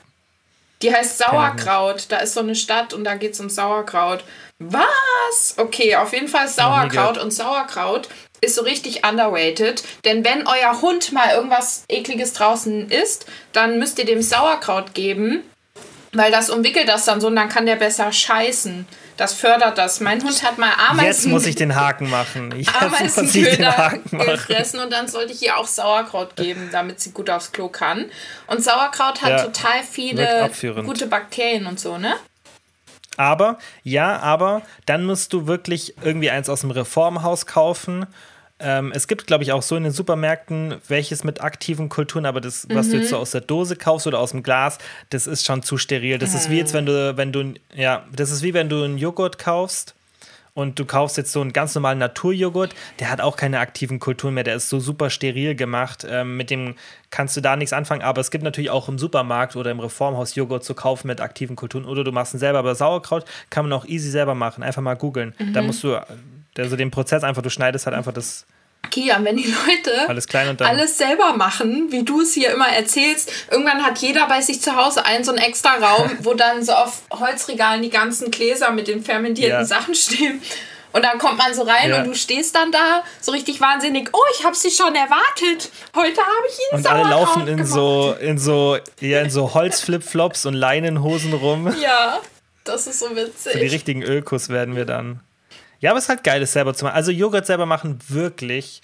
Die 0.81 0.91
heißt 0.91 1.19
Sauerkraut. 1.19 2.05
Da 2.09 2.17
ist 2.17 2.33
so 2.33 2.39
eine 2.39 2.55
Stadt 2.55 2.93
und 2.93 3.03
da 3.03 3.15
geht 3.15 3.33
es 3.33 3.39
um 3.39 3.49
Sauerkraut. 3.49 4.23
Was? 4.57 5.55
Okay, 5.57 5.95
auf 5.95 6.11
jeden 6.13 6.27
Fall 6.27 6.47
Sauerkraut. 6.47 7.19
Und 7.19 7.31
Sauerkraut 7.31 8.09
ist 8.41 8.55
so 8.55 8.63
richtig 8.63 9.05
underrated. 9.05 9.83
Denn 10.03 10.25
wenn 10.25 10.47
euer 10.47 10.81
Hund 10.81 11.11
mal 11.11 11.35
irgendwas 11.35 11.83
Ekliges 11.87 12.33
draußen 12.33 12.89
isst, 12.89 13.27
dann 13.53 13.77
müsst 13.77 13.99
ihr 13.99 14.05
dem 14.05 14.23
Sauerkraut 14.23 14.95
geben. 14.95 15.43
Weil 16.13 16.31
das 16.31 16.49
umwickelt 16.49 16.89
das 16.89 17.05
dann 17.05 17.21
so 17.21 17.27
und 17.27 17.35
dann 17.37 17.47
kann 17.47 17.65
der 17.65 17.77
besser 17.77 18.11
scheißen. 18.11 18.85
Das 19.15 19.33
fördert 19.33 19.77
das. 19.77 19.99
Mein 20.01 20.21
Hund 20.23 20.43
hat 20.43 20.57
mal 20.57 20.71
Ameisen. 20.89 21.05
Jetzt 21.05 21.27
muss 21.27 21.45
ich 21.45 21.55
den 21.55 21.75
Haken 21.75 22.09
machen. 22.09 22.53
Ich 22.57 22.67
den 22.67 22.75
Ameisenköder 22.75 23.77
Haken 23.77 24.17
machen. 24.17 24.31
gefressen 24.31 24.79
und 24.79 24.91
dann 24.91 25.07
sollte 25.07 25.31
ich 25.31 25.41
ihr 25.41 25.57
auch 25.57 25.67
Sauerkraut 25.67 26.35
geben, 26.35 26.69
damit 26.71 26.99
sie 26.99 27.11
gut 27.11 27.29
aufs 27.29 27.51
Klo 27.51 27.69
kann. 27.69 28.09
Und 28.47 28.63
Sauerkraut 28.63 29.21
hat 29.21 29.29
Ja, 29.29 29.43
total 29.43 29.83
viele 29.89 30.49
gute 30.83 31.07
Bakterien 31.07 31.65
und 31.65 31.79
so, 31.79 31.97
ne? 31.97 32.15
Aber, 33.17 33.59
ja, 33.83 34.19
aber 34.19 34.63
dann 34.85 35.05
musst 35.05 35.33
du 35.33 35.45
wirklich 35.45 35.95
irgendwie 36.01 36.31
eins 36.31 36.49
aus 36.49 36.61
dem 36.61 36.71
Reformhaus 36.71 37.45
kaufen. 37.45 38.07
Ähm, 38.61 38.91
es 38.93 39.07
gibt, 39.07 39.27
glaube 39.27 39.43
ich, 39.43 39.51
auch 39.51 39.61
so 39.61 39.75
in 39.75 39.83
den 39.83 39.91
Supermärkten 39.91 40.75
welches 40.87 41.23
mit 41.23 41.41
aktiven 41.41 41.89
Kulturen, 41.89 42.25
aber 42.25 42.41
das, 42.41 42.67
was 42.69 42.89
du 42.89 42.97
jetzt 42.97 43.09
so 43.09 43.17
aus 43.17 43.31
der 43.31 43.41
Dose 43.41 43.75
kaufst 43.75 44.07
oder 44.07 44.19
aus 44.19 44.31
dem 44.31 44.43
Glas, 44.43 44.77
das 45.09 45.27
ist 45.27 45.45
schon 45.45 45.63
zu 45.63 45.77
steril. 45.77 46.17
Das 46.17 46.33
ist 46.33 46.49
wie 46.49 46.57
jetzt, 46.57 46.73
wenn 46.73 46.85
du, 46.85 47.17
wenn 47.17 47.31
du, 47.31 47.53
ja, 47.75 48.05
das 48.15 48.31
ist 48.31 48.43
wie 48.43 48.53
wenn 48.53 48.69
du 48.69 48.83
einen 48.83 48.97
Joghurt 48.97 49.39
kaufst 49.39 49.95
und 50.53 50.77
du 50.77 50.85
kaufst 50.85 51.17
jetzt 51.17 51.31
so 51.31 51.41
einen 51.41 51.53
ganz 51.53 51.73
normalen 51.75 51.99
Naturjoghurt, 51.99 52.75
der 52.99 53.09
hat 53.09 53.21
auch 53.21 53.37
keine 53.37 53.59
aktiven 53.59 53.99
Kulturen 53.99 54.33
mehr, 54.33 54.43
der 54.43 54.55
ist 54.55 54.69
so 54.69 54.79
super 54.79 55.09
steril 55.09 55.55
gemacht. 55.55 56.05
Ähm, 56.07 56.37
mit 56.37 56.49
dem 56.49 56.75
kannst 57.09 57.35
du 57.37 57.41
da 57.41 57.55
nichts 57.55 57.73
anfangen, 57.73 58.01
aber 58.01 58.21
es 58.21 58.31
gibt 58.31 58.43
natürlich 58.43 58.69
auch 58.69 58.89
im 58.89 58.99
Supermarkt 58.99 59.55
oder 59.55 59.71
im 59.71 59.79
Reformhaus 59.79 60.35
Joghurt 60.35 60.63
zu 60.63 60.75
kaufen 60.75 61.07
mit 61.07 61.21
aktiven 61.21 61.55
Kulturen 61.55 61.85
oder 61.85 62.03
du 62.03 62.11
machst 62.11 62.33
ihn 62.33 62.39
selber, 62.39 62.59
aber 62.59 62.75
Sauerkraut 62.75 63.25
kann 63.49 63.67
man 63.67 63.73
auch 63.73 63.85
easy 63.85 64.09
selber 64.09 64.35
machen. 64.35 64.63
Einfach 64.63 64.81
mal 64.81 64.95
googeln. 64.95 65.33
Da 65.53 65.61
musst 65.61 65.83
du, 65.83 65.99
also 66.57 66.75
den 66.75 66.91
Prozess 66.91 67.23
einfach, 67.23 67.41
du 67.41 67.49
schneidest 67.49 67.85
halt 67.85 67.95
einfach 67.95 68.13
das 68.13 68.45
Kian, 68.89 69.23
wenn 69.23 69.37
die 69.37 69.45
Leute 69.67 70.09
alles 70.09 70.27
klein 70.27 70.49
und 70.49 70.59
dann. 70.59 70.67
alles 70.67 70.97
selber 70.97 71.33
machen, 71.33 71.91
wie 71.91 72.03
du 72.03 72.21
es 72.21 72.33
hier 72.33 72.51
immer 72.51 72.67
erzählst, 72.67 73.31
irgendwann 73.49 73.83
hat 73.85 73.99
jeder 73.99 74.27
bei 74.27 74.41
sich 74.41 74.61
zu 74.61 74.75
Hause 74.75 75.05
einen 75.05 75.23
so 75.23 75.31
einen 75.31 75.39
extra 75.41 75.75
Raum, 75.75 76.09
wo 76.23 76.33
dann 76.33 76.63
so 76.63 76.73
auf 76.73 77.03
Holzregalen 77.11 77.81
die 77.83 77.89
ganzen 77.89 78.31
Gläser 78.31 78.71
mit 78.71 78.87
den 78.87 79.03
fermentierten 79.03 79.59
Ja. 79.59 79.65
Sachen 79.65 79.95
stehen. 79.95 80.41
Und 80.93 81.05
dann 81.05 81.19
kommt 81.19 81.37
man 81.37 81.53
so 81.53 81.61
rein 81.61 81.89
Ja. 81.89 81.99
und 81.99 82.07
du 82.07 82.13
stehst 82.15 82.53
dann 82.53 82.69
da 82.73 83.03
so 83.21 83.31
richtig 83.31 83.61
wahnsinnig. 83.61 84.09
Oh, 84.11 84.19
ich 84.37 84.43
habe 84.43 84.57
sie 84.57 84.71
schon 84.71 84.93
erwartet. 84.93 85.71
Heute 85.95 86.19
habe 86.19 86.47
ich 86.49 86.57
ihnen 86.73 86.79
und 86.83 86.87
alle 86.91 87.09
laufen 87.09 87.41
in 87.47 87.57
gemacht. 87.57 87.71
so, 87.71 88.13
in 88.19 88.37
so, 88.37 88.77
ja, 88.99 89.21
in 89.21 89.29
so 89.29 89.53
Holzflipflops 89.53 90.45
und 90.47 90.53
Leinenhosen 90.55 91.31
rum. 91.31 91.73
Ja, 91.81 92.19
das 92.65 92.87
ist 92.87 92.99
so 92.99 93.15
witzig. 93.15 93.53
So 93.53 93.59
die 93.59 93.67
richtigen 93.67 94.01
Ökos 94.01 94.49
werden 94.49 94.75
wir 94.75 94.83
dann. 94.85 95.21
Ja, 95.81 95.89
aber 95.89 95.97
es 95.97 96.05
ist 96.05 96.09
halt 96.09 96.23
geil, 96.23 96.39
das 96.39 96.53
selber 96.53 96.73
zu 96.73 96.85
machen. 96.85 96.95
Also 96.95 97.11
Joghurt 97.11 97.45
selber 97.45 97.65
machen, 97.65 97.99
wirklich. 98.07 98.81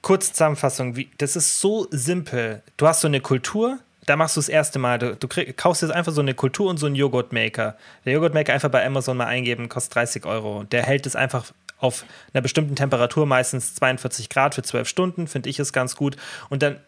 Kurz 0.00 0.32
Zusammenfassung, 0.32 0.96
wie, 0.96 1.10
das 1.18 1.36
ist 1.36 1.60
so 1.60 1.86
simpel. 1.90 2.62
Du 2.76 2.88
hast 2.88 3.02
so 3.02 3.08
eine 3.08 3.20
Kultur, 3.20 3.78
da 4.06 4.16
machst 4.16 4.36
du 4.36 4.40
das 4.40 4.48
erste 4.48 4.78
Mal. 4.78 4.98
Du, 4.98 5.14
du 5.14 5.28
krieg, 5.28 5.56
kaufst 5.56 5.82
jetzt 5.82 5.92
einfach 5.92 6.12
so 6.12 6.22
eine 6.22 6.34
Kultur 6.34 6.70
und 6.70 6.78
so 6.78 6.86
einen 6.86 6.96
Joghurtmaker. 6.96 7.76
Der 8.04 8.12
Joghurtmaker 8.14 8.52
einfach 8.52 8.70
bei 8.70 8.84
Amazon 8.84 9.18
mal 9.18 9.26
eingeben, 9.26 9.68
kostet 9.68 9.94
30 9.94 10.24
Euro. 10.24 10.64
Der 10.64 10.82
hält 10.82 11.06
es 11.06 11.14
einfach 11.14 11.52
auf 11.78 12.04
einer 12.32 12.42
bestimmten 12.42 12.74
Temperatur, 12.74 13.26
meistens 13.26 13.74
42 13.74 14.28
Grad 14.28 14.54
für 14.54 14.62
12 14.62 14.88
Stunden, 14.88 15.26
finde 15.28 15.50
ich 15.50 15.58
es 15.58 15.72
ganz 15.72 15.94
gut. 15.94 16.16
Und 16.48 16.62
dann, 16.62 16.78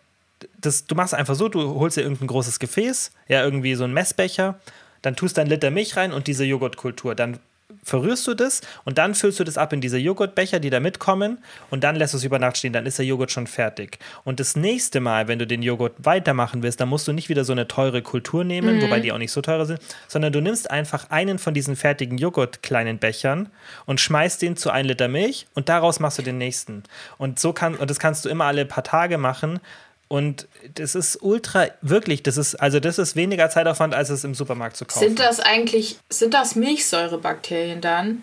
das, 0.60 0.86
du 0.86 0.94
machst 0.94 1.14
einfach 1.14 1.34
so, 1.34 1.48
du 1.48 1.78
holst 1.78 1.96
dir 1.96 2.02
irgendein 2.02 2.28
großes 2.28 2.58
Gefäß, 2.58 3.12
ja, 3.28 3.44
irgendwie 3.44 3.74
so 3.74 3.84
einen 3.84 3.92
Messbecher, 3.92 4.58
dann 5.02 5.14
tust 5.14 5.36
du 5.36 5.42
einen 5.42 5.50
Liter 5.50 5.70
Milch 5.70 5.96
rein 5.96 6.12
und 6.12 6.26
diese 6.26 6.44
Joghurtkultur. 6.44 7.14
Dann 7.14 7.38
verrührst 7.84 8.26
du 8.26 8.34
das 8.34 8.60
und 8.84 8.98
dann 8.98 9.14
füllst 9.14 9.40
du 9.40 9.44
das 9.44 9.58
ab 9.58 9.72
in 9.72 9.80
diese 9.80 9.98
Joghurtbecher, 9.98 10.60
die 10.60 10.70
da 10.70 10.80
mitkommen 10.80 11.38
und 11.70 11.84
dann 11.84 11.96
lässt 11.96 12.14
du 12.14 12.18
es 12.18 12.24
über 12.24 12.38
Nacht 12.38 12.56
stehen, 12.56 12.72
dann 12.72 12.86
ist 12.86 12.98
der 12.98 13.06
Joghurt 13.06 13.30
schon 13.30 13.46
fertig. 13.46 13.98
Und 14.24 14.40
das 14.40 14.56
nächste 14.56 15.00
Mal, 15.00 15.28
wenn 15.28 15.38
du 15.38 15.46
den 15.46 15.62
Joghurt 15.62 15.92
weitermachen 15.98 16.62
willst, 16.62 16.80
dann 16.80 16.88
musst 16.88 17.06
du 17.06 17.12
nicht 17.12 17.28
wieder 17.28 17.44
so 17.44 17.52
eine 17.52 17.68
teure 17.68 18.02
Kultur 18.02 18.44
nehmen, 18.44 18.82
wobei 18.82 19.00
die 19.00 19.12
auch 19.12 19.18
nicht 19.18 19.32
so 19.32 19.40
teuer 19.40 19.66
sind, 19.66 19.80
sondern 20.08 20.32
du 20.32 20.40
nimmst 20.40 20.70
einfach 20.70 21.10
einen 21.10 21.38
von 21.38 21.54
diesen 21.54 21.76
fertigen 21.76 22.18
Joghurt-kleinen 22.18 22.98
Bechern 22.98 23.48
und 23.86 24.00
schmeißt 24.00 24.42
den 24.42 24.56
zu 24.56 24.70
1 24.70 24.88
Liter 24.88 25.08
Milch 25.08 25.46
und 25.54 25.68
daraus 25.68 26.00
machst 26.00 26.18
du 26.18 26.22
den 26.22 26.38
nächsten. 26.38 26.82
Und 27.18 27.38
so 27.38 27.52
kann, 27.52 27.74
und 27.74 27.90
das 27.90 27.98
kannst 27.98 28.24
du 28.24 28.28
immer 28.28 28.44
alle 28.44 28.64
paar 28.64 28.84
Tage 28.84 29.18
machen. 29.18 29.60
Und 30.14 30.46
das 30.74 30.94
ist 30.94 31.18
ultra, 31.22 31.66
wirklich, 31.82 32.22
das 32.22 32.36
ist, 32.36 32.54
also 32.56 32.78
das 32.78 32.98
ist 32.98 33.16
weniger 33.16 33.50
Zeitaufwand, 33.50 33.94
als 33.94 34.10
es 34.10 34.22
im 34.22 34.34
Supermarkt 34.34 34.76
zu 34.76 34.84
kaufen. 34.84 35.00
Sind 35.00 35.18
das 35.18 35.40
eigentlich, 35.40 35.96
sind 36.08 36.34
das 36.34 36.54
Milchsäurebakterien 36.54 37.80
dann? 37.80 38.22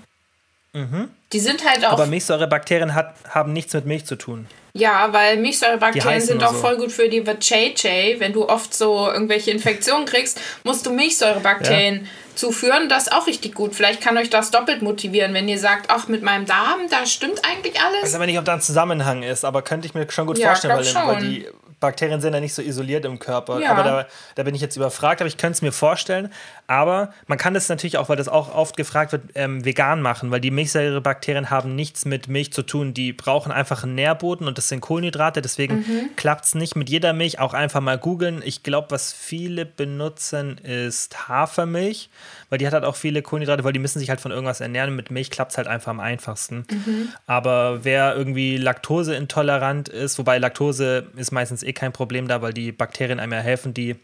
Die 1.33 1.39
sind 1.39 1.65
halt 1.69 1.79
auch, 1.85 1.89
Mhm. 1.89 1.93
Aber 1.95 2.05
Milchsäurebakterien 2.05 2.95
hat, 2.95 3.13
haben 3.29 3.51
nichts 3.51 3.73
mit 3.73 3.85
Milch 3.85 4.05
zu 4.05 4.15
tun. 4.15 4.47
ja, 4.73 5.11
weil 5.11 5.35
Milchsäurebakterien 5.35 6.21
sind 6.21 6.41
auch 6.45 6.53
so. 6.53 6.59
voll 6.59 6.77
gut 6.77 6.93
für 6.93 7.09
die 7.09 7.27
Vajayjay. 7.27 8.21
Wenn 8.21 8.31
du 8.31 8.47
oft 8.47 8.73
so 8.73 9.11
irgendwelche 9.11 9.51
Infektionen 9.51 10.05
kriegst, 10.05 10.39
musst 10.63 10.85
du 10.85 10.91
Milchsäurebakterien 10.91 12.07
zuführen. 12.35 12.87
Das 12.87 13.07
ist 13.07 13.11
auch 13.13 13.27
richtig 13.27 13.53
gut. 13.53 13.75
Vielleicht 13.75 13.99
kann 13.99 14.17
euch 14.17 14.29
das 14.29 14.49
doppelt 14.51 14.81
motivieren, 14.81 15.33
wenn 15.33 15.49
ihr 15.49 15.59
sagt, 15.59 15.87
ach, 15.89 16.07
mit 16.07 16.21
meinem 16.23 16.45
Darm, 16.45 16.79
da 16.89 17.05
stimmt 17.05 17.41
eigentlich 17.43 17.73
Ich 17.75 17.81
weiß 17.81 17.93
alles. 18.03 18.15
aber 18.15 18.25
nicht, 18.25 18.39
ob 18.39 18.45
da 18.45 18.53
ein 18.53 18.61
Zusammenhang 18.61 19.23
ist, 19.23 19.43
aber 19.43 19.61
könnte 19.63 19.87
ich 19.87 19.93
mir 19.93 20.09
schon 20.09 20.25
gut 20.27 20.37
Ja, 20.37 20.47
vorstellen, 20.47 20.77
weil, 20.77 20.85
glaub 20.85 21.07
weil 21.07 21.19
schon. 21.19 21.29
die 21.29 21.47
Bakterien 21.81 22.21
sind 22.21 22.33
ja 22.33 22.39
nicht 22.39 22.53
so 22.53 22.61
isoliert 22.61 23.03
im 23.03 23.19
Körper. 23.19 23.59
Ja. 23.59 23.71
Aber 23.71 23.83
da, 23.83 24.07
da 24.35 24.43
bin 24.43 24.55
ich 24.55 24.61
jetzt 24.61 24.77
überfragt, 24.77 25.19
aber 25.19 25.27
ich 25.27 25.35
könnte 25.35 25.57
es 25.57 25.61
mir 25.61 25.73
vorstellen. 25.73 26.31
Aber 26.67 27.11
man 27.27 27.37
kann 27.37 27.53
das 27.53 27.67
natürlich 27.67 27.97
auch, 27.97 28.07
weil 28.07 28.15
das 28.15 28.29
auch 28.29 28.55
oft 28.55 28.77
gefragt 28.77 29.11
wird, 29.11 29.23
ähm, 29.35 29.65
vegan 29.65 30.01
machen, 30.01 30.31
weil 30.31 30.39
die 30.39 30.51
Milchsäurebakterien 30.51 31.49
haben 31.49 31.75
nichts 31.75 32.05
mit 32.05 32.29
Milch 32.29 32.53
zu 32.53 32.61
tun. 32.61 32.93
Die 32.93 33.11
brauchen 33.11 33.51
einfach 33.51 33.83
einen 33.83 33.95
Nährboden 33.95 34.47
und 34.47 34.57
das 34.57 34.69
sind 34.69 34.79
Kohlenhydrate. 34.79 35.41
Deswegen 35.41 35.79
Mhm. 35.79 36.09
klappt 36.15 36.45
es 36.45 36.55
nicht 36.55 36.77
mit 36.77 36.89
jeder 36.89 37.11
Milch. 37.11 37.39
Auch 37.39 37.53
einfach 37.53 37.81
mal 37.81 37.97
googeln. 37.97 38.41
Ich 38.45 38.63
glaube, 38.63 38.91
was 38.91 39.11
viele 39.11 39.65
benutzen, 39.65 40.59
ist 40.59 41.27
Hafermilch, 41.27 42.09
weil 42.49 42.59
die 42.59 42.67
hat 42.67 42.73
halt 42.73 42.85
auch 42.85 42.95
viele 42.95 43.21
Kohlenhydrate, 43.21 43.63
weil 43.63 43.73
die 43.73 43.79
müssen 43.79 43.99
sich 43.99 44.09
halt 44.09 44.21
von 44.21 44.31
irgendwas 44.31 44.61
ernähren. 44.61 44.95
Mit 44.95 45.11
Milch 45.11 45.31
klappt 45.31 45.51
es 45.51 45.57
halt 45.57 45.67
einfach 45.67 45.89
am 45.89 45.99
einfachsten. 45.99 46.65
Mhm. 46.71 47.09
Aber 47.25 47.83
wer 47.83 48.15
irgendwie 48.15 48.57
laktoseintolerant 48.57 49.89
ist, 49.89 50.17
wobei 50.19 50.37
Laktose 50.37 51.07
ist 51.15 51.31
meistens 51.31 51.63
eh 51.71 51.73
kein 51.73 51.91
Problem 51.91 52.27
da, 52.27 52.41
weil 52.41 52.53
die 52.53 52.71
Bakterien 52.71 53.19
einem 53.19 53.33
ja 53.33 53.39
helfen, 53.39 53.73
die 53.73 53.95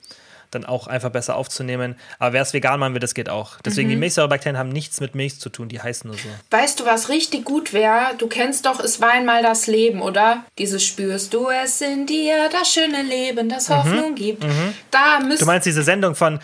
dann 0.49 0.63
auch 0.65 0.87
einfach 0.87 1.09
besser 1.09 1.35
aufzunehmen. 1.35 1.97
Aber 2.19 2.31
wer 2.31 2.41
es 2.41 2.53
vegan 2.53 2.79
machen 2.79 2.93
will, 2.93 3.01
das 3.01 3.13
geht 3.13 3.27
auch. 3.27 3.59
Deswegen, 3.65 3.89
Mhm. 3.89 3.91
die 3.91 3.97
Milchsäurebakterien 3.97 4.57
haben 4.57 4.69
nichts 4.69 5.01
mit 5.01 5.13
Milch 5.13 5.41
zu 5.41 5.49
tun, 5.49 5.67
die 5.67 5.81
heißen 5.81 6.09
nur 6.09 6.17
so. 6.17 6.29
Weißt 6.51 6.79
du, 6.79 6.85
was 6.85 7.09
richtig 7.09 7.43
gut 7.43 7.73
wäre? 7.73 8.15
Du 8.17 8.27
kennst 8.27 8.65
doch 8.65 8.79
Es 8.79 9.01
war 9.01 9.11
einmal 9.11 9.43
das 9.43 9.67
Leben, 9.67 10.01
oder? 10.01 10.45
Dieses 10.57 10.85
spürst 10.85 11.33
du 11.33 11.49
es 11.49 11.81
in 11.81 12.05
dir, 12.05 12.47
das 12.49 12.71
schöne 12.71 13.03
Leben, 13.03 13.49
das 13.49 13.69
Hoffnung 13.69 14.15
gibt. 14.15 14.45
Da 14.89 15.19
müsst 15.19 15.41
Mhm. 15.41 15.43
Du 15.43 15.45
meinst 15.47 15.65
diese 15.67 15.83
Sendung 15.83 16.15
von, 16.15 16.39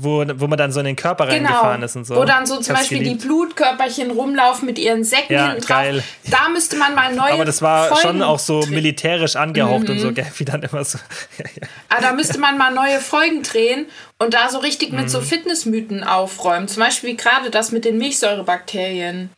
wo, 0.00 0.24
wo 0.36 0.46
man 0.46 0.58
dann 0.58 0.72
so 0.72 0.80
in 0.80 0.86
den 0.86 0.96
Körper 0.96 1.28
reingefahren 1.28 1.82
ist 1.82 1.96
und 1.96 2.04
so? 2.06 2.14
Genau. 2.14 2.22
Wo 2.22 2.26
dann 2.28 2.46
so 2.46 2.60
zum 2.60 2.74
Beispiel 2.76 2.98
geliebt. 2.98 3.22
die 3.22 3.26
Blutkörperchen 3.26 4.10
rumlaufen 4.10 4.66
mit 4.66 4.78
ihren 4.78 5.04
Säcken 5.04 5.32
Ja, 5.34 5.46
hinten 5.48 5.60
drauf. 5.60 5.68
geil. 5.68 6.02
Da 6.30 6.48
müsste 6.48 6.76
man 6.76 6.94
mal 6.94 7.14
neue 7.14 7.32
Aber 7.32 7.44
das 7.44 7.62
war 7.62 7.88
Folgen 7.88 8.02
schon 8.02 8.22
auch 8.22 8.38
so 8.38 8.64
militärisch 8.66 9.36
angehaucht 9.36 9.88
und 9.90 9.96
Mhm. 9.96 10.00
so, 10.00 10.12
gell? 10.12 10.26
Wie 10.36 10.44
dann 10.44 10.62
immer 10.62 10.84
so. 10.84 10.98
Ja, 11.38 11.44
ja. 11.60 11.68
Ah, 11.88 12.00
da 12.00 12.12
müsste 12.12 12.38
man 12.38 12.56
mal 12.58 12.72
neue 12.72 13.00
Folgen 13.00 13.42
drehen 13.42 13.86
und 14.18 14.34
da 14.34 14.48
so 14.48 14.58
richtig 14.58 14.92
mit 14.92 15.10
so 15.10 15.20
Mhm. 15.20 15.24
Fitnessmythen 15.24 16.04
aufräumen. 16.04 16.68
Zum 16.68 16.82
Beispiel 16.82 17.10
wie 17.10 17.16
gerade 17.16 17.50
das 17.50 17.72
mit 17.72 17.84
den 17.84 17.98
Milchsäurebakterien. 17.98 19.30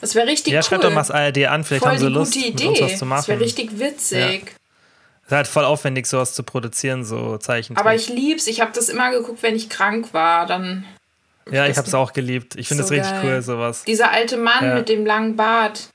Das 0.00 0.14
wäre 0.14 0.28
richtig 0.28 0.52
ja, 0.52 0.60
cool. 0.60 0.64
schreibt 0.64 0.84
doch 0.84 0.90
mal 0.90 1.00
das 1.00 1.10
ARD 1.10 1.46
an, 1.46 1.64
vielleicht 1.64 1.82
Voll 1.82 1.90
haben 1.92 1.98
sie 1.98 2.06
die 2.06 2.12
Lust, 2.12 2.34
gute 2.34 2.46
mit 2.46 2.60
Idee. 2.60 2.68
uns 2.68 2.80
was 2.80 2.86
zu 2.92 2.98
das 2.98 3.02
machen. 3.08 3.28
wäre 3.28 3.40
richtig 3.40 3.78
witzig. 3.80 4.52
Ist 5.28 5.32
halt 5.32 5.46
voll 5.46 5.64
aufwendig, 5.64 6.06
sowas 6.06 6.34
zu 6.34 6.42
produzieren, 6.42 7.04
so 7.04 7.38
Zeichen. 7.38 7.76
Aber 7.76 7.94
ich 7.94 8.08
lieb's. 8.08 8.46
Ich 8.46 8.60
habe 8.60 8.72
das 8.74 8.88
immer 8.88 9.10
geguckt, 9.12 9.42
wenn 9.42 9.54
ich 9.54 9.68
krank 9.68 10.12
war. 10.12 10.46
Dann 10.46 10.84
Ja, 11.50 11.66
ich 11.66 11.76
hab's 11.78 11.94
auch 11.94 12.12
geliebt. 12.12 12.56
Ich 12.56 12.68
finde 12.68 12.82
So 12.82 12.90
das 12.90 12.98
richtig 12.98 13.22
geil. 13.22 13.34
cool, 13.36 13.42
sowas. 13.42 13.84
dieser 13.84 14.10
alte 14.10 14.36
Mann 14.36 14.64
Ja. 14.64 14.74
mit 14.74 14.88
dem 14.88 15.06
langen 15.06 15.36
Bart. 15.36 15.88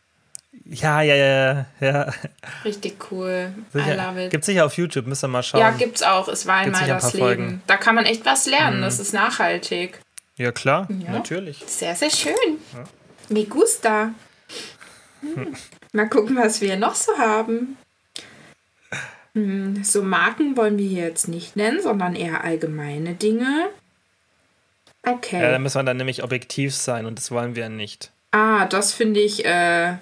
Ja, 0.66 1.02
ja, 1.02 1.16
ja, 1.16 1.66
ja. 1.82 2.14
Richtig 2.64 2.96
cool. 3.12 3.52
I 3.74 3.80
Sicher. 3.80 3.96
love 3.98 4.24
it. 4.26 4.32
Gibt's 4.32 4.46
sicher 4.46 4.66
auf 4.66 4.78
YouTube, 4.78 5.08
müsst 5.08 5.24
ihr 5.24 5.28
mal 5.28 5.44
schauen. 5.44 5.60
ja, 5.60 5.72
gibt's 5.72 6.02
auch. 6.04 6.28
Es 6.30 6.46
war 6.46 6.56
einmal 6.56 6.82
ein 6.84 6.88
das 6.88 7.02
paar 7.04 7.12
Leben. 7.12 7.24
Folgen. 7.26 7.46
Mhm. 7.48 7.62
Da 7.68 7.76
kann 7.78 7.96
man 7.96 8.06
echt 8.06 8.26
was 8.26 8.46
lernen. 8.46 8.82
Das 8.82 8.98
ist 9.00 9.14
nachhaltig. 9.14 10.00
Ja, 10.38 10.52
klar, 10.52 10.88
Ja. 11.06 11.12
natürlich. 11.12 11.62
Sehr, 11.68 11.96
sehr 11.96 12.10
schön. 12.12 12.34
Me 13.30 13.44
gusta. 13.46 14.12
Hm. 15.22 15.54
Mal 15.92 16.10
gucken, 16.10 16.36
was 16.38 16.62
wir 16.62 16.76
noch 16.78 16.96
so 16.96 17.18
haben. 17.18 17.78
Hm, 19.36 19.84
so 19.84 20.04
Marken 20.04 20.56
wollen 20.58 20.78
wir 20.78 20.88
hier 20.88 21.04
jetzt 21.06 21.28
nicht 21.28 21.56
nennen, 21.56 21.82
sondern 21.82 22.16
eher 22.16 22.44
allgemeine 22.44 23.16
Dinge. 23.16 23.70
Okay. 25.06 25.42
Ja, 25.42 25.52
da 25.52 25.60
müssen 25.60 25.80
wir 25.80 25.84
dann 25.84 25.98
nämlich 25.98 26.24
objektiv 26.24 26.74
sein 26.76 27.06
und 27.06 27.18
das 27.18 27.32
wollen 27.32 27.56
wir 27.56 27.70
nicht. 27.70 28.12
Ah, 28.32 28.66
das 28.66 28.94
finde 28.94 29.20
ich 29.20 29.44
äh, 29.46 29.96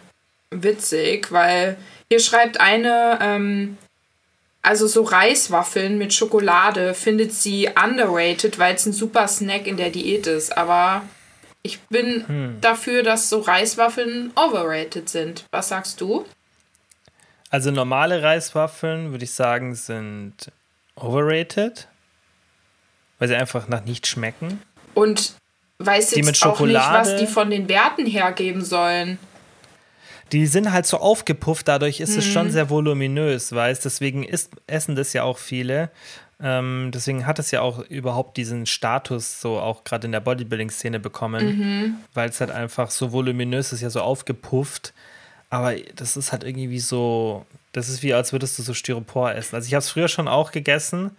witzig, 0.51 1.31
weil 1.31 1.77
hier 2.09 2.19
schreibt 2.19 2.59
eine, 2.59 3.17
ähm, 3.21 3.77
also 4.61 4.85
so 4.87 5.01
Reiswaffeln 5.03 5.97
mit 5.97 6.13
Schokolade 6.13 6.93
findet 6.93 7.33
sie 7.33 7.69
underrated, 7.83 8.59
weil 8.59 8.75
es 8.75 8.85
ein 8.85 8.93
super 8.93 9.27
Snack 9.27 9.65
in 9.65 9.77
der 9.77 9.89
Diät 9.89 10.27
ist. 10.27 10.55
Aber 10.55 11.01
ich 11.63 11.79
bin 11.83 12.27
Hm. 12.27 12.57
dafür, 12.61 13.01
dass 13.01 13.29
so 13.29 13.39
Reiswaffeln 13.39 14.31
overrated 14.35 15.09
sind. 15.09 15.45
Was 15.51 15.69
sagst 15.69 15.99
du? 16.01 16.25
Also 17.51 17.69
normale 17.69 18.23
Reiswaffeln, 18.23 19.11
würde 19.11 19.25
ich 19.25 19.33
sagen, 19.33 19.75
sind 19.75 20.33
overrated, 20.95 21.87
weil 23.19 23.27
sie 23.27 23.35
einfach 23.35 23.67
nach 23.67 23.83
nichts 23.83 24.09
schmecken. 24.09 24.61
Und 24.93 25.33
weiß 25.79 26.11
Die 26.11 26.21
jetzt 26.21 26.45
auch 26.45 26.59
nicht, 26.61 26.75
was 26.75 27.17
die 27.17 27.27
von 27.27 27.49
den 27.49 27.67
Werten 27.67 28.05
hergeben 28.05 28.63
sollen. 28.63 29.19
Die 30.31 30.47
sind 30.47 30.71
halt 30.71 30.85
so 30.85 30.97
aufgepufft, 30.97 31.67
dadurch 31.67 31.99
ist 31.99 32.17
es 32.17 32.25
Mhm. 32.27 32.31
schon 32.31 32.51
sehr 32.51 32.69
voluminös, 32.69 33.51
weißt 33.51 33.83
Deswegen 33.83 34.23
isst, 34.23 34.51
essen 34.65 34.95
das 34.95 35.11
ja 35.11 35.23
auch 35.23 35.37
viele. 35.37 35.89
Ähm, 36.41 36.89
deswegen 36.93 37.27
hat 37.27 37.37
es 37.37 37.51
ja 37.51 37.61
auch 37.61 37.79
überhaupt 37.79 38.37
diesen 38.37 38.65
Status 38.65 39.41
so 39.41 39.59
auch 39.59 39.83
gerade 39.83 40.05
in 40.05 40.13
der 40.13 40.21
Bodybuilding-Szene 40.21 40.99
bekommen, 41.01 41.45
Mhm. 41.57 41.95
weil 42.13 42.29
es 42.29 42.39
halt 42.39 42.49
einfach 42.49 42.91
so 42.91 43.11
voluminös 43.11 43.73
ist, 43.73 43.81
ja 43.81 43.89
so 43.89 44.01
aufgepufft. 44.01 44.93
Aber 45.51 45.75
das 45.75 46.15
ist 46.15 46.31
halt 46.31 46.45
irgendwie 46.45 46.79
so, 46.79 47.45
das 47.73 47.89
ist 47.89 48.01
wie, 48.01 48.13
als 48.13 48.31
würdest 48.31 48.57
du 48.57 48.63
so 48.63 48.73
Styropor 48.73 49.33
essen. 49.33 49.55
Also 49.55 49.67
ich 49.67 49.73
habe 49.73 49.79
es 49.79 49.89
früher 49.89 50.07
schon 50.07 50.29
auch 50.29 50.53
gegessen. 50.53 51.15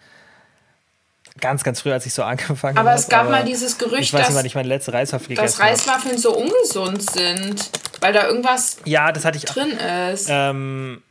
Ganz, 1.38 1.62
ganz 1.62 1.82
früh, 1.82 1.92
als 1.92 2.06
ich 2.06 2.14
so 2.14 2.22
angefangen 2.24 2.78
habe. 2.78 2.88
Aber 2.88 2.98
es 2.98 3.08
gab 3.08 3.30
mal 3.30 3.44
dieses 3.44 3.74
Ich 3.74 3.78
Gerücht, 3.78 4.12
weiß 4.14 4.28
nicht, 4.28 4.38
dass, 4.38 4.44
ich 4.44 4.54
meine 4.54 4.68
letzte 4.68 4.94
Reiswaffel 4.94 5.36
dass 5.36 5.58
gegessen 5.58 5.62
habe. 5.62 5.70
Reiswaffeln 5.70 6.18
so 6.18 6.34
ungesund 6.34 7.10
sind, 7.10 7.70
weil 8.00 8.14
da 8.14 8.26
irgendwas 8.26 8.78
Ja, 8.86 9.12
das 9.12 9.26
hatte 9.26 9.36
ich 9.36 9.44
drin 9.44 9.70
ist. 10.12 10.28
Ähm, 10.30 11.02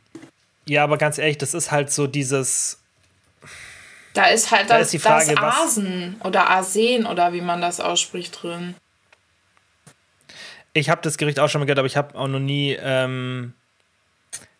ja, 0.66 0.82
aber 0.82 0.98
ganz 0.98 1.18
ehrlich, 1.18 1.38
das 1.38 1.54
ist 1.54 1.70
halt 1.70 1.92
so 1.92 2.08
dieses. 2.08 2.78
Da 4.14 4.26
ist 4.26 4.50
halt 4.50 4.68
Da 4.68 4.78
das, 4.78 4.88
ist 4.88 4.94
die 4.94 4.98
Frage, 4.98 5.32
das 5.32 5.42
Asen 5.42 6.20
oder 6.24 6.50
Arsen 6.50 7.06
oder 7.06 7.32
wie 7.32 7.40
man 7.40 7.60
das 7.60 7.78
ausspricht 7.78 8.42
drin. 8.42 8.74
Ich 10.72 10.88
habe 10.90 11.00
das 11.02 11.18
Gericht 11.18 11.38
auch 11.38 11.48
schon 11.48 11.60
mal 11.60 11.66
gehört, 11.66 11.78
aber 11.78 11.86
ich 11.86 11.96
habe 11.96 12.14
auch 12.18 12.28
noch 12.28 12.38
nie 12.40 12.76
ähm, 12.80 13.52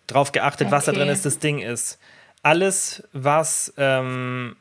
drauf 0.07 0.33
geachtet, 0.33 0.71
was 0.71 0.85
da 0.85 0.93
Okay. 0.93 1.01
drin 1.01 1.09
ist. 1.09 1.25
Das 1.25 1.39
Ding 1.39 1.61
ist, 1.61 1.99
alles, 2.43 3.03
was, 3.13 3.73
ähm, 3.79 4.57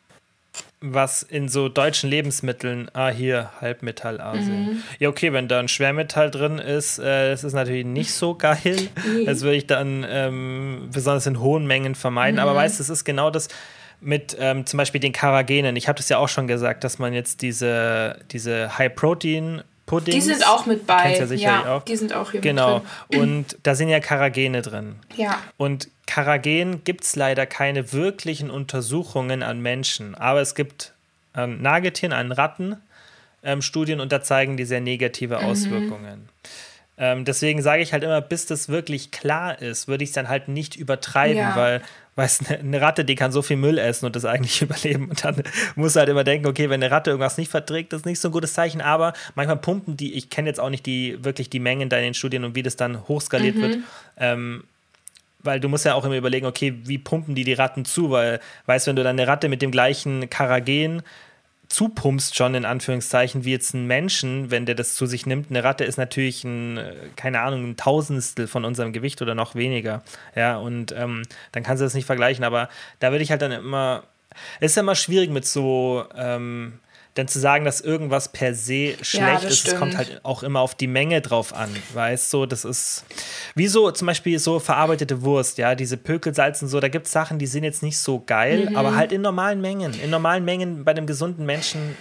was 0.79 1.23
in 1.23 1.49
so 1.49 1.67
deutschen 1.69 2.09
Lebensmitteln, 2.09 2.89
ah, 2.93 3.09
hier, 3.09 3.51
Halbmetallarsen. 3.59 4.65
Mhm. 4.65 4.83
Ja, 4.99 5.09
okay, 5.09 5.33
wenn 5.33 5.47
da 5.47 5.59
ein 5.59 5.67
Schwermetall 5.67 6.31
drin 6.31 6.57
ist, 6.57 6.99
äh, 6.99 7.31
das 7.31 7.43
ist 7.43 7.53
natürlich 7.53 7.85
nicht 7.85 8.13
so 8.13 8.35
geil. 8.35 8.87
Das 9.25 9.41
würde 9.41 9.57
ich 9.57 9.67
dann 9.67 10.05
ähm, 10.07 10.89
besonders 10.93 11.27
in 11.27 11.39
hohen 11.39 11.67
Mengen 11.67 11.95
vermeiden. 11.95 12.35
Mhm. 12.35 12.41
Aber 12.41 12.55
weißt 12.55 12.79
du, 12.79 12.83
es 12.83 12.89
ist 12.89 13.03
genau 13.03 13.29
das 13.29 13.47
mit 13.99 14.35
ähm, 14.39 14.65
zum 14.65 14.77
Beispiel 14.77 14.99
den 15.01 15.11
Karagenen. 15.13 15.75
Ich 15.75 15.87
habe 15.87 15.97
das 15.97 16.09
ja 16.09 16.17
auch 16.17 16.29
schon 16.29 16.47
gesagt, 16.47 16.83
dass 16.83 16.97
man 16.97 17.13
jetzt 17.13 17.41
diese, 17.43 18.17
diese 18.31 18.77
High-Protein-Puddings. 19.91 20.15
Die 20.25 20.31
sind 20.33 20.47
auch 20.47 20.65
mit 20.65 20.87
bei. 20.87 21.03
Kennst 21.03 21.19
ja 21.19 21.27
sicherlich 21.27 21.67
auch. 21.67 21.83
die 21.83 21.95
sind 21.95 22.13
auch 22.13 22.31
hier 22.31 22.41
Genau. 22.41 22.79
mit 22.79 22.83
drin. 23.11 23.21
Und 23.21 23.57
da 23.63 23.75
sind 23.75 23.89
ja 23.89 23.99
Karagene 23.99 24.61
drin. 24.61 24.95
Ja. 25.15 25.37
Und 25.57 25.89
Karagen 26.07 26.83
gibt 26.83 27.03
es 27.03 27.15
leider 27.15 27.45
keine 27.45 27.93
wirklichen 27.93 28.49
Untersuchungen 28.49 29.43
an 29.43 29.61
Menschen. 29.61 30.15
Aber 30.15 30.41
es 30.41 30.55
gibt 30.55 30.93
an 31.33 31.61
Nagetieren, 31.61 32.13
an 32.13 32.31
Ratten 32.31 32.77
ähm, 33.43 33.61
Studien 33.61 33.99
und 33.99 34.11
da 34.11 34.21
zeigen 34.21 34.57
die 34.57 34.65
sehr 34.65 34.81
negative 34.81 35.39
Mhm. 35.39 36.29
Ähm, 36.97 37.25
deswegen 37.25 37.61
sage 37.61 37.81
ich 37.81 37.93
halt 37.93 38.03
immer, 38.03 38.21
bis 38.21 38.45
das 38.45 38.69
wirklich 38.69 39.11
klar 39.11 39.59
ist, 39.61 39.87
würde 39.87 40.03
ich 40.03 40.11
es 40.11 40.13
dann 40.13 40.29
halt 40.29 40.47
nicht 40.47 40.75
übertreiben, 40.75 41.37
Ja. 41.37 41.55
weil 41.55 41.81
weißt, 42.15 42.51
eine, 42.51 42.81
Ratte, 42.81 43.05
die 43.05 43.15
kann 43.15 43.31
so 43.31 43.41
viel 43.41 43.55
Müll 43.55 43.77
essen 43.77 44.05
und 44.05 44.15
das 44.15 44.25
eigentlich 44.25 44.61
überleben. 44.61 45.09
Und 45.09 45.23
dann 45.23 45.41
muss 45.75 45.95
halt 45.95 46.09
immer 46.09 46.23
denken, 46.23 46.45
okay, 46.47 46.69
wenn 46.69 46.83
eine 46.83 46.91
Ratte 46.91 47.09
irgendwas 47.11 47.37
nicht 47.37 47.49
verträgt, 47.49 47.93
das 47.93 48.01
ist 48.01 48.05
nicht 48.05 48.19
so 48.19 48.27
ein 48.27 48.33
gutes 48.33 48.53
Zeichen. 48.53 48.81
Aber 48.81 49.13
manchmal 49.35 49.57
pumpen 49.57 49.97
die, 49.97 50.13
ich 50.13 50.29
kenne 50.29 50.49
jetzt 50.49 50.59
auch 50.59 50.69
nicht 50.69 50.85
die 50.85 51.23
wirklich 51.23 51.49
die 51.49 51.59
Mengen 51.59 51.89
da 51.89 51.97
in 51.97 52.03
den 52.03 52.13
Studien 52.13 52.43
und 52.43 52.53
wie 52.55 52.63
das 52.63 52.75
dann 52.75 53.07
hochskaliert 53.07 53.55
wird. 53.55 53.77
Ähm, 54.17 54.65
weil 55.39 55.59
du 55.59 55.69
musst 55.69 55.85
ja 55.85 55.95
auch 55.95 56.05
immer 56.05 56.17
überlegen, 56.17 56.45
okay, 56.45 56.75
wie 56.83 56.97
pumpen 56.99 57.33
die 57.33 57.45
die 57.45 57.53
Ratten 57.53 57.85
zu? 57.85 58.11
Weil, 58.11 58.39
weißt 58.67 58.87
wenn 58.87 58.95
du 58.97 59.03
dann 59.03 59.17
eine 59.17 59.27
Ratte 59.27 59.49
mit 59.49 59.61
dem 59.61 59.71
gleichen 59.71 60.29
Karagen 60.29 61.01
zupumpst 61.71 62.35
schon 62.35 62.55
in 62.55 62.65
Anführungszeichen 62.65 63.45
wie 63.45 63.51
jetzt 63.51 63.73
ein 63.73 63.87
Menschen, 63.87 64.51
wenn 64.51 64.65
der 64.65 64.75
das 64.75 64.95
zu 64.95 65.05
sich 65.05 65.25
nimmt. 65.25 65.49
Eine 65.49 65.63
Ratte 65.63 65.83
ist 65.83 65.97
natürlich 65.97 66.43
ein, 66.43 66.77
äh, 66.77 66.93
keine 67.15 67.41
Ahnung, 67.41 67.63
ein 67.63 67.77
Tausendstel 67.77 68.47
von 68.47 68.65
unserem 68.65 68.93
Gewicht 68.93 69.21
oder 69.21 69.35
noch 69.35 69.55
weniger. 69.55 70.03
Ja, 70.35 70.57
und 70.57 70.91
ähm, 70.91 71.23
dann 71.51 71.63
kannst 71.63 71.81
du 71.81 71.85
das 71.85 71.93
nicht 71.93 72.05
vergleichen. 72.05 72.43
Aber 72.43 72.69
da 72.99 73.11
würde 73.11 73.23
ich 73.23 73.31
halt 73.31 73.41
dann 73.41 73.51
immer, 73.51 74.03
es 74.59 74.71
ist 74.71 74.75
ja 74.75 74.83
immer 74.83 74.95
schwierig 74.95 75.29
mit 75.29 75.45
so, 75.45 76.05
ähm, 76.15 76.79
dann 77.15 77.27
zu 77.27 77.39
sagen, 77.39 77.65
dass 77.65 77.81
irgendwas 77.81 78.29
per 78.29 78.53
se 78.55 78.95
schlecht 79.01 79.43
das 79.43 79.51
ist. 79.51 79.67
Es 79.67 79.75
kommt 79.77 79.97
halt 79.97 80.21
auch 80.23 80.43
immer 80.43 80.61
auf 80.61 80.75
die 80.75 80.87
Menge 80.87 81.19
drauf 81.21 81.53
an, 81.53 81.69
weißt 81.93 82.31
du, 82.33 82.45
das 82.45 82.63
ist 82.63 83.03
wie 83.55 83.67
so 83.67 83.91
zum 83.91 84.05
Beispiel 84.07 84.39
so 84.39 84.59
verarbeitete 84.59 85.21
Wurst, 85.21 85.57
ja, 85.57 85.75
diese 85.75 85.97
Pökelsalzen 85.97 86.69
so, 86.69 86.79
da 86.79 86.87
gibt 86.87 87.07
es 87.07 87.11
Sachen, 87.11 87.37
die 87.37 87.47
sind 87.47 87.65
jetzt 87.65 87.83
nicht 87.83 87.97
so 87.97 88.23
geil, 88.25 88.69
Mhm. 88.69 88.75
aber 88.77 88.95
halt 88.95 89.11
in 89.11 89.21
normalen 89.21 89.59
Mengen. 89.59 89.93
In 90.01 90.09
normalen 90.09 90.45
Mengen 90.45 90.85
bei 90.85 90.91
einem 90.91 91.05
gesunden 91.05 91.45
Menschen 91.45 91.97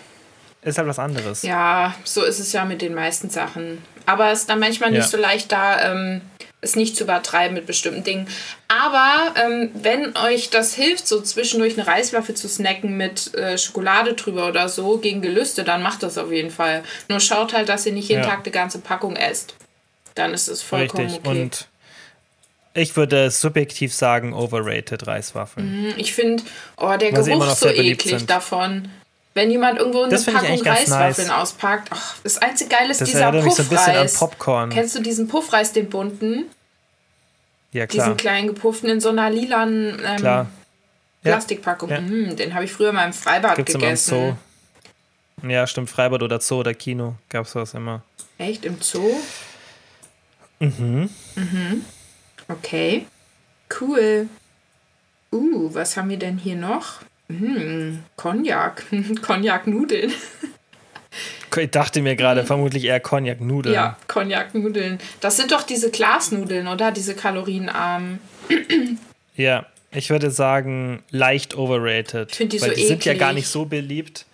ist 0.63 0.79
halt 0.79 0.87
was 0.87 0.99
anderes. 0.99 1.43
Ja, 1.43 1.95
so 2.05 2.23
ist 2.23 2.39
es 2.39 2.53
ja 2.53 2.65
mit 2.65 2.81
den 2.83 2.95
meisten 2.95 3.31
Sachen. 3.31 3.79
Aber 4.07 4.31
es 4.31 4.41
ist 4.41 4.51
dann 4.51 4.61
manchmal 4.61 4.91
nicht 4.91 5.01
Ja. 5.01 5.07
so 5.09 5.17
leicht, 5.17 5.51
da 5.51 5.91
ähm, 5.93 6.21
es 6.63 6.77
nicht 6.77 6.97
zu 6.97 7.05
übertreiben 7.05 7.55
mit 7.55 7.67
bestimmten 7.67 8.05
Dingen. 8.05 8.29
Aber 8.69 9.35
ähm, 9.43 9.71
wenn 9.75 10.17
euch 10.17 10.51
das 10.51 10.75
hilft, 10.75 11.09
so 11.09 11.21
zwischendurch 11.21 11.79
eine 11.79 11.87
Reiswaffe 11.87 12.35
zu 12.35 12.49
snacken 12.49 12.97
mit 12.97 13.35
äh, 13.35 13.57
Schokolade 13.57 14.15
drüber 14.15 14.49
oder 14.49 14.69
so 14.69 14.99
gegen 14.99 15.23
Gelüste, 15.23 15.65
dann 15.65 15.83
macht 15.83 16.03
das 16.03 16.19
auf 16.19 16.31
jeden 16.31 16.51
Fall. 16.51 16.83
Nur 17.09 17.21
schaut 17.21 17.55
halt, 17.55 17.69
dass 17.69 17.87
ihr 17.87 17.93
nicht 17.93 18.09
jeden 18.09 18.23
Ja. 18.23 18.29
Tag 18.29 18.41
eine 18.45 18.51
ganze 18.53 18.79
Packung 18.81 19.17
esst. 19.17 19.55
Dann 20.15 20.35
ist 20.35 20.49
es 20.49 20.63
vollkommen 20.63 21.07
Richtig. 21.07 21.27
okay. 21.27 21.41
Und 21.43 21.69
ich 22.75 22.97
würde 22.97 23.31
subjektiv 23.31 23.93
sagen, 23.93 24.33
overrated 24.33 25.07
Reiswaffeln. 25.07 25.95
ich 25.97 26.13
finde, 26.13 26.43
oh, 26.77 26.95
der 26.97 27.13
Weil 27.13 27.25
Geruch 27.25 27.51
so 27.57 27.69
eklig 27.69 28.27
davon. 28.27 28.89
Wenn 29.35 29.51
jemand 29.51 29.79
irgendwo 29.79 30.03
eine 30.03 30.11
Das 30.11 30.25
Packung 30.25 30.61
Reiswaffeln 30.61 31.29
nice. 31.29 31.37
auspackt, 31.37 31.89
ach, 31.93 32.17
das 32.25 32.39
einzige 32.39 32.71
Geile 32.71 32.91
ist 32.91 33.01
Das 33.01 33.09
dieser 33.11 33.31
mich 33.31 33.55
so 33.55 33.63
ein 33.63 33.69
bisschen 33.69 33.79
an 33.79 33.95
Puffreis. 33.95 34.15
Popcorn. 34.15 34.71
Kennst 34.71 34.97
du 34.97 35.01
diesen 35.01 35.29
Puffreis, 35.29 35.73
den 35.73 35.89
bunten? 35.89 36.47
Ja, 37.73 37.87
klar. 37.87 38.07
Diesen 38.07 38.17
kleinen 38.17 38.49
gepufften 38.49 38.91
in 38.91 39.01
so 39.01 39.11
einer 39.11 39.31
lilanen 39.31 40.01
ähm, 40.05 40.17
klar. 40.17 40.47
Ja. 41.23 41.33
Plastikpackung. 41.33 41.91
Ja. 41.91 42.01
Mm, 42.01 42.35
den 42.35 42.55
habe 42.55 42.65
ich 42.65 42.73
früher 42.73 42.93
mal 42.93 43.05
im 43.05 43.13
Freibad 43.13 43.57
Gibt's 43.57 43.75
immer 43.75 43.85
im 43.85 43.91
gegessen. 43.91 44.37
Zoo. 45.43 45.49
Ja, 45.49 45.67
stimmt. 45.67 45.91
Freibad 45.91 46.23
oder 46.23 46.41
Zoo 46.41 46.57
oder 46.61 46.75
Kino 46.75 47.15
gab 47.29 47.47
es 47.47 47.53
sowas 47.53 47.75
immer. 47.75 48.03
Echt 48.39 48.65
im 48.65 48.81
Zoo? 48.81 49.15
Mhm. 50.59 51.09
Mhm. 51.37 51.85
Okay. 52.49 53.07
Cool. 53.81 54.29
Uh, 55.33 55.73
was 55.73 55.97
haben 55.97 56.09
wir 56.09 56.19
denn 56.19 56.37
hier 56.37 56.57
noch? 56.57 57.01
Hm, 57.39 57.99
Cognac. 58.17 58.85
Cognac-Nudeln. 59.23 60.13
Ich 61.57 61.71
dachte 61.73 62.01
mir 62.03 62.15
gerade, 62.15 62.45
vermutlich 62.45 62.85
eher 62.85 63.01
Cognac-Nudeln. 63.01 63.75
Ja, 63.75 63.97
Cognac-Nudeln. 64.07 64.99
Das 65.21 65.37
sind 65.37 65.51
doch 65.51 65.63
diese 65.65 65.91
Glasnudeln, 65.91 66.69
oder? 66.69 66.93
Diese 66.93 67.15
kalorienarmen. 67.15 68.19
Ja, 69.37 69.65
ich 69.91 70.11
würde 70.11 70.31
sagen, 70.31 71.03
leicht 71.11 71.57
overrated. 71.57 72.31
Ich 72.33 72.37
find 72.37 72.53
die 72.53 72.61
weil 72.61 72.71
so 72.71 72.75
die 72.75 72.87
sind 72.87 73.05
ja 73.07 73.13
eklig. 73.13 73.21
gar 73.21 73.33
nicht 73.33 73.47
so 73.49 73.65
beliebt. 73.65 74.27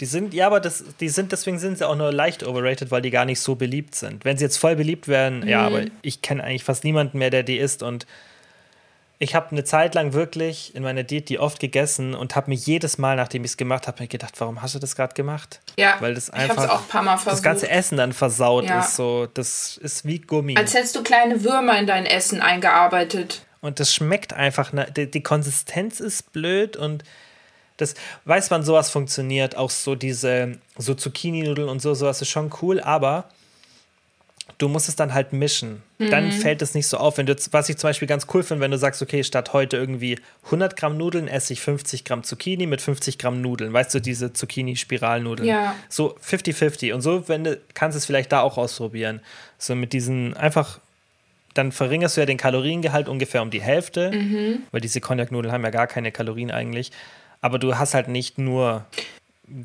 Die 0.00 0.04
sind, 0.04 0.34
ja, 0.34 0.46
aber 0.46 0.60
das, 0.60 0.84
die 1.00 1.08
sind, 1.08 1.32
deswegen 1.32 1.58
sind 1.58 1.78
sie 1.78 1.88
auch 1.88 1.96
nur 1.96 2.12
leicht 2.12 2.42
overrated, 2.46 2.90
weil 2.90 3.00
die 3.00 3.10
gar 3.10 3.24
nicht 3.24 3.40
so 3.40 3.54
beliebt 3.54 3.94
sind. 3.94 4.24
Wenn 4.26 4.36
sie 4.36 4.44
jetzt 4.44 4.58
voll 4.58 4.76
beliebt 4.76 5.08
wären, 5.08 5.48
ja, 5.48 5.60
Mhm. 5.70 5.74
aber 5.76 5.84
ich 6.02 6.20
kenne 6.20 6.44
eigentlich 6.44 6.64
fast 6.64 6.84
niemanden 6.84 7.16
mehr, 7.18 7.30
der 7.30 7.42
die 7.42 7.56
isst 7.56 7.82
und 7.82 8.06
ich 9.22 9.34
habe 9.34 9.50
eine 9.50 9.64
Zeit 9.64 9.94
lang 9.94 10.14
wirklich 10.14 10.74
in 10.74 10.82
meiner 10.82 11.02
Diät 11.02 11.28
die 11.28 11.38
oft 11.38 11.60
gegessen 11.60 12.14
und 12.14 12.34
habe 12.36 12.48
mir 12.48 12.56
jedes 12.56 12.96
Mal, 12.96 13.16
nachdem 13.16 13.44
ich 13.44 13.50
es 13.50 13.56
gemacht 13.58 13.86
habe, 13.86 14.02
mir 14.02 14.08
gedacht, 14.08 14.32
warum 14.38 14.62
hast 14.62 14.74
du 14.74 14.78
das 14.78 14.96
gerade 14.96 15.12
gemacht? 15.12 15.60
Ja, 15.78 15.96
Weil 16.00 16.14
das 16.14 16.30
einfach 16.30 16.82
das 17.26 17.42
ganze 17.42 17.68
Essen 17.68 17.98
dann 17.98 18.14
versaut 18.14 18.64
Ja. 18.64 18.80
ist. 18.80 18.96
So, 18.96 19.26
das 19.26 19.76
ist 19.76 20.06
wie 20.06 20.20
Gummi. 20.20 20.56
Als 20.56 20.72
hättest 20.72 20.96
du 20.96 21.02
kleine 21.02 21.44
Würmer 21.44 21.78
in 21.78 21.86
dein 21.86 22.06
Essen 22.06 22.40
eingearbeitet. 22.40 23.44
Und 23.60 23.78
das 23.78 23.94
schmeckt 23.94 24.32
einfach, 24.32 24.72
ne, 24.72 24.86
die, 24.90 25.10
die 25.10 25.22
Konsistenz 25.22 26.00
ist 26.00 26.32
blöd 26.32 26.78
und 26.78 27.04
das 27.76 27.94
weiß 28.24 28.48
man, 28.48 28.62
sowas 28.62 28.88
funktioniert. 28.88 29.54
Auch 29.54 29.68
so 29.70 29.94
diese, 29.96 30.58
so 30.78 30.94
Zucchini-Nudeln 30.94 31.68
und 31.68 31.82
so, 31.82 31.92
sowas 31.92 32.22
ist 32.22 32.30
schon 32.30 32.50
cool, 32.62 32.80
aber 32.80 33.28
du 34.60 34.68
musst 34.68 34.88
es 34.88 34.96
dann 34.96 35.14
halt 35.14 35.32
mischen. 35.32 35.82
Dann 35.98 36.32
fällt 36.32 36.62
es 36.62 36.74
nicht 36.74 36.86
so 36.86 36.96
auf. 36.96 37.18
Wenn 37.18 37.26
du, 37.26 37.34
was 37.50 37.68
ich 37.68 37.76
zum 37.76 37.88
Beispiel 37.88 38.06
ganz 38.08 38.26
cool 38.32 38.42
finde, 38.42 38.62
wenn 38.62 38.70
du 38.70 38.78
sagst, 38.78 39.02
okay, 39.02 39.22
statt 39.24 39.52
heute 39.52 39.76
irgendwie 39.76 40.18
100 40.46 40.76
Gramm 40.76 40.96
Nudeln 40.96 41.28
esse 41.28 41.52
ich 41.52 41.60
50 41.60 42.04
Gramm 42.04 42.22
Zucchini 42.22 42.66
mit 42.66 42.80
50 42.80 43.18
Gramm 43.18 43.40
Nudeln. 43.40 43.72
Weißt 43.72 43.94
du, 43.94 44.00
diese 44.00 44.32
Zucchini-Spiralnudeln. 44.32 45.48
Ja. 45.48 45.74
So 45.88 46.16
50-50. 46.24 46.92
Und 46.94 47.00
so, 47.00 47.28
wenn 47.28 47.44
du, 47.44 47.58
kannst 47.74 47.96
du 47.96 47.98
es 47.98 48.06
vielleicht 48.06 48.32
da 48.32 48.40
auch 48.42 48.56
ausprobieren. 48.58 49.20
So 49.58 49.74
mit 49.74 49.92
diesen 49.92 50.36
einfach 50.36 50.78
dann 51.54 51.72
verringerst 51.72 52.16
du 52.16 52.20
ja 52.20 52.26
den 52.26 52.36
Kaloriengehalt 52.38 53.08
ungefähr 53.08 53.42
um 53.42 53.50
die 53.50 53.60
Hälfte, 53.60 54.12
Mhm. 54.12 54.62
weil 54.70 54.80
diese 54.80 55.00
Cognac-Nudeln 55.00 55.52
haben 55.52 55.64
ja 55.64 55.70
gar 55.70 55.88
keine 55.88 56.12
Kalorien 56.12 56.52
eigentlich. 56.52 56.92
Aber 57.40 57.58
du 57.58 57.76
hast 57.76 57.92
halt 57.94 58.06
nicht 58.08 58.38
nur 58.38 58.86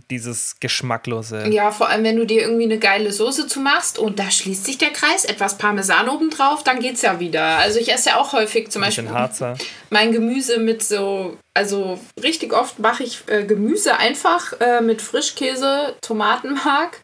dieses 0.10 0.60
Geschmacklose. 0.60 1.48
Ja, 1.50 1.72
vor 1.72 1.90
allem, 1.90 2.04
wenn 2.04 2.16
du 2.18 2.26
dir 2.26 2.42
irgendwie 2.42 2.64
eine 2.66 2.80
geile 2.80 3.12
Soße 3.12 3.48
zu 3.48 3.60
machst 3.60 4.00
und 4.00 4.20
da 4.20 4.30
schließt 4.32 4.66
sich 4.66 4.78
der 4.78 4.90
Kreis, 4.92 5.26
etwas 5.26 5.58
Parmesan 5.58 6.10
obendrauf, 6.10 6.64
dann 6.64 6.80
geht's 6.80 7.02
ja 7.02 7.20
wieder. 7.20 7.44
Also 7.60 7.80
ich 7.80 7.92
esse 7.92 8.10
ja 8.10 8.18
auch 8.18 8.34
häufig 8.34 8.70
zum 8.72 8.82
Beispiel 8.82 9.10
Harzer. 9.10 9.58
mein 9.90 10.12
Gemüse 10.12 10.60
mit 10.60 10.84
so, 10.84 11.38
also 11.54 12.00
richtig 12.22 12.54
oft 12.54 12.80
mache 12.80 13.04
ich 13.04 13.24
äh, 13.28 13.44
Gemüse 13.44 13.98
einfach 13.98 14.54
äh, 14.60 14.82
mit 14.82 15.02
Frischkäse, 15.02 15.96
Tomatenmark 16.02 17.02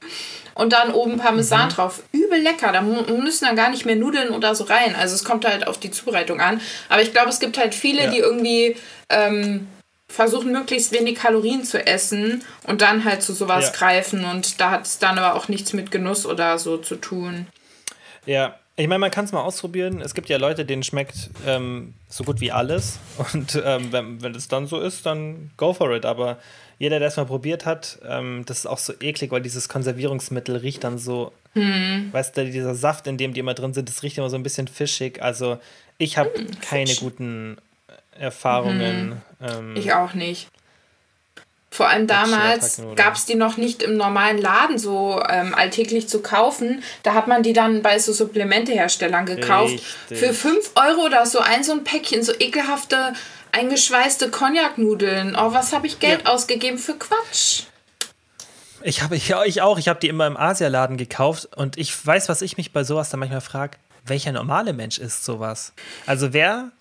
und 0.55 0.73
dann 0.73 0.91
oben 0.93 1.17
Parmesan 1.17 1.67
Mhm. 1.67 1.71
drauf. 1.71 2.03
Übel 2.11 2.39
lecker. 2.41 2.71
Da 2.71 2.81
müssen 2.81 3.45
dann 3.45 3.55
gar 3.55 3.69
nicht 3.69 3.85
mehr 3.85 3.95
Nudeln 3.95 4.29
oder 4.31 4.53
so 4.55 4.65
rein. 4.65 4.95
Also 4.95 5.15
es 5.15 5.23
kommt 5.23 5.45
halt 5.45 5.67
auf 5.67 5.79
die 5.79 5.91
Zubereitung 5.91 6.41
an. 6.41 6.59
Aber 6.89 7.01
ich 7.01 7.11
glaube, 7.13 7.29
es 7.29 7.39
gibt 7.39 7.57
halt 7.57 7.73
viele, 7.73 8.03
Ja. 8.05 8.09
die 8.11 8.17
irgendwie 8.19 8.75
ähm, 9.09 9.67
versuchen, 10.11 10.51
möglichst 10.51 10.91
wenig 10.91 11.15
Kalorien 11.15 11.63
zu 11.63 11.85
essen 11.85 12.43
und 12.63 12.81
dann 12.81 13.05
halt 13.05 13.21
zu 13.23 13.33
sowas 13.33 13.65
Ja. 13.65 13.71
greifen. 13.71 14.25
Und 14.25 14.59
da 14.61 14.71
hat 14.71 14.85
es 14.85 14.99
dann 14.99 15.17
aber 15.17 15.35
auch 15.35 15.47
nichts 15.47 15.73
mit 15.73 15.91
Genuss 15.91 16.25
oder 16.25 16.57
so 16.59 16.77
zu 16.77 16.95
tun. 16.95 17.47
Ja, 18.25 18.55
ich 18.75 18.87
meine, 18.87 18.99
man 18.99 19.11
kann 19.11 19.25
es 19.25 19.31
mal 19.31 19.41
ausprobieren. 19.41 20.01
Es 20.01 20.13
gibt 20.13 20.29
ja 20.29 20.37
Leute, 20.37 20.65
denen 20.65 20.83
schmeckt 20.83 21.29
ähm, 21.45 21.93
so 22.09 22.23
gut 22.23 22.39
wie 22.41 22.51
alles. 22.51 22.99
Und 23.33 23.61
ähm, 23.63 23.91
wenn, 23.91 24.21
wenn 24.21 24.35
es 24.35 24.47
dann 24.47 24.67
so 24.67 24.79
ist, 24.79 25.05
dann 25.05 25.51
go 25.57 25.73
for 25.73 25.91
it. 25.95 26.05
Aber 26.05 26.37
jeder, 26.79 26.99
der 26.99 27.09
es 27.09 27.17
mal 27.17 27.25
probiert 27.25 27.65
hat, 27.65 27.99
ähm, 28.07 28.43
das 28.45 28.59
ist 28.59 28.65
auch 28.65 28.77
so 28.79 28.93
eklig, 29.01 29.31
weil 29.31 29.41
dieses 29.41 29.69
Konservierungsmittel 29.69 30.55
riecht 30.57 30.83
dann 30.83 30.97
so, 30.97 31.31
weißt 31.53 32.37
du, 32.37 32.45
dieser 32.49 32.75
Saft, 32.75 33.07
in 33.07 33.17
dem 33.17 33.33
die 33.33 33.41
immer 33.41 33.53
drin 33.53 33.73
sind, 33.73 33.89
das 33.89 34.03
riecht 34.03 34.17
immer 34.17 34.29
so 34.29 34.37
ein 34.37 34.41
bisschen 34.43 34.67
fischig. 34.69 35.21
Also 35.21 35.59
ich 35.97 36.17
habe 36.17 36.31
keine 36.61 36.87
Fisch. 36.87 37.01
guten 37.01 37.57
Erfahrungen. 38.17 39.21
Ähm, 39.41 39.75
Ich 39.75 39.93
auch 39.93 40.13
nicht. 40.13 40.49
Vor 41.73 41.87
allem 41.87 42.05
damals 42.05 42.81
gab 42.97 43.15
es 43.15 43.25
die 43.25 43.35
noch 43.35 43.55
nicht 43.55 43.81
im 43.81 43.95
normalen 43.95 44.37
Laden 44.37 44.77
so 44.77 45.23
ähm, 45.29 45.55
alltäglich 45.55 46.09
zu 46.09 46.21
kaufen. 46.21 46.83
Da 47.03 47.13
hat 47.13 47.27
man 47.27 47.43
die 47.43 47.53
dann 47.53 47.81
bei 47.81 47.97
so 47.97 48.11
Supplementeherstellern 48.11 49.25
gekauft. 49.25 49.71
Richtig. 49.71 50.19
Für 50.19 50.33
5 50.33 50.71
Euro 50.75 51.05
oder 51.05 51.25
so 51.25 51.39
ein 51.39 51.63
so 51.63 51.71
ein 51.71 51.85
Päckchen, 51.85 52.23
so 52.23 52.33
ekelhafte, 52.37 53.13
eingeschweißte 53.53 54.29
Cognac-Nudeln. 54.31 55.37
Oh, 55.39 55.53
was 55.53 55.71
habe 55.71 55.87
ich 55.87 55.99
Geld 55.99 56.27
ausgegeben 56.27 56.77
für 56.77 56.95
Quatsch? 56.95 57.63
Ich 58.83 59.01
habe 59.01 59.15
ich, 59.15 59.33
ich 59.45 59.61
auch, 59.61 59.77
ich 59.77 59.87
habe 59.87 59.99
die 60.01 60.09
immer 60.09 60.27
im 60.27 60.35
Asialaden 60.35 60.97
gekauft 60.97 61.47
und 61.55 61.77
ich 61.77 62.05
weiß, 62.05 62.27
was 62.27 62.41
ich 62.41 62.57
mich 62.57 62.73
bei 62.73 62.83
sowas 62.83 63.09
dann 63.11 63.21
manchmal 63.21 63.39
frage, 63.41 63.77
welcher 64.05 64.33
normale 64.33 64.73
Mensch 64.73 64.97
isst 64.97 65.23
sowas? 65.23 65.71
Also 66.05 66.33
wer, 66.33 66.71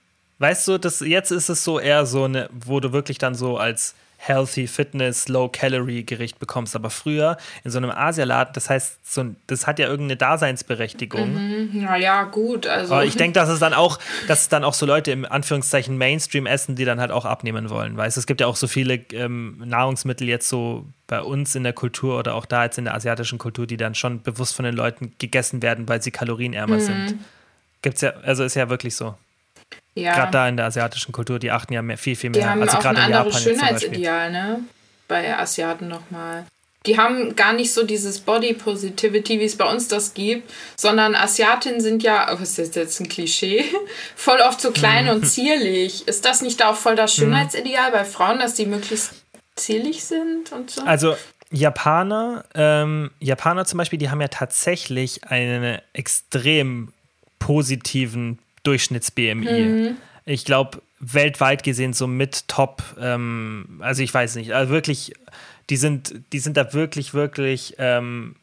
weißt 0.41 0.67
du, 0.69 0.79
das 0.79 0.99
jetzt 1.01 1.31
ist 1.31 1.49
es 1.49 1.63
so 1.63 1.79
eher 1.79 2.05
so 2.07 2.25
eine, 2.25 2.51
wo 2.53 2.81
du 2.81 2.93
wirklich 2.93 3.19
dann 3.19 3.35
so 3.37 3.57
als 3.59 3.95
Healthy 4.23 4.67
Fitness 4.67 5.29
Low 5.29 5.49
Calorie 5.49 6.05
Gericht 6.05 6.39
bekommst, 6.39 6.77
aber 6.77 6.91
früher 6.91 7.39
in 7.65 7.71
so 7.71 7.79
einem 7.79 7.91
Asialaden, 7.91 8.53
das 8.53 8.69
heißt, 8.69 8.99
so, 9.15 9.23
ein- 9.23 9.37
das 9.47 9.67
hat 9.67 9.79
ja 9.79 9.87
irgendeine 9.89 10.19
Daseinsberechtigung. 10.19 11.71
Naja, 11.73 12.25
gut, 12.25 12.67
also. 12.67 12.93
Aber 12.95 13.05
ich 13.07 13.17
denke, 13.17 13.33
dass 13.39 13.49
es 13.49 13.61
dann 13.61 13.73
auch, 13.73 13.99
dass 14.29 14.43
es 14.43 14.49
dann 14.51 14.63
auch 14.63 14.75
so 14.75 14.85
Leute 14.85 15.11
im 15.11 15.25
Anführungszeichen 15.25 15.97
Mainstream 15.97 16.45
essen, 16.47 16.75
die 16.77 16.85
dann 16.85 17.01
halt 17.01 17.11
auch 17.13 17.25
abnehmen 17.25 17.71
wollen. 17.71 17.97
Weißt 17.97 18.17
du, 18.17 18.21
es 18.21 18.27
gibt 18.27 18.43
ja 18.43 18.47
auch 18.47 18.57
so 18.57 18.67
viele 18.69 18.97
ähm, 19.13 19.57
Nahrungsmittel 19.65 20.29
jetzt 20.29 20.49
so 20.51 20.85
bei 21.07 21.23
uns 21.23 21.55
in 21.55 21.63
der 21.65 21.73
Kultur 21.73 22.19
oder 22.19 22.35
auch 22.35 22.45
da 22.45 22.65
jetzt 22.65 22.77
in 22.77 22.85
der 22.85 22.95
asiatischen 22.95 23.39
Kultur, 23.39 23.67
die 23.67 23.79
dann 23.79 23.95
schon 23.95 24.21
bewusst 24.23 24.55
von 24.55 24.67
den 24.67 24.75
Leuten 24.77 25.13
gegessen 25.19 25.63
werden, 25.63 25.89
weil 25.89 26.03
sie 26.03 26.11
kalorienärmer 26.11 26.77
Mhm. 26.77 26.81
sind. 26.81 27.15
Gibt's 27.83 28.03
ja, 28.03 28.11
also 28.23 28.45
ist 28.45 28.55
ja 28.55 28.69
wirklich 28.69 28.95
so. 28.95 29.15
Ja. 29.95 30.15
Gerade 30.15 30.31
da 30.33 30.49
in 30.49 30.57
der 30.57 30.67
asiatischen 30.67 31.13
Kultur, 31.13 31.39
die 31.39 31.51
achten 31.51 31.73
ja 31.73 31.83
mehr, 31.83 31.99
viel, 31.99 32.17
viel 32.17 32.31
Die 32.31 32.39
mehr. 32.39 32.51
haben 32.51 32.63
also 32.63 32.73
auch 32.79 32.85
ein 32.85 32.95
gerade 32.95 32.97
in 33.07 33.11
Japan 33.11 33.27
anderes. 33.27 33.43
Schönheitsideal, 33.43 34.31
ne? 34.33 34.61
Bei 35.09 35.37
Asiaten 35.39 35.89
nochmal. 35.89 36.45
Die 36.87 36.97
haben 36.97 37.37
gar 37.37 37.53
nicht 37.53 37.75
so 37.75 37.85
dieses 37.85 38.21
Body 38.21 38.55
Positivity, 38.55 39.39
wie 39.39 39.45
es 39.45 39.57
bei 39.57 39.71
uns 39.71 39.89
das 39.89 40.15
gibt, 40.15 40.51
sondern 40.77 41.15
Asiatinnen 41.15 41.81
sind 41.83 42.03
ja, 42.03 42.33
oh, 42.33 42.41
was 42.41 42.59
ist 42.59 42.75
jetzt 42.75 43.01
ein 43.01 43.09
Klischee, 43.09 43.65
voll 44.17 44.39
oft 44.41 44.61
so 44.63 44.71
klein 44.71 45.05
Mhm. 45.05 45.11
und 45.11 45.25
zierlich. 45.27 46.09
Ist 46.09 46.25
das 46.25 46.41
nicht 46.41 46.61
da 46.61 46.71
auch 46.71 46.77
voll 46.77 46.97
das 46.97 47.15
Schönheitsideal 47.15 47.91
bei 47.91 48.05
Frauen, 48.05 48.39
dass 48.39 48.55
die 48.55 48.65
möglichst 48.65 49.13
zierlich 49.57 50.05
sind 50.05 50.53
und 50.53 50.71
so? 50.71 50.83
Also 50.85 51.17
Japaner, 51.51 52.45
ähm, 52.55 53.11
Japaner 53.21 53.67
zum 53.67 53.77
Beispiel, 53.77 53.99
die 53.99 54.09
haben 54.09 54.21
ja 54.23 54.29
tatsächlich 54.29 55.25
einen 55.25 55.81
extrem 55.93 56.95
positiven 57.41 58.39
Durchschnitts-BMI. 58.65 59.45
Ich 60.27 60.45
glaube, 60.45 60.83
weltweit 61.01 61.63
gesehen 61.63 61.93
so 61.93 62.07
mit 62.07 62.47
Top, 62.47 62.83
ähm, 63.01 63.81
also 63.81 64.03
ich 64.03 64.13
weiß 64.13 64.37
nicht, 64.37 64.53
also 64.53 64.71
wirklich, 64.71 65.15
die 65.71 65.77
sind, 65.77 66.15
die 66.33 66.39
sind 66.39 66.57
da 66.57 66.73
wirklich, 66.75 67.15
wirklich 67.15 67.75
ähm, 67.79 68.37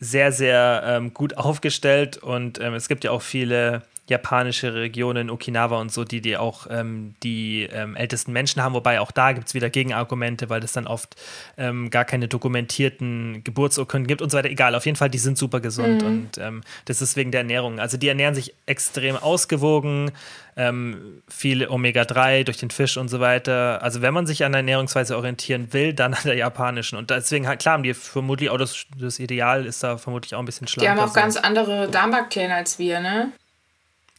sehr, 0.00 0.32
sehr 0.32 0.82
ähm, 0.86 1.14
gut 1.14 1.36
aufgestellt 1.36 2.16
und 2.16 2.58
ähm, 2.58 2.74
es 2.74 2.88
gibt 2.88 3.04
ja 3.04 3.10
auch 3.10 3.22
viele 3.22 3.82
japanische 4.12 4.74
Regionen, 4.74 5.30
Okinawa 5.30 5.80
und 5.80 5.90
so, 5.92 6.04
die, 6.04 6.20
die 6.20 6.36
auch 6.36 6.66
ähm, 6.70 7.14
die 7.22 7.68
ähm, 7.72 7.96
ältesten 7.96 8.32
Menschen 8.32 8.62
haben. 8.62 8.74
Wobei 8.74 9.00
auch 9.00 9.10
da 9.10 9.32
gibt 9.32 9.48
es 9.48 9.54
wieder 9.54 9.70
Gegenargumente, 9.70 10.48
weil 10.50 10.62
es 10.62 10.72
dann 10.72 10.86
oft 10.86 11.16
ähm, 11.56 11.90
gar 11.90 12.04
keine 12.04 12.28
dokumentierten 12.28 13.42
Geburtsurkunden 13.42 14.06
gibt 14.06 14.22
und 14.22 14.30
so 14.30 14.38
weiter. 14.38 14.50
Egal, 14.50 14.74
auf 14.74 14.86
jeden 14.86 14.96
Fall, 14.96 15.10
die 15.10 15.18
sind 15.18 15.36
super 15.36 15.60
gesund 15.60 16.02
und 16.02 16.38
ähm, 16.38 16.62
das 16.84 17.02
ist 17.02 17.16
wegen 17.16 17.30
der 17.32 17.40
Ernährung. 17.40 17.80
Also 17.80 17.96
die 17.96 18.08
ernähren 18.08 18.34
sich 18.34 18.54
extrem 18.66 19.16
ausgewogen, 19.16 20.12
ähm, 20.56 21.22
viel 21.28 21.66
Omega-3 21.66 22.44
durch 22.44 22.58
den 22.58 22.70
Fisch 22.70 22.96
und 22.98 23.08
so 23.08 23.20
weiter. 23.20 23.82
Also 23.82 24.02
wenn 24.02 24.12
man 24.12 24.26
sich 24.26 24.44
an 24.44 24.52
der 24.52 24.58
Ernährungsweise 24.58 25.16
orientieren 25.16 25.72
will, 25.72 25.94
dann 25.94 26.12
an 26.14 26.20
der 26.24 26.36
japanischen. 26.36 26.98
Und 26.98 27.10
deswegen, 27.10 27.46
klar, 27.58 27.74
haben 27.74 27.82
die 27.82 27.94
vermutlich 27.94 28.50
auch 28.50 28.58
das, 28.58 28.84
das 28.98 29.18
Ideal 29.18 29.64
ist 29.64 29.82
da 29.82 29.96
vermutlich 29.96 30.34
auch 30.34 30.40
ein 30.40 30.44
bisschen 30.44 30.66
Die 30.66 30.72
schlanker. 30.72 30.90
haben 30.90 31.08
auch 31.08 31.14
ganz 31.14 31.36
andere 31.36 31.88
Darmbakterien 31.88 32.52
als 32.52 32.78
wir, 32.78 33.00
ne? 33.00 33.32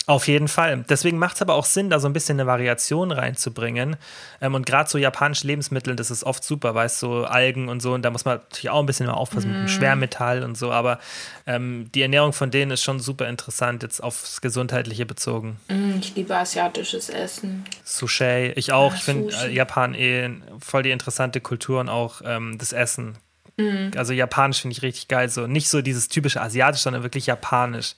Auf 0.05 0.27
jeden 0.27 0.49
Fall. 0.49 0.83
Deswegen 0.89 1.17
macht 1.17 1.35
es 1.35 1.41
aber 1.41 1.53
auch 1.53 1.63
Sinn, 1.65 1.89
da 1.89 1.99
so 1.99 2.07
ein 2.07 2.13
bisschen 2.13 2.37
eine 2.39 2.47
Variation 2.47 3.11
reinzubringen. 3.11 3.95
Ähm, 4.41 4.53
und 4.53 4.65
gerade 4.65 4.89
so 4.89 4.97
japanische 4.97 5.47
Lebensmittel, 5.47 5.95
das 5.95 6.11
ist 6.11 6.25
oft 6.25 6.43
super, 6.43 6.75
weißt 6.75 7.01
du, 7.01 7.07
so 7.07 7.25
Algen 7.25 7.69
und 7.69 7.81
so. 7.81 7.93
Und 7.93 8.01
da 8.01 8.09
muss 8.11 8.25
man 8.25 8.37
natürlich 8.37 8.69
auch 8.69 8.79
ein 8.79 8.85
bisschen 8.85 9.05
mehr 9.05 9.15
aufpassen 9.15 9.51
mit 9.51 9.59
dem 9.61 9.67
Schwermetall 9.69 10.43
und 10.43 10.57
so. 10.57 10.71
Aber 10.71 10.99
ähm, 11.47 11.89
die 11.95 12.01
Ernährung 12.01 12.33
von 12.33 12.51
denen 12.51 12.71
ist 12.71 12.83
schon 12.83 12.99
super 12.99 13.29
interessant, 13.29 13.83
jetzt 13.83 14.03
aufs 14.03 14.41
Gesundheitliche 14.41 15.05
bezogen. 15.05 15.57
Mm, 15.69 15.99
Ich 15.99 16.15
liebe 16.15 16.35
asiatisches 16.35 17.09
Essen. 17.09 17.63
Sushi, 17.83 18.51
ich 18.55 18.73
auch. 18.73 18.91
Ah, 18.91 18.95
ich 18.95 19.03
finde 19.03 19.33
äh, 19.35 19.53
Japan 19.53 19.93
eh 19.95 20.29
voll 20.59 20.83
die 20.83 20.91
interessante 20.91 21.39
Kultur 21.39 21.79
und 21.79 21.87
auch 21.89 22.21
ähm, 22.25 22.57
das 22.57 22.73
Essen. 22.73 23.17
Mhm. 23.57 23.91
Also 23.95 24.13
japanisch 24.13 24.61
finde 24.61 24.73
ich 24.75 24.81
richtig 24.81 25.07
geil. 25.07 25.29
So 25.29 25.47
nicht 25.47 25.69
so 25.69 25.81
dieses 25.81 26.09
typische 26.09 26.41
asiatisch, 26.41 26.81
sondern 26.81 27.03
wirklich 27.03 27.27
japanisch. 27.27 27.95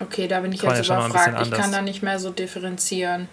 Okay, 0.00 0.28
da 0.28 0.40
bin 0.40 0.52
ich 0.52 0.62
jetzt 0.62 0.86
überfragt. 0.86 1.46
Ich 1.46 1.50
kann 1.50 1.72
da 1.72 1.82
nicht 1.82 2.02
mehr 2.02 2.18
so 2.18 2.30
differenzieren. 2.30 3.28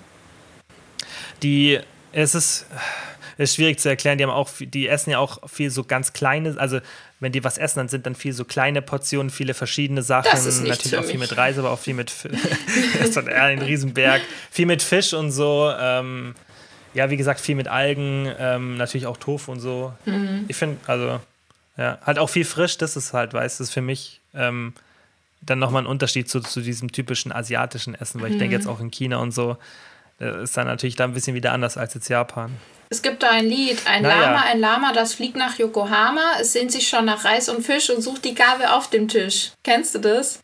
Die, 1.44 1.80
es 2.12 2.34
ist, 2.34 2.66
es 3.38 3.52
ist 3.52 3.56
schwierig 3.56 3.80
zu 3.80 3.90
erklären, 3.90 4.18
die 4.18 4.24
haben 4.24 4.32
auch, 4.32 4.50
die 4.60 4.88
essen 4.88 5.12
ja 5.12 5.20
auch 5.20 5.50
viel 5.50 5.70
so 5.70 5.84
ganz 5.84 6.14
kleine, 6.14 6.56
also 6.58 6.80
wenn 7.20 7.32
die 7.32 7.44
was 7.44 7.58
essen, 7.58 7.80
dann 7.80 7.88
sind 7.88 8.06
dann 8.06 8.16
viel 8.16 8.34
so 8.34 8.46
kleine 8.46 8.82
Portionen, 8.82 9.30
viele 9.30 9.54
verschiedene 9.54 10.02
Sachen. 10.02 10.30
Das 10.32 10.46
ist 10.46 10.62
nichts 10.62 10.86
Natürlich 10.86 10.98
auch 10.98 11.10
viel 11.10 11.20
mit 11.20 11.36
Reis, 11.38 11.58
aber 11.58 11.72
auch 11.72 11.80
viel 11.80 11.94
mit, 11.94 12.12
das 13.00 13.10
ist 13.10 13.18
ein 13.18 13.60
Riesenberg. 13.60 14.22
Viel 14.52 14.66
mit 14.66 14.82
Fisch 14.82 15.14
und 15.14 15.32
so. 15.32 15.72
Ähm, 15.80 16.36
ja, 16.94 17.10
wie 17.10 17.18
gesagt, 17.18 17.42
viel 17.42 17.56
mit 17.56 17.68
Algen, 17.68 18.32
ähm, 18.40 18.78
natürlich 18.78 19.06
auch 19.06 19.18
Tofu 19.18 19.52
und 19.52 19.60
so. 19.60 19.94
Mhm. 20.06 20.46
Ich 20.48 20.56
finde, 20.56 20.78
also, 20.88 21.20
ja, 21.78 22.00
halt 22.06 22.20
auch 22.20 22.30
viel 22.30 22.46
frisch, 22.46 22.78
das 22.78 22.96
ist 22.96 23.14
halt, 23.14 23.34
weißt 23.34 23.60
du, 23.60 23.64
das 23.64 23.70
ist 23.70 23.74
für 23.74 23.82
mich 23.82 24.22
ähm, 24.34 24.74
dann 25.46 25.60
nochmal 25.60 25.84
ein 25.84 25.88
Unterschied 25.88 26.30
zu, 26.30 26.40
zu 26.42 26.62
diesem 26.62 26.92
typischen 26.92 27.32
asiatischen 27.32 27.96
Essen, 27.96 28.22
weil 28.22 28.30
ich 28.30 28.36
Mhm. 28.36 28.40
denke 28.40 28.56
jetzt 28.56 28.68
auch 28.68 28.80
in 28.80 28.92
China 28.92 29.18
und 29.18 29.32
so, 29.32 29.58
äh, 30.20 30.44
ist 30.44 30.56
dann 30.58 30.68
natürlich 30.68 30.96
da 30.96 31.04
ein 31.04 31.14
bisschen 31.14 31.36
wieder 31.36 31.52
anders 31.52 31.78
als 31.78 31.94
jetzt 31.94 32.10
Japan. 32.10 32.56
Es 32.90 33.02
gibt 33.02 33.24
da 33.24 33.32
ein 33.32 33.46
Lied, 33.48 33.80
ein 33.88 34.04
Naja. 34.04 34.22
Lama, 34.32 34.42
ein 34.44 34.60
Lama, 34.60 34.94
das 34.94 35.14
fliegt 35.16 35.36
nach 35.36 35.58
Yokohama, 35.58 36.22
es 36.40 36.54
sehnt 36.54 36.72
sich 36.72 36.88
schon 36.88 37.06
nach 37.06 37.26
Reis 37.26 37.50
und 37.50 37.64
Fisch 37.66 37.90
und 37.90 38.02
sucht 38.02 38.24
die 38.26 38.36
Gabel 38.36 38.68
auf 38.68 38.90
dem 38.90 39.08
Tisch. 39.08 39.52
Kennst 39.64 39.96
du 39.96 40.00
das? 40.00 40.40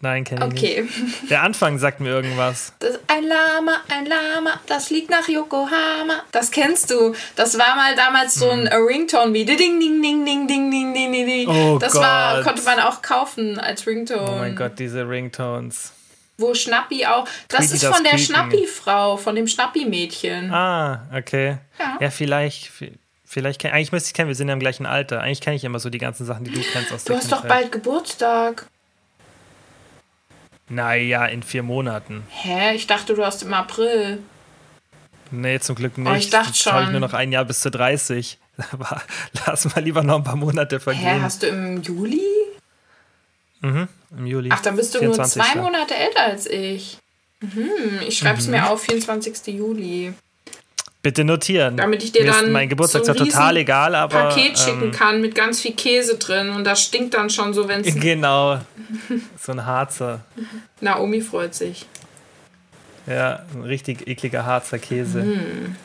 Nein, 0.00 0.24
kenne 0.24 0.46
ich 0.46 0.52
Okay. 0.52 0.82
nicht. 0.82 1.30
Der 1.30 1.42
Anfang 1.42 1.78
sagt 1.78 2.00
mir 2.00 2.10
irgendwas. 2.10 2.72
Das, 2.78 2.98
ein 3.08 3.24
Lama, 3.24 3.80
ein 3.88 4.06
Lama, 4.06 4.60
das 4.66 4.88
fliegt 4.88 5.10
nach 5.10 5.28
Yokohama. 5.28 6.22
Das 6.32 6.50
kennst 6.50 6.90
du. 6.90 7.14
Das 7.36 7.58
war 7.58 7.76
mal 7.76 7.94
damals 7.96 8.34
so 8.34 8.50
ein 8.50 8.66
Ringtone 8.68 9.32
wie 9.32 9.44
ding, 9.44 9.56
ding, 9.58 9.80
ding, 9.80 10.24
ding, 10.24 10.46
ding, 10.46 10.70
ding, 10.70 10.92
ding, 10.94 11.12
ding, 11.12 11.26
ding. 11.26 11.48
Oh 11.48 11.78
das 11.78 11.94
war, 11.94 12.36
Gott. 12.36 12.44
konnte 12.44 12.62
man 12.62 12.80
auch 12.80 13.02
kaufen 13.02 13.58
als 13.58 13.86
Ringtone. 13.86 14.30
Oh 14.30 14.36
mein 14.38 14.56
Gott, 14.56 14.78
diese 14.78 15.08
Ringtones. 15.08 15.92
Wo 16.38 16.52
Schnappi 16.52 17.06
auch. 17.06 17.26
Das 17.48 17.60
Creepy 17.60 17.74
ist 17.74 17.82
das 17.84 17.94
von 17.94 18.04
der 18.04 18.12
Quieken. 18.12 18.26
Schnappi-Frau, 18.34 19.16
von 19.16 19.34
dem 19.34 19.46
Schnappi-Mädchen. 19.46 20.52
Ah, 20.52 21.06
okay. 21.16 21.56
Ja. 21.78 21.96
Ja, 21.98 22.10
vielleicht, 22.10 22.70
vielleicht 23.24 23.58
kenn, 23.60 23.72
eigentlich 23.72 23.90
müsste 23.92 24.08
ich 24.08 24.12
kennen, 24.14 24.28
wir 24.28 24.34
sind 24.34 24.48
ja 24.48 24.52
im 24.54 24.60
gleichen 24.60 24.84
Alter. 24.84 25.22
Eigentlich 25.22 25.40
kenne 25.40 25.56
ich 25.56 25.64
immer 25.64 25.78
so 25.78 25.88
die 25.88 25.96
ganzen 25.98 26.26
Sachen, 26.26 26.44
die 26.44 26.50
du 26.52 26.60
kennst 26.60 26.92
aus 26.92 27.04
Du 27.04 27.12
der 27.14 27.22
hast 27.22 27.32
doch 27.32 27.40
Kindheit. 27.40 27.60
bald 27.62 27.72
Geburtstag. 27.72 28.66
Naja, 30.68 31.26
in 31.26 31.42
vier 31.42 31.62
Monaten. 31.62 32.24
Hä? 32.28 32.74
Ich 32.74 32.86
dachte, 32.86 33.14
du 33.14 33.24
hast 33.24 33.42
im 33.42 33.54
April. 33.54 34.18
Nee, 35.30 35.58
zum 35.60 35.76
Glück 35.76 35.96
nicht. 35.98 36.10
Oh, 36.10 36.14
ich 36.14 36.30
dachte 36.30 36.48
Jetzt 36.50 36.66
habe 36.66 36.80
ich 36.80 36.84
schon. 36.86 36.92
nur 36.92 37.00
noch 37.00 37.12
ein 37.14 37.32
Jahr 37.32 37.44
bis 37.44 37.60
zu 37.60 37.70
30. 37.70 38.38
Aber 38.72 39.02
lass 39.46 39.64
mal 39.74 39.82
lieber 39.82 40.02
noch 40.02 40.16
ein 40.16 40.24
paar 40.24 40.36
Monate 40.36 40.76
Hä? 40.76 40.80
vergehen. 40.80 41.22
Hast 41.22 41.42
du 41.42 41.46
im 41.48 41.82
Juli? 41.82 42.22
Im 43.62 44.26
Juli. 44.26 44.50
Ach, 44.52 44.60
dann 44.60 44.76
bist 44.76 44.94
du 44.94 44.98
nur 45.02 45.14
24.. 45.14 45.42
zwei 45.42 45.60
Monate 45.60 45.94
älter 45.96 46.22
als 46.22 46.46
ich. 46.46 46.98
Mhm, 47.40 48.00
ich 48.06 48.16
schreibe 48.18 48.38
es 48.38 48.46
Mhm. 48.46 48.52
mir 48.52 48.70
auf, 48.70 48.82
24. 48.82 49.46
Juli. 49.54 50.14
Bitte 51.06 51.22
notieren. 51.22 51.76
Damit 51.76 52.02
ich 52.02 52.10
dir 52.10 52.24
Mir 52.24 52.32
dann 52.32 52.50
mein 52.50 52.68
Geburtstag 52.68 53.04
so 53.04 53.12
ein 53.12 53.16
total 53.18 53.56
egal, 53.58 53.94
aber. 53.94 54.30
Paket 54.30 54.58
schicken 54.58 54.82
ähm, 54.86 54.90
kann 54.90 55.20
mit 55.20 55.36
ganz 55.36 55.60
viel 55.60 55.72
Käse 55.74 56.18
drin 56.18 56.50
und 56.50 56.64
das 56.64 56.82
stinkt 56.82 57.14
dann 57.14 57.30
schon 57.30 57.54
so, 57.54 57.68
wenn 57.68 57.82
es. 57.82 57.94
Genau. 58.00 58.58
So 59.40 59.52
ein 59.52 59.64
Harzer. 59.64 60.22
Naomi 60.80 61.20
freut 61.20 61.54
sich. 61.54 61.86
Ja, 63.06 63.44
ein 63.54 63.62
richtig 63.62 64.08
ekliger 64.08 64.44
Harzer 64.44 64.80
Käse. 64.80 65.22
Mhm. 65.22 65.76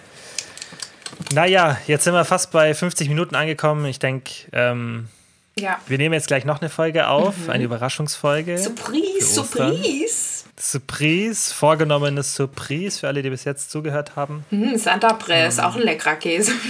Naja, 1.35 1.77
jetzt 1.85 2.03
sind 2.05 2.13
wir 2.15 2.25
fast 2.25 2.49
bei 2.51 2.73
50 2.73 3.07
Minuten 3.07 3.35
angekommen. 3.35 3.85
Ich 3.85 3.99
denke, 3.99 4.31
ähm, 4.53 5.07
Ja. 5.55 5.79
wir 5.85 5.99
nehmen 5.99 6.13
jetzt 6.13 6.27
gleich 6.27 6.45
noch 6.45 6.61
eine 6.61 6.69
Folge 6.71 7.07
auf, 7.09 7.35
Mhm. 7.45 7.49
eine 7.51 7.63
Überraschungsfolge. 7.65 8.57
Surprise. 8.57 9.35
Surprise. 9.35 10.30
Surprise, 10.61 11.51
vorgenommenes 11.53 12.35
Surprise 12.35 12.99
für 12.99 13.07
alle, 13.07 13.23
die 13.23 13.29
bis 13.31 13.45
jetzt 13.45 13.71
zugehört 13.71 14.15
haben. 14.15 14.45
Hm, 14.51 14.77
Santa 14.77 15.13
Press, 15.13 15.57
Mhm. 15.57 15.63
auch 15.63 15.75
ein 15.75 15.81
leckerer 15.81 16.15
Käse. 16.17 16.51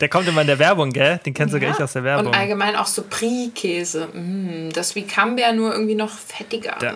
Der 0.00 0.08
kommt 0.08 0.28
immer 0.28 0.42
in 0.42 0.46
der 0.46 0.58
Werbung, 0.58 0.92
gell? 0.92 1.18
Den 1.24 1.32
kennst 1.34 1.52
sogar 1.52 1.70
Ja. 1.70 1.74
ich 1.76 1.82
aus 1.82 1.94
der 1.94 2.04
Werbung. 2.04 2.26
Und 2.28 2.34
allgemein 2.36 2.76
auch 2.76 2.86
Surprise-Käse. 2.86 4.06
Mm, 4.12 4.70
das 4.72 4.94
wie 4.94 5.02
Camembert 5.02 5.56
nur 5.56 5.72
irgendwie 5.72 5.94
noch 5.94 6.10
fettiger. 6.10 6.76
Da, 6.78 6.94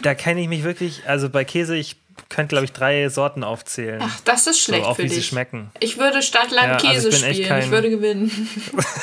da 0.00 0.14
kenne 0.14 0.40
ich 0.40 0.48
mich 0.48 0.62
wirklich, 0.62 1.02
also 1.06 1.28
bei 1.28 1.44
Käse, 1.44 1.76
ich 1.76 1.96
könnte, 2.30 2.50
glaube 2.54 2.64
ich, 2.66 2.72
drei 2.72 3.08
Sorten 3.08 3.42
aufzählen. 3.44 4.00
Ach, 4.02 4.20
das 4.24 4.46
ist 4.46 4.58
so 4.64 4.70
schlecht 4.72 4.86
auch 4.86 4.96
für 4.96 5.02
wie 5.02 5.08
sie 5.08 5.16
dich. 5.16 5.26
schmecken. 5.26 5.70
Ich 5.80 5.98
würde 5.98 6.22
statt 6.22 6.50
Land 6.52 6.82
Ja, 6.82 6.90
also 6.90 7.08
Käse 7.08 7.08
ich 7.10 7.14
bin 7.20 7.24
echt 7.24 7.34
spielen. 7.36 7.48
kein- 7.48 7.64
Ich 7.64 7.70
würde 7.70 7.90
gewinnen. 7.90 8.30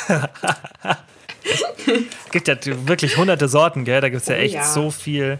Es 1.45 2.31
gibt 2.31 2.47
ja 2.47 2.55
wirklich 2.87 3.17
hunderte 3.17 3.47
Sorten, 3.47 3.85
gell? 3.85 4.01
Da 4.01 4.09
gibt 4.09 4.21
es 4.21 4.27
ja 4.27 4.35
Oh 4.35 4.39
echt 4.39 4.53
ja. 4.55 4.63
so 4.63 4.91
viel. 4.91 5.39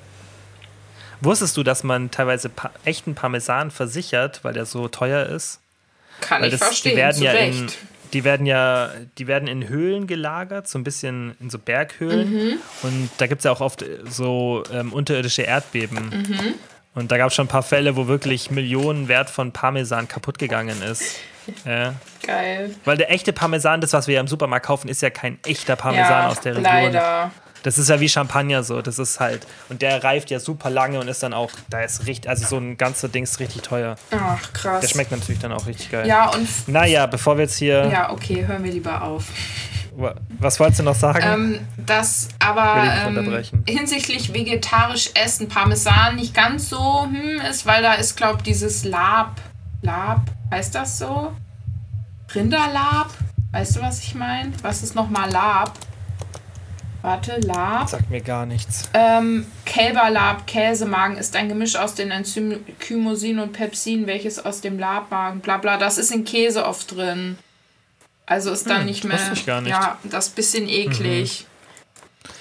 Wusstest 1.22 1.56
du, 1.56 1.64
dass 1.64 1.84
man 1.84 2.10
teilweise 2.10 2.50
pa 2.50 2.72
echten 2.84 3.14
Parmesan 3.14 3.70
versichert, 3.72 4.44
weil 4.44 4.54
der 4.54 4.66
so 4.66 4.88
teuer 4.88 5.28
ist? 5.28 5.60
Kann 6.22 6.42
Weil 6.42 6.54
ich 6.54 6.60
das, 6.60 6.68
verstehen, 6.68 6.92
die 6.92 6.98
werden 6.98 7.18
zu 7.18 7.24
ja 7.24 7.32
Recht. 7.32 7.60
in, 7.60 7.68
die 8.14 8.24
werden 8.24 8.46
ja, 8.46 8.92
die 9.18 9.28
werden 9.28 9.48
in 9.48 9.68
Höhlen 9.70 10.08
gelagert, 10.08 10.68
so 10.68 10.78
ein 10.80 10.84
bisschen 10.84 11.36
in 11.40 11.50
so 11.50 11.58
Berghöhlen. 11.60 12.34
Mhm. 12.34 12.54
Und 12.84 13.10
da 13.18 13.28
gibt 13.28 13.40
es 13.40 13.46
ja 13.46 13.52
auch 13.52 13.62
oft 13.62 13.86
so 14.10 14.64
ähm, 14.74 14.94
unterirdische 14.94 15.44
Erdbeben. 15.44 16.10
Mhm. 16.10 16.54
Und 16.94 17.12
da 17.12 17.18
gab 17.18 17.30
es 17.30 17.36
schon 17.36 17.46
ein 17.46 17.50
paar 17.50 17.64
Fälle, 17.64 17.96
wo 17.96 18.08
wirklich 18.08 18.52
Millionen 18.52 19.08
Wert 19.08 19.30
von 19.30 19.52
Parmesan 19.52 20.08
kaputt 20.08 20.38
gegangen 20.40 20.82
ist. 20.82 21.16
Ja. 21.66 21.94
Geil. 22.26 22.76
Weil 22.86 22.98
der 22.98 23.12
echte 23.12 23.34
Parmesan, 23.34 23.82
das, 23.82 23.94
was 23.94 24.08
wir 24.08 24.16
ja 24.16 24.22
im 24.22 24.28
Supermarkt 24.28 24.66
kaufen, 24.66 24.88
ist 24.88 25.02
ja 25.02 25.10
kein 25.10 25.40
echter 25.46 25.76
Parmesan 25.76 26.24
ja, 26.24 26.28
aus 26.28 26.42
der 26.42 26.56
Region. 26.56 26.64
leider. 26.64 27.32
Das 27.64 27.78
ist 27.78 27.90
ja 27.90 28.00
wie 28.00 28.10
Champagner 28.10 28.64
so. 28.64 28.82
Das 28.82 28.98
ist 28.98 29.20
halt. 29.20 29.46
Und 29.70 29.82
der 29.82 30.04
reift 30.04 30.32
ja 30.32 30.40
super 30.40 30.70
lange 30.70 31.00
und 31.00 31.08
ist 31.08 31.22
dann 31.22 31.34
auch. 31.34 31.52
Da 31.70 31.82
ist 31.82 32.08
richtig. 32.08 32.30
Also 32.30 32.48
so 32.48 32.58
ein 32.58 32.78
ganzer 32.78 33.08
Ding 33.08 33.24
ist 33.24 33.40
richtig 33.40 33.62
teuer. 33.62 33.96
Ach, 34.12 34.54
krass. 34.54 34.82
Der 34.82 34.88
schmeckt 34.88 35.12
natürlich 35.12 35.40
dann 35.40 35.52
auch 35.52 35.68
richtig 35.68 35.92
geil. 35.92 36.08
Ja, 36.08 36.30
und 36.30 36.48
Naja, 36.68 37.06
bevor 37.06 37.38
wir 37.38 37.44
jetzt 37.44 37.58
hier. 37.58 37.88
ja, 37.92 38.12
okay, 38.12 38.46
hören 38.48 38.64
wir 38.64 38.72
lieber 38.72 39.04
auf. 39.04 39.26
Was 40.40 40.60
wolltest 40.60 40.80
du 40.80 40.84
noch 40.84 40.96
sagen? 40.96 41.24
Ähm, 41.24 41.60
das 41.78 42.30
Will 42.30 42.48
aber 42.48 43.40
ich 43.40 43.52
ähm, 43.54 43.64
hinsichtlich 43.68 44.34
vegetarisch 44.34 45.12
essen 45.14 45.50
Parmesan 45.50 46.16
nicht 46.16 46.34
ganz 46.34 46.70
so 46.70 47.04
hm, 47.04 47.42
ist, 47.50 47.66
weil 47.66 47.84
da 47.84 47.94
ist, 47.94 48.16
glaube 48.16 48.42
dieses 48.42 48.86
Lab. 48.86 49.40
Lab, 49.82 50.22
heißt 50.52 50.76
das 50.76 50.98
so? 51.00 51.34
Rinderlab? 52.34 53.10
Weißt 53.52 53.76
du, 53.76 53.82
was 53.82 54.02
ich 54.04 54.16
meine? 54.16 54.52
Was 54.62 54.84
ist 54.84 54.96
nochmal 54.96 55.30
Lab? 55.32 55.74
Warte, 57.02 57.40
Lab. 57.40 57.90
Sagt 57.90 58.10
mir 58.12 58.22
gar 58.22 58.46
nichts. 58.46 58.88
Ähm, 58.94 59.48
Kälberlab, 59.66 60.46
Käsemagen 60.46 61.18
ist 61.18 61.36
ein 61.36 61.50
Gemisch 61.50 61.76
aus 61.76 61.96
den 61.96 62.12
Enzymen 62.12 62.64
Chymosin 62.80 63.40
und 63.40 63.54
Pepsin, 63.54 64.06
welches 64.06 64.44
aus 64.46 64.62
dem 64.62 64.78
Labmagen, 64.78 65.40
bla 65.42 65.58
bla, 65.58 65.78
das 65.78 65.98
ist 65.98 66.12
in 66.12 66.24
Käse 66.26 66.66
oft 66.66 66.96
drin. 66.96 67.38
Also 68.28 68.52
ist 68.52 68.70
dann 68.70 68.82
Hm, 68.82 68.86
nicht 68.86 69.04
mehr. 69.04 69.20
ich 69.34 69.46
gar 69.46 69.62
nicht. 69.62 69.72
Ja, 69.72 69.98
das 70.04 70.28
ist 70.28 70.34
ein 70.34 70.36
bisschen 70.36 70.70
eklig. 70.70 71.48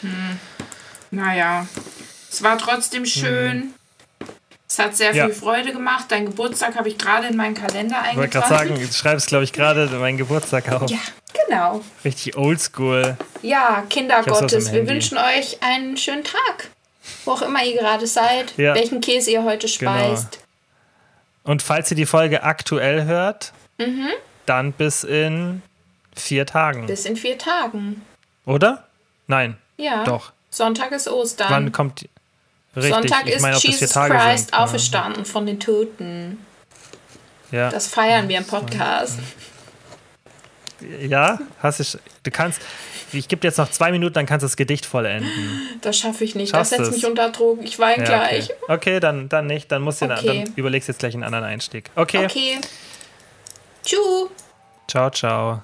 Hm. 0.03 0.38
Naja. 1.11 1.66
Es 2.30 2.43
war 2.45 2.59
trotzdem 2.59 3.07
schön. 3.07 3.72
Es 4.71 4.79
hat 4.79 4.97
sehr. 4.97 5.12
Ja. 5.12 5.25
viel 5.27 5.35
Freude 5.35 5.73
gemacht. 5.73 6.05
Dein 6.11 6.27
Geburtstag 6.27 6.77
habe 6.77 6.89
ich 6.89 6.97
gerade 6.97 7.27
in 7.27 7.37
meinen 7.37 7.57
Kalender 7.57 8.05
Ich 8.09 8.16
wollte 8.16 8.31
gerade 8.39 8.47
eingetragen. 8.55 8.68
sagen, 8.77 8.87
du 8.89 8.93
schreibst, 8.95 9.27
glaube 9.27 9.43
ich, 9.43 9.53
gerade 9.53 9.87
meinen 9.89 10.16
Geburtstag 10.16 10.71
auf. 10.71 10.89
Ja, 10.89 10.99
genau. 11.47 11.81
Richtig 12.05 12.37
oldschool. 12.37 13.16
Ja, 13.43 13.83
Kinder 13.91 14.18
hab's 14.18 14.29
aus 14.29 14.41
Gottes, 14.43 14.66
dem 14.66 14.73
wir 14.75 14.79
Handy. 14.83 14.93
wünschen 14.95 15.18
euch 15.18 15.59
einen 15.61 15.97
schönen 15.97 16.23
Tag. 16.23 16.68
Wo 17.25 17.33
auch 17.33 17.43
immer 17.43 17.64
ihr 17.64 17.79
gerade 17.81 18.07
seid, 18.07 18.57
Ja. 18.59 18.75
welchen 18.77 19.01
Käse 19.01 19.33
ihr 19.33 19.43
heute 19.43 19.66
speist. 19.66 20.39
Und 21.43 21.62
falls 21.62 21.91
ihr 21.91 21.97
die 21.97 22.07
Folge 22.07 22.45
aktuell 22.45 23.05
hört, 23.07 23.53
Mhm. 23.79 24.11
dann 24.47 24.71
bis 24.73 25.03
in 25.03 25.62
vier 26.14 26.47
Tagen. 26.47 26.87
Bis 26.87 27.07
in 27.07 27.16
vier 27.16 27.39
Tagen. 27.39 28.03
Oder? 28.47 28.85
Nein. 29.27 29.57
Ja. 29.79 30.05
Doch. 30.05 30.31
Sonntag 30.51 30.93
ist 30.93 31.09
Ostern. 31.09 31.49
Wann 31.51 31.73
kommt 31.73 32.03
die? 32.03 32.11
Richtig, 32.77 32.93
Sonntag 32.95 33.27
ich 33.27 33.35
ist 33.35 33.43
meine, 33.43 33.57
Jesus 33.57 33.93
Christ 33.93 34.39
sind. 34.47 34.55
auferstanden 34.55 35.25
von 35.25 35.45
den 35.47 35.59
Toten. 35.59 36.39
Ja. 37.51 37.68
Das 37.71 37.89
feiern 37.89 38.29
wir 38.29 38.39
im 38.39 38.45
Podcast. 38.47 39.18
ja, 41.01 41.39
hast 41.61 41.81
du, 41.95 41.99
du 42.23 42.31
kannst, 42.31 42.61
ich 43.12 43.27
gebe 43.27 43.41
dir 43.41 43.49
jetzt 43.49 43.59
noch 43.59 43.71
zwei 43.71 43.91
Minuten, 43.91 44.14
dann 44.14 44.27
kannst 44.27 44.45
du 44.45 44.47
das 44.47 44.57
Gedicht 44.57 44.87
vollenden. 44.87 45.29
Das 45.81 45.99
schaffe 45.99 46.23
ich 46.23 46.37
nicht. 46.37 46.51
Schaffst 46.51 46.73
das 46.73 46.79
setzt 46.79 46.91
es? 46.91 46.97
mich 46.97 47.07
unter 47.07 47.31
Druck. 47.31 47.59
Ich 47.62 47.79
weine 47.81 48.05
Ja, 48.05 48.09
gleich. 48.29 48.51
okay. 48.62 48.73
okay, 48.73 49.01
dann, 49.01 49.29
dann 49.29 49.47
nicht, 49.47 49.73
dann 49.73 49.83
musst 49.83 50.01
du, 50.01 50.05
Okay. 50.07 50.45
dann 50.45 50.55
überlegst 50.55 50.89
du 50.89 50.93
jetzt 50.93 51.01
gleich 51.01 51.14
einen 51.14 51.25
anderen 51.25 51.45
Einstieg. 51.45 51.91
Okay, 51.97 52.25
Okay. 52.27 52.59
Tschüss. 53.85 54.29
ciao, 54.87 55.11
ciao. 55.11 55.62